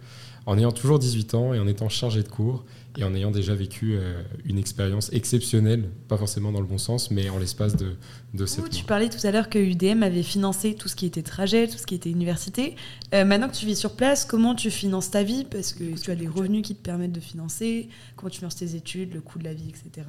en 0.46 0.58
ayant 0.58 0.72
toujours 0.72 0.98
18 0.98 1.34
ans 1.34 1.54
et 1.54 1.60
en 1.60 1.66
étant 1.66 1.88
chargé 1.88 2.22
de 2.22 2.28
cours, 2.28 2.64
et 2.98 3.04
en 3.04 3.14
ayant 3.14 3.30
déjà 3.30 3.54
vécu 3.54 3.94
euh, 3.94 4.22
une 4.44 4.58
expérience 4.58 5.12
exceptionnelle, 5.12 5.88
pas 6.08 6.16
forcément 6.16 6.50
dans 6.50 6.60
le 6.60 6.66
bon 6.66 6.78
sens, 6.78 7.10
mais 7.10 7.28
en 7.28 7.38
l'espace 7.38 7.76
de, 7.76 7.94
de 8.34 8.46
sept 8.46 8.60
mois. 8.60 8.68
Tu 8.68 8.84
parlais 8.84 9.08
tout 9.08 9.24
à 9.24 9.30
l'heure 9.30 9.48
que 9.48 9.58
UDM 9.58 10.02
avait 10.02 10.24
financé 10.24 10.74
tout 10.74 10.88
ce 10.88 10.96
qui 10.96 11.06
était 11.06 11.22
trajet, 11.22 11.68
tout 11.68 11.78
ce 11.78 11.86
qui 11.86 11.94
était 11.94 12.10
université. 12.10 12.74
Euh, 13.14 13.24
maintenant 13.24 13.48
que 13.48 13.54
tu 13.54 13.66
vis 13.66 13.76
sur 13.76 13.94
place, 13.94 14.24
comment 14.24 14.54
tu 14.56 14.70
finances 14.70 15.10
ta 15.10 15.22
vie? 15.22 15.44
Parce 15.48 15.72
que 15.72 15.84
tu 16.00 16.10
as 16.10 16.16
des 16.16 16.26
revenus 16.26 16.62
qui 16.62 16.74
te 16.74 16.82
permettent 16.82 17.12
de 17.12 17.20
financer, 17.20 17.88
comment 18.16 18.30
tu 18.30 18.38
finances 18.38 18.56
tes 18.56 18.74
études, 18.74 19.14
le 19.14 19.20
coût 19.20 19.38
de 19.38 19.44
la 19.44 19.54
vie, 19.54 19.68
etc. 19.68 20.06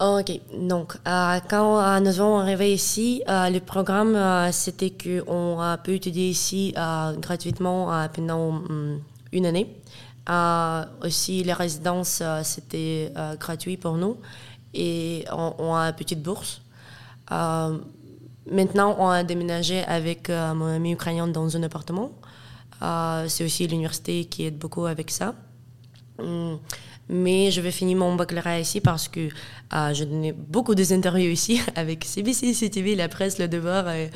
Ok, 0.00 0.30
donc 0.54 0.96
euh, 1.08 1.40
quand 1.50 1.80
euh, 1.80 1.98
nous 1.98 2.12
sommes 2.12 2.38
arrivés 2.40 2.72
ici, 2.72 3.20
euh, 3.28 3.50
le 3.50 3.58
programme 3.58 4.16
c'était 4.52 4.92
qu'on 4.92 5.58
a 5.58 5.76
pu 5.76 5.96
étudier 5.96 6.28
ici 6.28 6.72
gratuitement 7.18 8.06
pendant 8.14 8.62
um, 8.70 9.00
une 9.32 9.46
année. 9.46 9.66
aussi, 11.02 11.42
les 11.42 11.52
résidences 11.52 12.22
c'était 12.44 13.12
gratuit 13.40 13.76
pour 13.76 13.96
nous 13.96 14.18
et 14.72 15.24
on, 15.32 15.74
a 15.74 15.88
une 15.88 15.96
petite 15.96 16.22
bourse. 16.22 16.62
maintenant, 17.28 18.94
on 19.00 19.08
a 19.08 19.24
déménagé 19.24 19.82
avec 19.82 20.28
mon 20.28 20.66
ami 20.66 20.92
ukrainien 20.92 21.26
dans 21.26 21.56
un 21.56 21.62
appartement. 21.64 22.12
C'est 23.26 23.44
aussi 23.44 23.66
l'université 23.66 24.26
qui 24.26 24.44
aide 24.44 24.58
beaucoup 24.58 24.86
avec 24.86 25.10
ça. 25.10 25.34
Um, 26.20 26.58
mais 27.08 27.50
je 27.50 27.60
vais 27.60 27.70
finir 27.70 27.96
mon 27.96 28.14
baccalauréat 28.16 28.60
ici 28.60 28.80
parce 28.80 29.08
que 29.08 29.28
euh, 29.74 29.94
je 29.94 30.04
donnais 30.04 30.32
beaucoup 30.32 30.74
des 30.74 30.92
interviews 30.92 31.30
ici 31.30 31.60
avec 31.74 32.04
CBC, 32.04 32.52
CTV, 32.52 32.94
la 32.96 33.08
presse, 33.08 33.38
le 33.38 33.48
devoir 33.48 33.90
et 33.90 34.10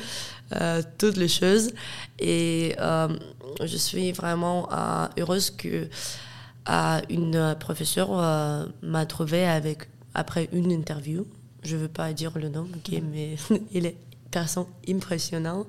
euh, 0.60 0.82
toutes 0.98 1.16
les 1.16 1.28
choses. 1.28 1.72
Et 2.18 2.74
euh, 2.78 3.08
je 3.64 3.76
suis 3.76 4.12
vraiment 4.12 4.68
euh, 4.72 5.06
heureuse 5.18 5.50
que 5.50 5.88
une 7.08 7.56
professeure 7.58 8.68
m'a 8.82 9.06
trouvée 9.06 9.46
avec, 9.46 9.88
après 10.14 10.48
une 10.52 10.70
interview. 10.70 11.26
Je 11.64 11.76
ne 11.76 11.82
veux 11.82 11.88
pas 11.88 12.12
dire 12.12 12.32
le 12.36 12.48
nom, 12.48 12.68
okay, 12.76 13.00
mm. 13.00 13.08
mais 13.10 13.36
il 13.72 13.86
est 13.86 13.96
personne 14.30 14.66
impressionnant. 14.88 15.66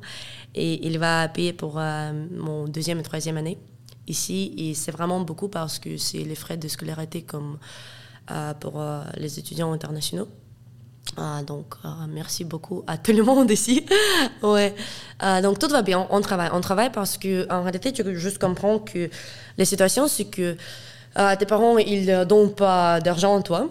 Et 0.53 0.85
il 0.85 0.99
va 0.99 1.27
payer 1.29 1.53
pour 1.53 1.75
mon 1.75 2.67
deuxième 2.67 2.99
et 2.99 3.03
troisième 3.03 3.37
année 3.37 3.57
ici. 4.07 4.53
Et 4.57 4.73
c'est 4.73 4.91
vraiment 4.91 5.21
beaucoup 5.21 5.47
parce 5.47 5.79
que 5.79 5.97
c'est 5.97 6.23
les 6.23 6.35
frais 6.35 6.57
de 6.57 6.67
scolarité 6.67 7.21
comme 7.21 7.57
euh, 8.31 8.53
pour 8.53 8.79
euh, 8.79 9.01
les 9.17 9.39
étudiants 9.39 9.73
internationaux. 9.73 10.27
Euh, 11.19 11.43
donc, 11.43 11.75
merci 12.09 12.45
beaucoup 12.45 12.83
à 12.87 12.97
tout 12.97 13.11
le 13.11 13.21
monde 13.29 13.51
ici. 13.51 13.85
ouais. 14.41 14.73
donc, 15.41 15.59
tout 15.59 15.67
va 15.67 15.81
bien. 15.81 16.07
On 16.09 16.21
travaille. 16.21 16.49
On 16.53 16.61
travaille 16.61 16.91
parce 16.91 17.17
que, 17.17 17.45
en 17.51 17.63
réalité, 17.63 17.91
tu 17.91 18.03
comprends 18.39 18.79
que 18.79 19.09
la 19.57 19.65
situation, 19.65 20.07
c'est 20.07 20.25
que 20.25 20.55
tes 21.37 21.45
parents, 21.45 21.77
ils 21.77 22.25
donnent 22.27 22.55
pas 22.55 22.99
d'argent 23.01 23.37
à 23.37 23.41
toi. 23.41 23.69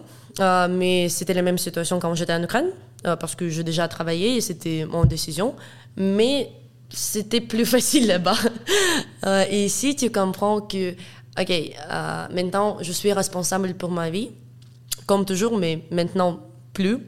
mais 0.68 1.08
c'était 1.08 1.34
la 1.34 1.42
même 1.42 1.58
situation 1.58 1.98
quand 1.98 2.14
j'étais 2.14 2.34
en 2.34 2.42
Ukraine, 2.42 2.70
parce 3.02 3.34
que 3.34 3.48
j'ai 3.48 3.64
déjà 3.64 3.88
travaillé 3.88 4.36
et 4.36 4.40
c'était 4.40 4.84
mon 4.84 5.04
décision. 5.04 5.54
Mais 5.96 6.50
c'était 6.92 7.40
plus 7.40 7.66
facile 7.66 8.06
là-bas. 8.06 8.36
Euh, 9.24 9.44
ici, 9.52 9.94
tu 9.94 10.10
comprends 10.10 10.60
que, 10.60 10.94
OK, 11.40 11.48
euh, 11.48 12.26
maintenant, 12.34 12.78
je 12.80 12.90
suis 12.90 13.12
responsable 13.12 13.72
pour 13.74 13.92
ma 13.92 14.10
vie, 14.10 14.30
comme 15.06 15.24
toujours, 15.24 15.56
mais 15.56 15.84
maintenant 15.92 16.40
plus. 16.72 16.98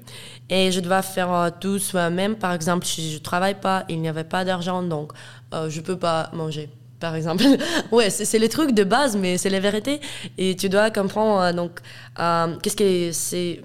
Et 0.48 0.70
je 0.70 0.78
dois 0.78 1.02
faire 1.02 1.32
euh, 1.32 1.50
tout 1.60 1.80
soi-même. 1.80 2.36
Par 2.36 2.52
exemple, 2.52 2.86
si 2.86 3.10
je 3.10 3.18
ne 3.18 3.22
travaille 3.22 3.58
pas, 3.58 3.84
il 3.88 4.00
n'y 4.00 4.08
avait 4.08 4.22
pas 4.22 4.44
d'argent, 4.44 4.84
donc 4.84 5.12
je 5.52 5.76
ne 5.76 5.84
peux 5.84 5.98
pas 5.98 6.30
manger 6.32 6.68
par 7.00 7.14
exemple. 7.14 7.44
ouais, 7.92 8.10
c'est 8.10 8.38
les 8.38 8.48
trucs 8.48 8.72
de 8.72 8.84
base, 8.84 9.16
mais 9.16 9.36
c'est 9.38 9.50
la 9.50 9.60
vérité. 9.60 10.00
Et 10.38 10.56
tu 10.56 10.68
dois 10.68 10.90
comprendre, 10.90 11.40
euh, 11.40 11.52
donc, 11.52 11.80
euh, 12.18 12.56
qu'est-ce 12.62 12.76
que 12.76 13.12
c'est, 13.12 13.62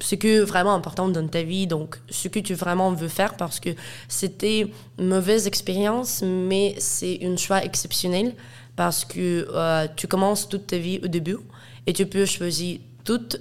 ce 0.00 0.14
qui 0.14 0.28
est 0.28 0.40
vraiment 0.40 0.74
important 0.74 1.08
dans 1.08 1.26
ta 1.26 1.42
vie, 1.42 1.66
donc, 1.66 1.98
ce 2.08 2.28
que 2.28 2.40
tu 2.40 2.54
vraiment 2.54 2.92
veux 2.92 3.08
faire, 3.08 3.36
parce 3.36 3.60
que 3.60 3.70
c'était 4.08 4.70
une 4.98 5.06
mauvaise 5.06 5.46
expérience, 5.46 6.22
mais 6.22 6.74
c'est 6.78 7.20
un 7.22 7.36
choix 7.36 7.64
exceptionnel, 7.64 8.34
parce 8.76 9.04
que 9.04 9.46
euh, 9.52 9.86
tu 9.96 10.06
commences 10.06 10.48
toute 10.48 10.66
ta 10.66 10.78
vie 10.78 11.00
au 11.02 11.08
début, 11.08 11.38
et 11.86 11.92
tu 11.92 12.06
peux 12.06 12.26
choisir 12.26 12.78
toute 13.04 13.40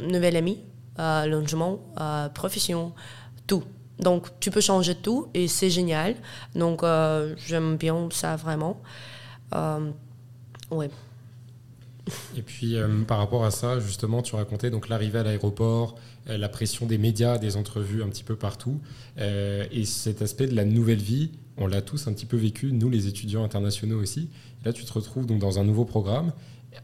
nouvelle 0.00 0.36
amie, 0.36 0.58
logement, 0.98 1.78
profession, 2.34 2.92
tout. 3.46 3.62
Donc, 4.02 4.28
tu 4.40 4.50
peux 4.50 4.60
changer 4.60 4.94
tout 4.94 5.28
et 5.32 5.48
c'est 5.48 5.70
génial. 5.70 6.16
Donc, 6.54 6.82
euh, 6.82 7.34
j'aime 7.46 7.76
bien 7.76 8.08
ça 8.10 8.36
vraiment. 8.36 8.82
Euh, 9.54 9.90
ouais. 10.70 10.90
Et 12.36 12.42
puis, 12.42 12.76
euh, 12.76 13.02
par 13.04 13.18
rapport 13.18 13.44
à 13.44 13.52
ça, 13.52 13.78
justement, 13.78 14.22
tu 14.22 14.34
racontais 14.34 14.70
donc 14.70 14.88
l'arrivée 14.88 15.20
à 15.20 15.22
l'aéroport, 15.22 15.94
la 16.26 16.48
pression 16.48 16.86
des 16.86 16.98
médias, 16.98 17.38
des 17.38 17.56
entrevues 17.56 18.02
un 18.02 18.08
petit 18.08 18.24
peu 18.24 18.36
partout, 18.36 18.80
et 19.18 19.84
cet 19.84 20.22
aspect 20.22 20.46
de 20.46 20.54
la 20.54 20.64
nouvelle 20.64 21.00
vie. 21.00 21.30
On 21.58 21.66
l'a 21.66 21.82
tous 21.82 22.06
un 22.06 22.12
petit 22.12 22.26
peu 22.26 22.36
vécu, 22.36 22.72
nous 22.72 22.88
les 22.88 23.08
étudiants 23.08 23.44
internationaux 23.44 24.00
aussi. 24.00 24.30
là, 24.64 24.72
tu 24.72 24.84
te 24.84 24.92
retrouves 24.92 25.26
donc 25.26 25.40
dans 25.40 25.58
un 25.58 25.64
nouveau 25.64 25.84
programme 25.84 26.32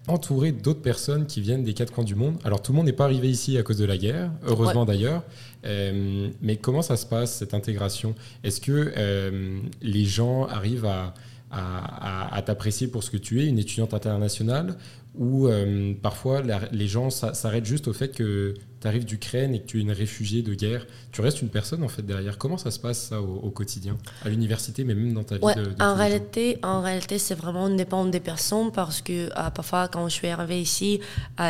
entouré 0.06 0.52
d'autres 0.52 0.82
personnes 0.82 1.26
qui 1.26 1.40
viennent 1.40 1.64
des 1.64 1.74
quatre 1.74 1.92
coins 1.92 2.04
du 2.04 2.14
monde. 2.14 2.36
Alors 2.44 2.62
tout 2.62 2.72
le 2.72 2.76
monde 2.76 2.86
n'est 2.86 2.92
pas 2.92 3.04
arrivé 3.04 3.30
ici 3.30 3.58
à 3.58 3.62
cause 3.62 3.78
de 3.78 3.84
la 3.84 3.96
guerre, 3.96 4.30
heureusement 4.46 4.84
d'ailleurs. 4.84 5.22
Euh, 5.64 6.28
mais 6.40 6.56
comment 6.56 6.82
ça 6.82 6.96
se 6.96 7.06
passe 7.06 7.36
cette 7.36 7.54
intégration? 7.54 8.14
Est-ce 8.44 8.60
que 8.60 8.92
euh, 8.96 9.60
les 9.82 10.04
gens 10.04 10.46
arrivent 10.46 10.86
à, 10.86 11.14
à, 11.50 12.42
t'apprécier 12.42 12.88
pour 12.88 13.02
ce 13.02 13.10
que 13.10 13.16
tu 13.16 13.42
es, 13.42 13.46
une 13.46 13.58
étudiante 13.58 13.94
internationale, 13.94 14.76
ou 15.14 15.48
euh, 15.48 15.94
parfois 16.00 16.42
les 16.72 16.88
gens 16.88 17.10
s'arrêtent 17.10 17.64
juste 17.64 17.88
au 17.88 17.92
fait 17.92 18.14
que 18.14 18.54
tu 18.80 18.86
arrives 18.86 19.04
d'Ukraine 19.04 19.54
et 19.54 19.60
que 19.60 19.66
tu 19.66 19.78
es 19.78 19.80
une 19.80 19.92
réfugiée 19.92 20.42
de 20.42 20.54
guerre. 20.54 20.86
Tu 21.12 21.20
restes 21.20 21.42
une 21.42 21.48
personne 21.48 21.82
en 21.82 21.88
fait 21.88 22.02
derrière. 22.02 22.38
Comment 22.38 22.58
ça 22.58 22.70
se 22.70 22.78
passe 22.78 23.08
ça 23.08 23.20
au, 23.20 23.50
quotidien, 23.50 23.96
à 24.24 24.28
l'université, 24.28 24.84
mais 24.84 24.94
même 24.94 25.12
dans 25.14 25.24
ta 25.24 25.36
vie 25.36 25.54
de, 25.56 25.82
en, 25.82 25.94
réalité, 25.94 26.58
en 26.62 26.80
réalité, 26.80 27.18
c'est 27.18 27.34
vraiment 27.34 27.68
dépend 27.68 28.04
des 28.04 28.20
personnes 28.20 28.70
parce 28.72 29.00
que 29.00 29.28
parfois 29.50 29.88
quand 29.88 30.08
je 30.08 30.14
suis 30.14 30.28
arrivée 30.28 30.60
ici, 30.60 31.00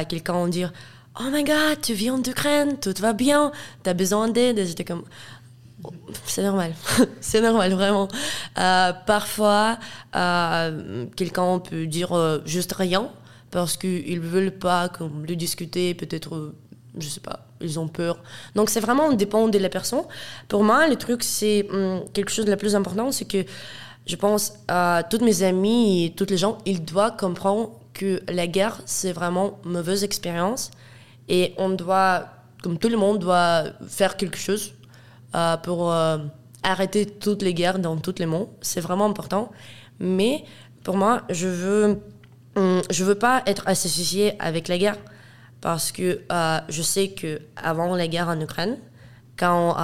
quelqu'un 0.08 0.42
va 0.44 0.48
dire 0.48 0.72
Oh 1.20 1.30
my 1.32 1.42
god, 1.42 1.80
tu 1.82 1.94
viens 1.94 2.16
d'Ukraine, 2.18 2.78
tout 2.80 2.94
va 3.00 3.12
bien, 3.12 3.50
tu 3.82 3.90
as 3.90 3.94
besoin 3.94 4.28
d'aide. 4.28 4.64
J'étais 4.64 4.84
comme 4.84 5.02
c'est 6.24 6.42
normal, 6.42 6.74
c'est 7.20 7.40
normal 7.40 7.72
vraiment. 7.72 8.08
Euh, 8.58 8.92
parfois, 9.06 9.78
euh, 10.14 11.06
quelqu'un 11.16 11.58
peut 11.58 11.86
dire 11.86 12.12
euh, 12.12 12.40
juste 12.44 12.72
rien 12.72 13.10
parce 13.50 13.76
qu'ils 13.76 14.20
ne 14.20 14.26
veulent 14.26 14.58
pas 14.58 14.88
comme, 14.88 15.24
le 15.24 15.36
discuter, 15.36 15.94
peut-être, 15.94 16.54
je 17.00 17.08
sais 17.08 17.20
pas, 17.20 17.46
ils 17.60 17.78
ont 17.78 17.88
peur. 17.88 18.22
Donc 18.54 18.70
c'est 18.70 18.80
vraiment 18.80 19.12
dépend 19.12 19.48
de 19.48 19.58
la 19.58 19.68
personne. 19.68 20.02
Pour 20.48 20.64
moi, 20.64 20.88
le 20.88 20.96
truc, 20.96 21.22
c'est 21.22 21.66
hum, 21.70 22.02
quelque 22.12 22.30
chose 22.30 22.44
de 22.44 22.50
le 22.50 22.56
plus 22.56 22.74
important, 22.74 23.12
c'est 23.12 23.24
que 23.24 23.44
je 24.06 24.16
pense 24.16 24.54
à 24.68 25.02
toutes 25.08 25.22
mes 25.22 25.42
amis 25.42 26.06
et 26.06 26.10
toutes 26.10 26.30
les 26.30 26.38
gens, 26.38 26.58
ils 26.64 26.84
doivent 26.84 27.16
comprendre 27.16 27.70
que 27.92 28.22
la 28.28 28.46
guerre, 28.46 28.80
c'est 28.86 29.12
vraiment 29.12 29.58
une 29.64 29.72
mauvaise 29.72 30.02
expérience 30.04 30.70
et 31.28 31.54
on 31.58 31.70
doit, 31.70 32.26
comme 32.62 32.78
tout 32.78 32.88
le 32.88 32.96
monde, 32.96 33.18
doit 33.18 33.64
faire 33.86 34.16
quelque 34.16 34.38
chose 34.38 34.72
euh, 35.34 35.56
pour 35.58 35.92
euh, 35.92 36.18
arrêter 36.62 37.04
toutes 37.04 37.42
les 37.42 37.52
guerres 37.52 37.78
dans 37.78 37.96
tous 37.96 38.14
les 38.18 38.26
mondes. 38.26 38.48
C'est 38.62 38.80
vraiment 38.80 39.06
important. 39.06 39.50
Mais 40.00 40.44
pour 40.84 40.96
moi, 40.96 41.22
je 41.28 41.48
veux, 41.48 42.00
hum, 42.56 42.80
je 42.90 43.04
veux 43.04 43.14
pas 43.16 43.42
être 43.46 43.64
associé 43.66 44.32
avec 44.40 44.68
la 44.68 44.78
guerre 44.78 44.96
parce 45.60 45.92
que 45.92 46.20
euh, 46.30 46.60
je 46.68 46.82
sais 46.82 47.08
que 47.10 47.40
avant 47.56 47.94
la 47.96 48.08
guerre 48.08 48.28
en 48.28 48.40
Ukraine, 48.40 48.78
quand 49.36 49.76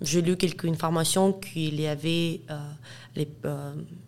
j'ai 0.00 0.22
lu 0.22 0.36
quelques 0.36 0.66
informations 0.66 1.32
qu'il 1.32 1.80
y 1.80 1.86
avait 1.88 2.40
les, 3.16 3.28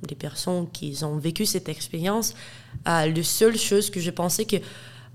des 0.07 0.15
personnes 0.15 0.71
qui 0.71 0.97
ont 1.03 1.19
vécu 1.19 1.45
cette 1.45 1.69
expérience, 1.69 2.35
la 2.87 3.23
seule 3.25 3.59
chose 3.59 3.91
que 3.91 3.99
je 3.99 4.11
pensais 4.11 4.45
que 4.45 4.57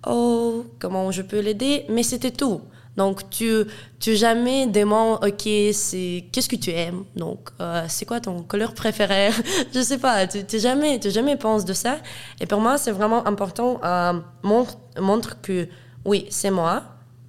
oh 0.06 0.66
comment 0.80 1.12
je 1.12 1.22
peux 1.22 1.40
l'aider, 1.40 1.86
mais 1.88 2.04
c'était 2.04 2.32
tout. 2.32 2.62
Donc, 2.98 3.30
tu, 3.30 3.66
tu 4.00 4.16
jamais 4.16 4.68
demandes, 4.68 5.24
OK, 5.24 5.50
c'est, 5.74 6.26
qu'est-ce 6.32 6.48
que 6.48 6.56
tu 6.56 6.72
aimes? 6.72 7.04
Donc, 7.16 7.50
euh, 7.60 7.86
c'est 7.90 8.06
quoi 8.06 8.20
ton 8.22 8.42
couleur 8.44 8.74
préférée? 8.74 9.30
je 9.74 9.82
sais 9.82 9.98
pas, 9.98 10.28
tu, 10.28 10.46
tu 10.46 10.60
jamais, 10.60 11.00
tu 11.00 11.12
jamais 11.12 11.36
penses 11.36 11.66
de 11.66 11.74
ça. 11.74 11.98
Et 12.40 12.46
pour 12.46 12.62
moi, 12.62 12.78
c'est 12.78 12.92
vraiment 12.92 13.28
important, 13.28 13.82
euh, 13.84 14.14
montre, 14.44 14.78
montre 15.00 15.42
que 15.42 15.68
oui, 16.06 16.26
c'est 16.30 16.52
moi. 16.52 16.84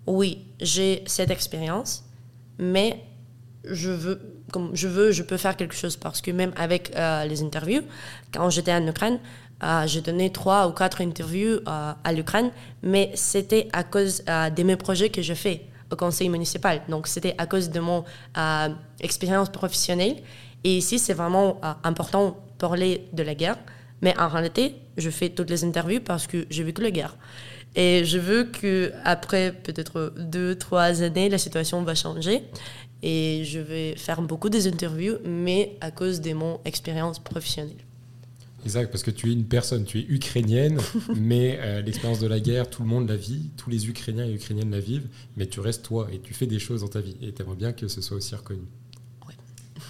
Oui, 0.06 0.44
j'ai 0.60 1.02
cette 1.06 1.30
expérience, 1.30 2.04
mais 2.58 3.02
je 3.64 3.90
veux, 3.90 4.20
comme 4.52 4.70
je 4.74 4.86
veux, 4.86 5.10
je 5.10 5.22
peux 5.22 5.36
faire 5.36 5.56
quelque 5.56 5.74
chose 5.74 5.96
parce 5.96 6.20
que 6.20 6.30
même 6.30 6.52
avec 6.56 6.94
euh, 6.94 7.24
les 7.24 7.42
interviews, 7.42 7.82
quand 8.32 8.50
j'étais 8.50 8.72
en 8.72 8.86
Ukraine, 8.86 9.18
euh, 9.62 9.86
j'ai 9.86 10.00
donné 10.02 10.30
trois 10.30 10.68
ou 10.68 10.72
quatre 10.72 11.00
interviews 11.00 11.60
euh, 11.66 11.92
à 12.02 12.12
l'Ukraine, 12.12 12.50
mais 12.82 13.10
c'était 13.14 13.68
à 13.72 13.84
cause 13.84 14.22
euh, 14.28 14.50
de 14.50 14.62
mes 14.62 14.76
projets 14.76 15.10
que 15.10 15.22
je 15.22 15.34
fais. 15.34 15.62
au 15.92 15.96
conseil 15.96 16.28
municipal. 16.28 16.82
Donc, 16.88 17.06
c'était 17.06 17.34
à 17.38 17.46
cause 17.46 17.70
de 17.70 17.80
mon 17.80 18.04
euh, 18.36 18.68
expérience 19.00 19.50
professionnelle. 19.50 20.16
Et 20.64 20.78
ici, 20.78 20.98
c'est 20.98 21.14
vraiment 21.14 21.60
euh, 21.62 21.72
important 21.84 22.26
de 22.30 22.34
parler 22.58 23.06
de 23.12 23.22
la 23.22 23.34
guerre. 23.34 23.58
Mais 24.02 24.12
en 24.18 24.28
réalité, 24.28 24.74
je 24.96 25.10
fais 25.10 25.30
toutes 25.30 25.50
les 25.50 25.64
interviews 25.64 26.00
parce 26.00 26.26
que 26.26 26.46
j'ai 26.50 26.64
vécu 26.64 26.82
la 26.82 26.90
guerre. 26.90 27.16
Et 27.76 28.04
je 28.04 28.18
veux 28.18 28.44
que 28.44 28.92
après 29.04 29.52
peut-être 29.52 30.12
deux, 30.18 30.54
trois 30.56 31.02
années, 31.02 31.28
la 31.28 31.38
situation 31.38 31.82
va 31.82 31.94
changer. 31.94 32.42
Et 33.02 33.44
je 33.44 33.60
vais 33.60 33.94
faire 33.96 34.20
beaucoup 34.22 34.48
des 34.48 34.66
interviews, 34.66 35.18
mais 35.24 35.76
à 35.80 35.90
cause 35.90 36.20
de 36.20 36.32
mon 36.32 36.60
expérience 36.64 37.18
professionnelle. 37.18 37.85
Exact, 38.66 38.90
parce 38.90 39.04
que 39.04 39.12
tu 39.12 39.30
es 39.30 39.32
une 39.32 39.44
personne, 39.44 39.84
tu 39.84 40.00
es 40.00 40.06
ukrainienne, 40.08 40.80
mais 41.16 41.56
euh, 41.60 41.82
l'expérience 41.82 42.18
de 42.18 42.26
la 42.26 42.40
guerre, 42.40 42.68
tout 42.68 42.82
le 42.82 42.88
monde 42.88 43.08
la 43.08 43.14
vit, 43.14 43.52
tous 43.56 43.70
les 43.70 43.88
Ukrainiens 43.88 44.26
et 44.26 44.34
Ukrainiennes 44.34 44.72
la 44.72 44.80
vivent, 44.80 45.06
mais 45.36 45.46
tu 45.46 45.60
restes 45.60 45.84
toi 45.84 46.08
et 46.12 46.18
tu 46.18 46.34
fais 46.34 46.48
des 46.48 46.58
choses 46.58 46.80
dans 46.80 46.88
ta 46.88 47.00
vie. 47.00 47.16
Et 47.22 47.32
tu 47.32 47.42
aimerais 47.42 47.54
bien 47.54 47.72
que 47.72 47.86
ce 47.86 48.00
soit 48.00 48.16
aussi 48.16 48.34
reconnu. 48.34 48.64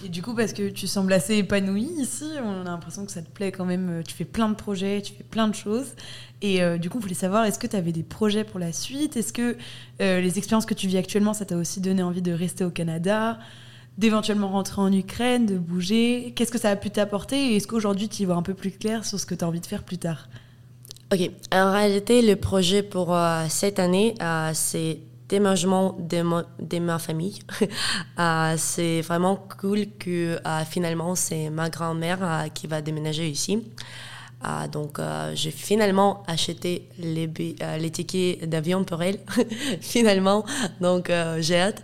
Et 0.04 0.10
du 0.10 0.20
coup, 0.20 0.34
parce 0.34 0.52
que 0.52 0.68
tu 0.68 0.86
sembles 0.86 1.14
assez 1.14 1.36
épanouie 1.36 1.88
ici, 1.98 2.26
on 2.44 2.60
a 2.60 2.64
l'impression 2.64 3.06
que 3.06 3.12
ça 3.12 3.22
te 3.22 3.30
plaît 3.30 3.50
quand 3.50 3.64
même. 3.64 3.88
Euh, 3.88 4.02
tu 4.02 4.14
fais 4.14 4.26
plein 4.26 4.50
de 4.50 4.54
projets, 4.54 5.00
tu 5.00 5.14
fais 5.14 5.24
plein 5.24 5.48
de 5.48 5.54
choses. 5.54 5.94
Et 6.42 6.62
euh, 6.62 6.76
du 6.76 6.90
coup, 6.90 6.98
on 6.98 7.00
voulait 7.00 7.14
savoir, 7.14 7.46
est-ce 7.46 7.58
que 7.58 7.66
tu 7.66 7.76
avais 7.76 7.92
des 7.92 8.02
projets 8.02 8.44
pour 8.44 8.60
la 8.60 8.74
suite? 8.74 9.16
Est-ce 9.16 9.32
que 9.32 9.56
les 10.00 10.36
expériences 10.36 10.66
que 10.66 10.74
tu 10.74 10.86
vis 10.86 10.98
actuellement, 10.98 11.32
ça 11.32 11.46
t'a 11.46 11.56
aussi 11.56 11.80
donné 11.80 12.02
envie 12.02 12.20
de 12.20 12.32
rester 12.32 12.62
au 12.62 12.70
Canada? 12.70 13.38
D'éventuellement 13.98 14.48
rentrer 14.48 14.80
en 14.80 14.92
Ukraine, 14.92 15.46
de 15.46 15.58
bouger 15.58 16.32
Qu'est-ce 16.36 16.52
que 16.52 16.58
ça 16.58 16.70
a 16.70 16.76
pu 16.76 16.90
t'apporter 16.90 17.52
Et 17.52 17.56
est-ce 17.56 17.66
qu'aujourd'hui, 17.66 18.08
tu 18.08 18.22
y 18.22 18.26
vois 18.26 18.36
un 18.36 18.42
peu 18.42 18.54
plus 18.54 18.70
clair 18.70 19.04
sur 19.04 19.18
ce 19.18 19.26
que 19.26 19.34
tu 19.34 19.44
as 19.44 19.48
envie 19.48 19.60
de 19.60 19.66
faire 19.66 19.82
plus 19.82 19.98
tard? 19.98 20.28
Ok. 21.12 21.30
En 21.52 21.72
réalité, 21.72 22.20
le 22.20 22.36
projet 22.36 22.82
pour 22.82 23.14
euh, 23.14 23.44
cette 23.48 23.78
année, 23.78 24.14
euh, 24.20 24.50
c'est 24.54 25.00
déménagement 25.28 25.96
de, 25.98 26.78
ma 26.78 26.98
famille. 26.98 27.38
euh, 28.18 28.54
c'est 28.56 29.00
vraiment 29.00 29.36
cool 29.60 29.86
que 29.98 30.38
euh, 30.44 30.64
finalement, 30.68 31.14
c'est 31.14 31.50
ma 31.50 31.68
grand-mère 31.68 32.48
qui 32.54 32.66
va 32.66 32.80
déménager 32.80 33.28
ici. 33.28 33.62
Ah, 34.42 34.68
donc, 34.68 34.98
euh, 34.98 35.32
j'ai 35.34 35.50
finalement 35.50 36.22
acheté 36.26 36.88
les, 36.98 37.28
euh, 37.62 37.76
les 37.78 37.90
tickets 37.90 38.48
d'avion 38.48 38.84
pour 38.84 39.02
elle, 39.02 39.18
finalement. 39.80 40.44
Donc, 40.80 41.08
euh, 41.08 41.38
j'ai 41.40 41.58
hâte. 41.58 41.82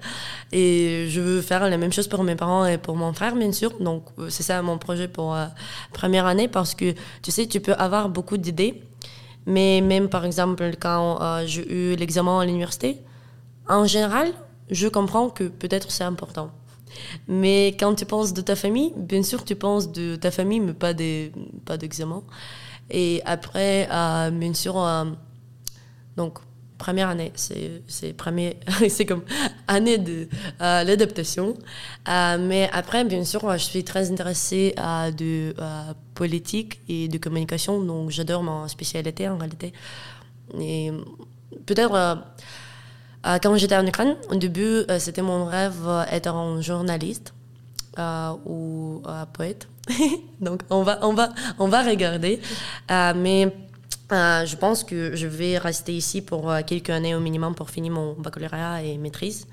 Et 0.53 1.07
je 1.09 1.21
veux 1.21 1.41
faire 1.41 1.69
la 1.69 1.79
même 1.79 1.93
chose 1.93 2.09
pour 2.09 2.23
mes 2.25 2.37
parents 2.37 2.67
et 2.67 2.77
pour 2.77 2.95
mon 2.95 3.13
frère, 3.15 3.35
bien 3.35 3.53
sûr. 3.53 3.73
Donc, 3.81 4.05
c'est 4.29 4.43
ça 4.43 4.61
mon 4.61 4.77
projet 4.77 5.09
pour 5.09 5.33
la 5.33 5.53
première 5.93 6.27
année 6.27 6.47
parce 6.47 6.75
que, 6.75 6.95
tu 7.23 7.31
sais, 7.31 7.47
tu 7.47 7.61
peux 7.61 7.75
avoir 7.75 8.11
beaucoup 8.11 8.37
d'idées. 8.37 8.83
Mais 9.47 9.81
même, 9.81 10.09
par 10.09 10.25
exemple, 10.25 10.71
quand 10.79 11.19
j'ai 11.47 11.67
eu 11.73 11.97
l'examen 11.97 12.41
à 12.41 12.45
l'université, 12.45 12.99
en 13.69 13.87
général, 13.87 14.33
je 14.71 14.89
comprends 14.89 15.31
que 15.31 15.45
peut-être 15.45 15.91
c'est 15.91 16.05
important. 16.05 16.51
Mais 17.29 17.69
quand 17.79 17.95
tu 17.95 18.05
penses 18.05 18.33
de 18.33 18.41
ta 18.41 18.57
famille, 18.57 18.93
bien 18.97 19.23
sûr, 19.23 19.45
tu 19.45 19.57
penses 19.57 19.91
de 19.91 20.17
ta 20.17 20.31
famille, 20.31 20.61
mais 20.61 20.73
pas 20.73 20.95
des, 20.95 21.33
pas 21.65 21.77
d'examen. 21.77 22.23
Et 22.91 23.23
après, 23.25 23.89
euh, 23.91 24.31
bien 24.31 24.55
sûr, 24.55 24.79
euh, 24.79 25.05
donc 26.17 26.39
première 26.79 27.09
année, 27.09 27.33
c'est 27.37 27.83
c'est 27.87 28.13
premier, 28.13 28.57
c'est 28.89 29.07
comme 29.07 29.23
année 29.69 29.99
de 29.99 30.29
euh, 30.61 30.85
l'adaptation. 30.85 31.55
mais 32.07 32.69
après, 32.73 33.05
bien 33.05 33.25
sûr, 33.25 33.51
je 33.53 33.65
suis 33.65 33.85
très 33.85 34.11
intéressée 34.11 34.75
à 34.77 35.11
de 35.13 35.55
politique 36.15 36.81
et 36.89 37.09
de 37.09 37.19
communication, 37.19 37.81
donc 37.83 38.11
j'adore 38.11 38.43
ma 38.43 38.69
spécialité 38.69 39.29
en 39.29 39.39
réalité. 39.39 39.73
Et 40.61 40.93
peut-être 41.67 41.95
euh, 41.95 42.15
quand 43.25 43.57
j'étais 43.57 43.77
en 43.77 43.87
Ukraine, 43.87 44.17
au 44.31 44.35
début, 44.35 44.85
euh, 44.91 44.99
c'était 44.99 45.23
mon 45.23 45.45
rêve 45.45 45.87
d'être 46.11 46.27
euh, 46.29 46.57
un 46.57 46.61
journaliste 46.61 47.35
ou 48.47 49.03
poète. 49.33 49.69
Donc, 50.41 50.63
on 50.71 50.83
va, 50.83 50.99
on 51.03 51.13
va, 51.13 51.31
on 51.59 51.69
va 51.69 51.83
regarder. 51.83 52.41
mais 52.91 53.53
je 54.11 54.57
pense 54.57 54.85
que 54.85 55.15
je 55.15 55.27
vais 55.27 55.59
rester 55.59 55.95
ici 55.95 56.23
pour 56.23 56.53
quelques 56.67 56.91
années 56.91 57.15
au 57.15 57.21
minimum 57.21 57.55
pour 57.55 57.71
finir 57.71 57.93
mon 57.93 58.15
baccalauréat 58.15 58.83
et 58.83 58.97
maîtrise 58.99 59.47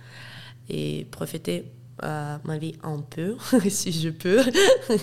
et 0.70 1.06
profiter 1.12 1.66
ma 2.02 2.58
vie 2.58 2.76
un 2.82 3.00
peu, 3.00 3.36
si 3.70 3.92
je 3.92 4.10
peux. 4.10 4.42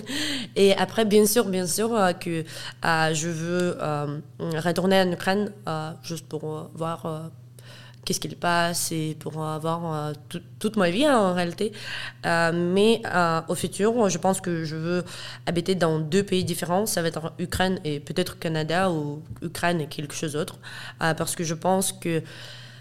et 0.56 0.74
après, 0.74 1.04
bien 1.04 1.26
sûr, 1.26 1.44
bien 1.44 1.66
sûr 1.66 1.90
que 2.18 2.42
je 2.82 3.28
veux 3.28 3.76
retourner 4.40 5.02
en 5.02 5.12
Ukraine 5.12 5.52
juste 6.02 6.26
pour 6.26 6.70
voir 6.74 7.30
qu'est-ce 8.06 8.20
qu'il 8.20 8.36
passe 8.36 8.92
et 8.92 9.16
pour 9.18 9.44
avoir 9.44 9.94
euh, 9.94 10.12
toute 10.60 10.76
ma 10.76 10.88
vie 10.90 11.04
hein, 11.04 11.18
en 11.18 11.34
réalité. 11.34 11.72
Euh, 12.24 12.52
mais 12.54 13.02
euh, 13.04 13.42
au 13.48 13.54
futur, 13.54 14.08
je 14.08 14.16
pense 14.16 14.40
que 14.40 14.64
je 14.64 14.76
veux 14.76 15.04
habiter 15.44 15.74
dans 15.74 15.98
deux 15.98 16.22
pays 16.22 16.44
différents. 16.44 16.86
Ça 16.86 17.02
va 17.02 17.08
être 17.08 17.32
Ukraine 17.38 17.78
et 17.84 18.00
peut-être 18.00 18.38
Canada 18.38 18.90
ou 18.90 19.22
Ukraine 19.42 19.80
et 19.80 19.88
quelque 19.88 20.14
chose 20.14 20.32
d'autre. 20.32 20.58
parce 20.98 21.34
que 21.34 21.44
je 21.44 21.54
pense 21.54 21.92
que 21.92 22.22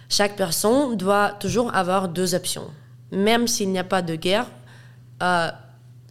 chaque 0.07 0.35
personne 0.35 0.95
doit 0.95 1.31
toujours 1.39 1.75
avoir 1.75 2.07
deux 2.07 2.35
options. 2.35 2.69
Même 3.11 3.47
s'il 3.47 3.71
n'y 3.71 3.79
a 3.79 3.83
pas 3.83 4.03
de 4.03 4.15
guerre, 4.15 4.47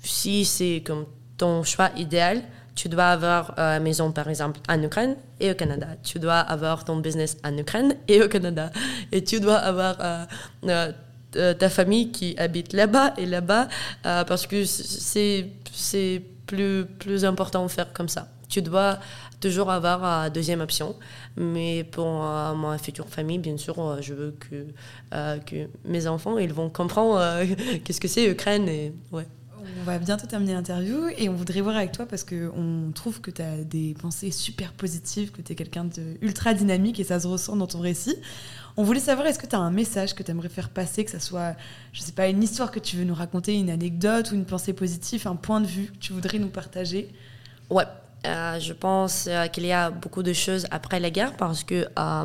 si 0.03 0.45
c'est 0.45 0.83
comme 0.85 1.07
ton 1.37 1.63
choix 1.63 1.91
idéal, 1.97 2.43
tu 2.75 2.89
dois 2.89 3.07
avoir 3.07 3.59
une 3.59 3.83
maison, 3.83 4.11
par 4.11 4.29
exemple, 4.29 4.61
en 4.69 4.83
Ukraine 4.83 5.17
et 5.41 5.51
au 5.51 5.55
Canada. 5.55 5.89
Tu 6.03 6.19
dois 6.19 6.39
avoir 6.39 6.85
ton 6.85 6.97
business 6.97 7.37
en 7.45 7.57
Ukraine 7.57 7.97
et 8.09 8.23
au 8.23 8.29
Canada. 8.29 8.71
Et 9.13 9.23
tu 9.23 9.41
dois 9.41 9.57
avoir 9.57 9.97
euh, 10.01 10.25
euh, 10.65 10.93
euh, 11.37 11.55
ta 11.55 11.69
famille 11.69 12.11
qui 12.11 12.35
habite 12.37 12.73
là-bas 12.73 13.15
et 13.17 13.27
là-bas 13.27 13.69
parce 14.03 14.47
que 14.47 14.65
c'est, 14.65 15.51
plus, 16.47 16.85
plus 16.99 17.25
important 17.25 17.63
de 17.65 17.71
faire 17.71 17.93
comme 17.93 18.09
ça. 18.09 18.29
Tu 18.49 18.61
dois 18.61 18.99
toujours 19.41 19.71
avoir 19.71 20.05
une 20.05 20.33
deuxième 20.33 20.61
option. 20.61 20.97
Mais 21.37 21.85
pour 21.85 22.07
ma 22.07 22.79
future 22.79 23.09
famille, 23.09 23.39
bien 23.39 23.57
sûr, 23.57 24.01
je 24.01 24.15
veux 24.15 24.35
que, 24.39 24.67
que 25.47 25.69
mes 25.85 26.07
enfants 26.07 26.39
ils 26.39 26.53
vont 26.53 26.71
comprendre 26.71 27.45
qu'est-ce 27.85 28.01
que 28.01 28.09
c'est 28.09 28.27
Ukraine. 28.27 28.69
Et, 28.69 28.93
ouais. 29.13 29.27
On 29.81 29.85
va 29.85 29.99
bientôt 29.99 30.27
terminer 30.27 30.55
l'interview 30.55 31.09
et 31.17 31.29
on 31.29 31.35
voudrait 31.35 31.61
voir 31.61 31.77
avec 31.77 31.93
toi 31.93 32.07
parce 32.07 32.25
qu'on 32.25 32.93
trouve 32.95 33.21
que 33.21 33.31
tu 33.31 33.43
as 33.43 33.65
des 33.65 33.95
pensées 33.95 34.31
super 34.31 34.73
positives, 34.73 35.31
que 35.31 35.43
tu 35.43 35.53
es 35.53 35.55
quelqu'un 35.55 35.85
de 35.85 36.17
ultra 36.23 36.55
dynamique 36.55 37.01
et 37.01 37.05
ça 37.05 37.21
se 37.21 37.27
ressent 37.27 37.57
dans 37.57 37.67
ton 37.67 37.81
récit. 37.81 38.17
On 38.77 38.83
voulait 38.83 39.01
savoir, 39.01 39.27
est-ce 39.27 39.39
que 39.39 39.47
tu 39.47 39.55
as 39.55 39.61
un 39.61 39.71
message 39.71 40.15
que 40.15 40.23
tu 40.23 40.31
aimerais 40.31 40.49
faire 40.49 40.69
passer, 40.69 41.05
que 41.05 41.11
ce 41.11 41.19
soit, 41.19 41.55
je 41.93 42.01
sais 42.01 42.13
pas, 42.13 42.29
une 42.29 42.43
histoire 42.43 42.71
que 42.71 42.81
tu 42.81 42.97
veux 42.97 43.05
nous 43.05 43.15
raconter, 43.15 43.55
une 43.55 43.71
anecdote 43.71 44.33
ou 44.33 44.35
une 44.35 44.47
pensée 44.47 44.73
positive, 44.73 45.27
un 45.29 45.37
point 45.37 45.61
de 45.61 45.67
vue 45.67 45.87
que 45.87 45.99
tu 45.99 46.13
voudrais 46.13 46.39
nous 46.39 46.49
partager? 46.49 47.09
Ouais, 47.71 47.85
euh, 48.27 48.59
je 48.59 48.73
pense 48.73 49.27
euh, 49.29 49.47
qu'il 49.49 49.67
y 49.67 49.73
a 49.73 49.91
beaucoup 49.91 50.23
de 50.23 50.33
choses 50.33 50.67
après 50.71 50.99
la 50.99 51.11
guerre 51.11 51.37
parce 51.37 51.63
que 51.63 51.87
euh, 51.99 52.25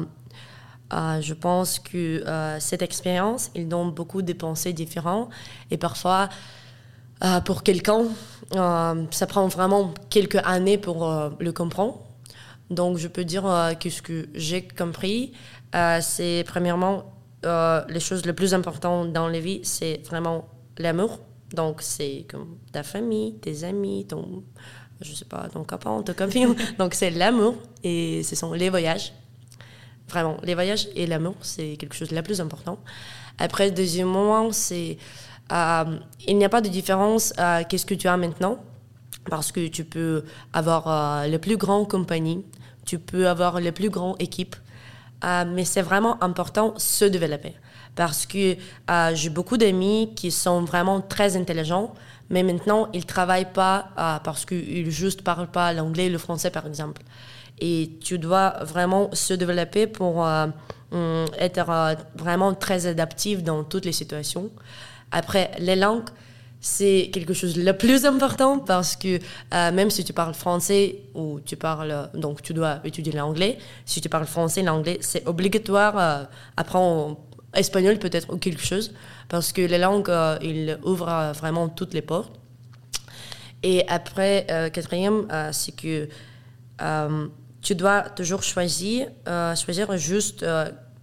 je 1.22 1.34
pense 1.34 1.78
que 1.78 2.24
cette 2.60 2.82
expérience, 2.82 3.52
il 3.54 3.68
donne 3.68 3.92
beaucoup 3.92 4.24
de 4.24 4.34
pensées 4.34 4.74
différentes 4.74 5.30
et 5.70 5.78
parfois 5.78 6.30
euh, 7.24 7.42
pour 7.42 7.64
quelqu'un, 7.64 8.06
euh, 8.56 9.06
ça 9.12 9.28
prend 9.28 9.48
vraiment 9.48 9.94
quelques 10.10 10.42
années 10.46 10.78
pour 10.78 11.10
euh, 11.10 11.30
le 11.40 11.52
comprendre. 11.52 12.00
Donc, 12.70 12.98
je 12.98 13.08
peux 13.08 13.26
dire 13.26 13.44
que 13.80 13.90
ce 13.90 14.02
que 14.02 14.30
j'ai 14.36 14.68
compris, 14.68 15.34
c'est 16.02 16.44
premièrement, 16.46 17.16
les 17.44 18.00
choses 18.00 18.24
les 18.28 18.34
plus 18.34 18.54
importantes 18.54 19.12
dans 19.12 19.28
la 19.28 19.40
vie, 19.40 19.62
c'est 19.64 20.04
vraiment 20.08 20.48
l'amour. 20.78 21.20
Donc, 21.52 21.82
c'est 21.82 22.28
comme 22.30 22.58
ta 22.72 22.84
famille, 22.84 23.40
tes 23.40 23.64
amis, 23.64 24.06
ton, 24.08 24.44
je 25.02 25.14
sais 25.14 25.26
pas, 25.26 25.50
ton 25.52 25.64
copain, 25.64 26.04
ton 26.04 26.14
copine. 26.14 26.56
Donc, 26.78 26.94
c'est 26.94 27.10
l'amour 27.10 27.56
et 27.84 28.22
ce 28.22 28.36
sont 28.36 28.54
les 28.54 28.70
voyages. 28.70 29.14
Vraiment, 30.08 30.38
les 30.44 30.54
voyages 30.54 30.90
et 30.96 31.08
l'amour, 31.08 31.38
c'est 31.42 31.76
quelque 31.76 31.96
chose 31.96 32.10
de 32.10 32.16
la 32.16 32.22
plus 32.22 32.40
important. 32.40 32.78
Après, 33.40 33.72
deuxièmement, 33.72 34.52
c'est 34.52 34.98
il 35.52 36.38
n'y 36.38 36.46
a 36.46 36.50
pas 36.50 36.62
de 36.62 36.70
différence 36.70 37.34
euh, 37.40 37.64
qu'est-ce 37.68 37.86
que 37.86 37.96
tu 37.96 38.08
as 38.08 38.18
maintenant, 38.18 38.60
parce 39.30 39.52
que 39.52 39.68
tu 39.68 39.84
peux 39.84 40.24
avoir 40.54 40.88
euh, 40.88 41.28
les 41.28 41.40
plus 41.40 41.58
grandes 41.58 41.90
compagnies, 41.90 42.44
tu 42.86 43.00
peux 43.00 43.28
avoir 43.28 43.60
les 43.60 43.72
plus 43.72 43.90
grandes 43.90 44.16
équipes, 44.20 44.56
mais 45.24 45.66
c'est 45.66 45.82
vraiment 45.82 46.22
important 46.24 46.74
de 46.74 46.80
se 46.80 47.06
développer. 47.06 47.54
Parce 47.96 48.26
que 48.26 48.56
j'ai 49.14 49.30
beaucoup 49.30 49.58
d'amis 49.58 50.14
qui 50.16 50.32
sont 50.32 50.62
vraiment 50.64 51.02
très 51.02 51.36
intelligents, 51.36 51.94
mais 52.30 52.42
maintenant, 52.42 52.88
ils 52.94 53.06
travaillent 53.06 53.52
pas 53.52 53.90
parce 54.24 54.46
qu'ils 54.46 54.90
juste 54.90 55.22
parlent 55.22 55.52
pas 55.52 55.74
l'anglais 55.74 56.10
le 56.10 56.18
français, 56.18 56.50
par 56.50 56.66
exemple. 56.66 57.02
Et 57.60 57.92
tu 58.02 58.18
dois 58.18 58.56
vraiment 58.62 59.10
se 59.14 59.34
développer 59.34 59.86
pour 59.86 60.26
être 61.38 61.98
vraiment 62.16 62.54
très 62.54 62.88
adaptif 62.88 63.44
dans 63.44 63.64
toutes 63.66 63.86
les 63.86 63.92
situations. 63.92 64.50
Après, 65.12 65.52
les 65.60 65.76
langues, 65.76 66.10
c'est 66.62 67.10
quelque 67.14 67.34
chose 67.34 67.58
le 67.58 67.72
plus 67.74 68.06
important 68.06 68.60
parce 68.60 68.96
que 68.96 69.20
euh, 69.54 69.72
même 69.72 69.90
si 69.90 70.04
tu 70.04 70.12
parles 70.12 70.34
français 70.34 71.04
ou 71.16 71.40
tu 71.40 71.56
parles, 71.56 72.10
donc 72.14 72.42
tu 72.42 72.54
dois 72.54 72.80
étudier 72.84 73.14
l'anglais, 73.14 73.58
si 73.86 74.02
tu 74.02 74.10
parles 74.10 74.26
français, 74.26 74.62
l'anglais, 74.62 74.98
c'est 75.02 75.26
obligatoire 75.28 75.98
euh, 75.98 76.24
apprendre 76.58 77.18
espagnol 77.54 77.98
peut-être 77.98 78.32
ou 78.34 78.38
quelque 78.38 78.64
chose, 78.64 78.94
parce 79.30 79.54
que 79.54 79.62
les 79.62 79.78
langues, 79.78 80.10
euh, 80.10 80.38
ils 80.42 80.78
ouvrent 80.84 81.32
vraiment 81.34 81.70
toutes 81.70 81.94
les 81.94 82.02
portes. 82.02 82.34
Et 83.64 83.86
après, 83.90 84.48
quatrième, 84.74 85.28
c'est 85.52 85.76
que 85.76 86.08
tu 87.62 87.76
dois 87.76 88.04
toujours 88.04 88.42
choisir, 88.42 89.08
choisir 89.58 89.98
juste 89.98 90.46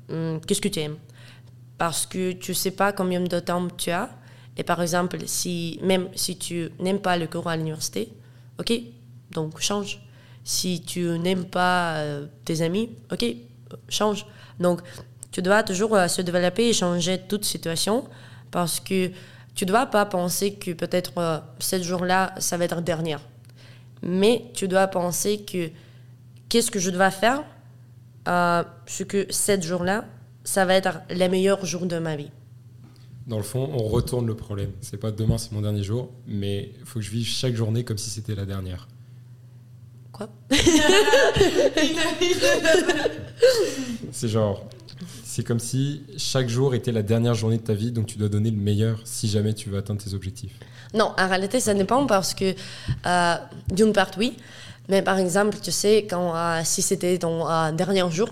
hum, 0.08 0.40
qu'est-ce 0.46 0.62
que 0.62 0.68
tu 0.68 0.80
aimes. 0.80 0.96
Parce 1.78 2.06
que 2.06 2.32
tu 2.32 2.52
ne 2.52 2.56
sais 2.56 2.70
pas 2.70 2.92
combien 2.92 3.20
de 3.20 3.40
temps 3.40 3.68
tu 3.68 3.90
as. 3.90 4.10
Et 4.56 4.62
par 4.62 4.80
exemple, 4.80 5.18
si, 5.26 5.78
même 5.82 6.08
si 6.14 6.38
tu 6.38 6.70
n'aimes 6.80 7.00
pas 7.00 7.16
le 7.16 7.26
cours 7.26 7.48
à 7.48 7.56
l'université, 7.56 8.12
ok, 8.58 8.72
donc 9.30 9.60
change. 9.60 10.00
Si 10.44 10.80
tu 10.80 11.18
n'aimes 11.18 11.44
pas 11.44 12.02
tes 12.44 12.62
amis, 12.62 12.90
ok, 13.12 13.26
change. 13.88 14.24
Donc, 14.58 14.80
tu 15.36 15.42
dois 15.42 15.62
toujours 15.62 15.94
euh, 15.94 16.08
se 16.08 16.22
développer 16.22 16.68
et 16.68 16.72
changer 16.72 17.18
toute 17.18 17.44
situation 17.44 18.08
parce 18.50 18.80
que 18.80 19.10
tu 19.54 19.64
ne 19.64 19.68
dois 19.68 19.84
pas 19.84 20.06
penser 20.06 20.54
que 20.54 20.70
peut-être 20.72 21.12
euh, 21.18 21.38
ce 21.58 21.82
jour-là, 21.82 22.34
ça 22.38 22.56
va 22.56 22.64
être 22.64 22.80
dernière. 22.80 23.20
Mais 24.02 24.50
tu 24.54 24.68
dois 24.68 24.86
penser 24.86 25.44
que 25.44 25.70
qu'est-ce 26.48 26.70
que 26.70 26.78
je 26.78 26.90
dois 26.90 27.10
faire 27.10 27.44
euh, 28.28 28.64
ce 28.86 29.02
que 29.02 29.26
ce 29.30 29.60
jour-là, 29.60 30.04
ça 30.46 30.64
va 30.64 30.74
être 30.74 31.00
les 31.10 31.28
meilleurs 31.28 31.66
jours 31.66 31.86
de 31.86 31.98
ma 31.98 32.16
vie. 32.16 32.30
Dans 33.26 33.36
le 33.36 33.42
fond, 33.42 33.68
on 33.72 33.82
retourne 33.88 34.26
le 34.26 34.36
problème. 34.36 34.70
C'est 34.80 34.96
pas 34.96 35.10
demain, 35.10 35.36
c'est 35.36 35.50
mon 35.50 35.60
dernier 35.60 35.82
jour, 35.82 36.10
mais 36.28 36.70
il 36.78 36.86
faut 36.86 37.00
que 37.00 37.04
je 37.04 37.10
vive 37.10 37.26
chaque 37.26 37.56
journée 37.56 37.82
comme 37.82 37.98
si 37.98 38.08
c'était 38.08 38.36
la 38.36 38.46
dernière. 38.46 38.86
Quoi? 40.12 40.28
C'est 44.12 44.28
genre, 44.28 44.64
c'est 45.24 45.44
comme 45.44 45.58
si 45.58 46.02
chaque 46.16 46.48
jour 46.48 46.74
était 46.74 46.92
la 46.92 47.02
dernière 47.02 47.34
journée 47.34 47.58
de 47.58 47.62
ta 47.62 47.74
vie, 47.74 47.92
donc 47.92 48.06
tu 48.06 48.16
dois 48.16 48.30
donner 48.30 48.50
le 48.50 48.56
meilleur 48.56 49.00
si 49.04 49.28
jamais 49.28 49.52
tu 49.52 49.68
veux 49.68 49.76
atteindre 49.76 50.02
tes 50.02 50.14
objectifs. 50.14 50.58
Non, 50.94 51.12
en 51.18 51.28
réalité, 51.28 51.60
ça 51.60 51.74
dépend 51.74 52.06
parce 52.06 52.32
que, 52.32 52.54
euh, 53.06 53.34
d'une 53.70 53.92
part, 53.92 54.10
oui. 54.16 54.38
Mais 54.88 55.02
par 55.02 55.18
exemple, 55.18 55.58
tu 55.60 55.70
sais, 55.70 56.06
quand, 56.08 56.34
euh, 56.34 56.62
si 56.64 56.80
c'était 56.80 57.18
ton 57.18 57.46
euh, 57.46 57.72
dernier 57.72 58.10
jour, 58.10 58.30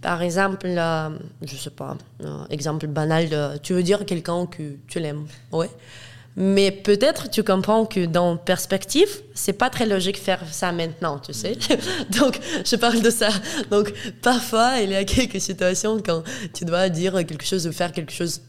par 0.00 0.22
exemple, 0.22 0.68
je 0.68 1.56
sais 1.56 1.70
pas, 1.70 1.96
exemple 2.50 2.86
banal, 2.86 3.60
tu 3.62 3.74
veux 3.74 3.82
dire 3.82 4.04
quelqu'un 4.04 4.46
que 4.46 4.76
tu 4.88 5.00
l'aimes, 5.00 5.26
ouais. 5.52 5.70
Mais 6.38 6.70
peut-être 6.70 7.30
tu 7.30 7.42
comprends 7.42 7.86
que 7.86 8.04
dans 8.04 8.36
perspective, 8.36 9.08
c'est 9.32 9.54
pas 9.54 9.70
très 9.70 9.86
logique 9.86 10.18
faire 10.18 10.42
ça 10.52 10.70
maintenant, 10.70 11.18
tu 11.18 11.32
sais. 11.32 11.56
Donc, 12.18 12.38
je 12.62 12.76
parle 12.76 13.00
de 13.00 13.08
ça. 13.08 13.30
Donc, 13.70 13.92
parfois, 14.20 14.80
il 14.80 14.90
y 14.90 14.94
a 14.94 15.04
quelques 15.04 15.40
situations 15.40 15.98
quand 16.04 16.22
tu 16.52 16.66
dois 16.66 16.90
dire 16.90 17.14
quelque 17.24 17.44
chose 17.44 17.66
ou 17.66 17.72
faire 17.72 17.90
quelque 17.90 18.12
chose 18.12 18.42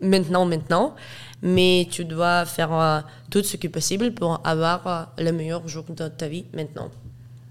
maintenant, 0.00 0.44
maintenant. 0.44 0.96
Mais 1.42 1.86
tu 1.90 2.04
dois 2.04 2.44
faire 2.44 2.72
euh, 2.72 3.00
tout 3.30 3.42
ce 3.42 3.56
qui 3.56 3.68
est 3.68 3.70
possible 3.70 4.12
pour 4.12 4.40
avoir 4.44 4.86
euh, 4.86 5.04
le 5.22 5.30
meilleur 5.32 5.66
jour 5.68 5.84
de 5.88 6.08
ta 6.08 6.26
vie 6.26 6.44
maintenant. 6.52 6.90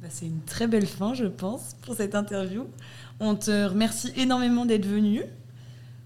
Bah, 0.02 0.08
c'est 0.10 0.26
une 0.26 0.42
très 0.42 0.68
belle 0.68 0.86
fin, 0.86 1.14
je 1.14 1.26
pense, 1.26 1.76
pour 1.82 1.96
cette 1.96 2.16
interview. 2.16 2.68
On 3.24 3.36
te 3.36 3.68
remercie 3.68 4.12
énormément 4.18 4.66
d'être 4.66 4.88
venu. 4.88 5.22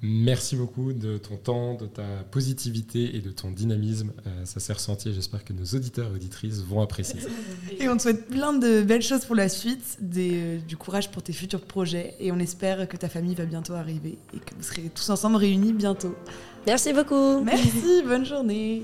Merci 0.01 0.57
beaucoup 0.57 0.91
de 0.91 1.17
ton 1.17 1.37
temps, 1.37 1.75
de 1.75 1.87
ta 1.87 2.03
positivité 2.29 3.15
et 3.15 3.21
de 3.21 3.31
ton 3.31 3.51
dynamisme. 3.51 4.11
Euh, 4.27 4.43
ça 4.43 4.59
s'est 4.59 4.73
ressenti 4.73 5.09
et 5.09 5.13
j'espère 5.13 5.45
que 5.45 5.53
nos 5.53 5.63
auditeurs 5.63 6.11
et 6.11 6.15
auditrices 6.15 6.61
vont 6.61 6.81
apprécier 6.81 7.21
ça. 7.21 7.29
Et 7.79 7.87
on 7.87 7.95
te 7.95 8.03
souhaite 8.03 8.27
plein 8.27 8.53
de 8.53 8.81
belles 8.81 9.01
choses 9.01 9.23
pour 9.25 9.35
la 9.35 9.47
suite, 9.47 9.97
des, 10.01 10.57
du 10.57 10.75
courage 10.75 11.09
pour 11.09 11.23
tes 11.23 11.33
futurs 11.33 11.61
projets 11.61 12.15
et 12.19 12.31
on 12.31 12.39
espère 12.39 12.87
que 12.87 12.97
ta 12.97 13.09
famille 13.09 13.35
va 13.35 13.45
bientôt 13.45 13.73
arriver 13.73 14.17
et 14.33 14.39
que 14.39 14.53
vous 14.55 14.63
serez 14.63 14.91
tous 14.93 15.09
ensemble 15.09 15.37
réunis 15.37 15.73
bientôt. 15.73 16.15
Merci 16.67 16.93
beaucoup. 16.93 17.41
Merci, 17.41 18.03
bonne 18.05 18.25
journée. 18.25 18.83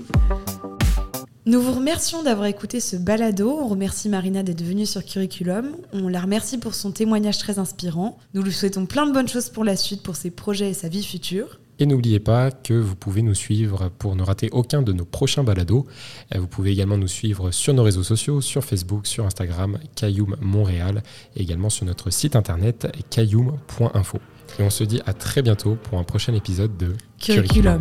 Nous 1.44 1.60
vous 1.60 1.72
remercions 1.72 2.22
d'avoir 2.22 2.46
écouté 2.46 2.78
ce 2.78 2.94
balado. 2.94 3.50
On 3.50 3.66
remercie 3.66 4.08
Marina 4.08 4.44
d'être 4.44 4.62
venue 4.62 4.86
sur 4.86 5.04
Curriculum. 5.04 5.72
On 5.92 6.06
la 6.06 6.20
remercie 6.20 6.56
pour 6.56 6.74
son 6.74 6.92
témoignage 6.92 7.38
très 7.38 7.58
inspirant. 7.58 8.16
Nous 8.32 8.42
lui 8.42 8.52
souhaitons 8.52 8.86
plein 8.86 9.08
de 9.08 9.12
bonnes 9.12 9.26
choses 9.26 9.48
pour 9.48 9.64
la 9.64 9.74
suite, 9.74 10.04
pour 10.04 10.14
ses 10.14 10.30
projets 10.30 10.70
et 10.70 10.74
sa 10.74 10.88
vie 10.88 11.02
future. 11.02 11.58
Et 11.80 11.86
n'oubliez 11.86 12.20
pas 12.20 12.52
que 12.52 12.74
vous 12.74 12.94
pouvez 12.94 13.22
nous 13.22 13.34
suivre 13.34 13.90
pour 13.98 14.14
ne 14.14 14.22
rater 14.22 14.50
aucun 14.52 14.82
de 14.82 14.92
nos 14.92 15.04
prochains 15.04 15.42
balados. 15.42 15.84
Euh, 16.32 16.38
vous 16.38 16.46
pouvez 16.46 16.70
également 16.70 16.96
nous 16.96 17.08
suivre 17.08 17.50
sur 17.50 17.74
nos 17.74 17.82
réseaux 17.82 18.04
sociaux, 18.04 18.40
sur 18.40 18.62
Facebook, 18.62 19.08
sur 19.08 19.26
Instagram, 19.26 19.78
Cayoum 19.96 20.36
Montréal, 20.40 21.02
et 21.34 21.42
également 21.42 21.70
sur 21.70 21.86
notre 21.86 22.10
site 22.10 22.36
internet 22.36 22.86
cayoum.info. 23.10 24.18
Et 24.60 24.62
on 24.62 24.70
se 24.70 24.84
dit 24.84 25.00
à 25.06 25.12
très 25.12 25.42
bientôt 25.42 25.74
pour 25.74 25.98
un 25.98 26.04
prochain 26.04 26.34
épisode 26.34 26.76
de 26.76 26.92
Curriculum. 27.18 27.80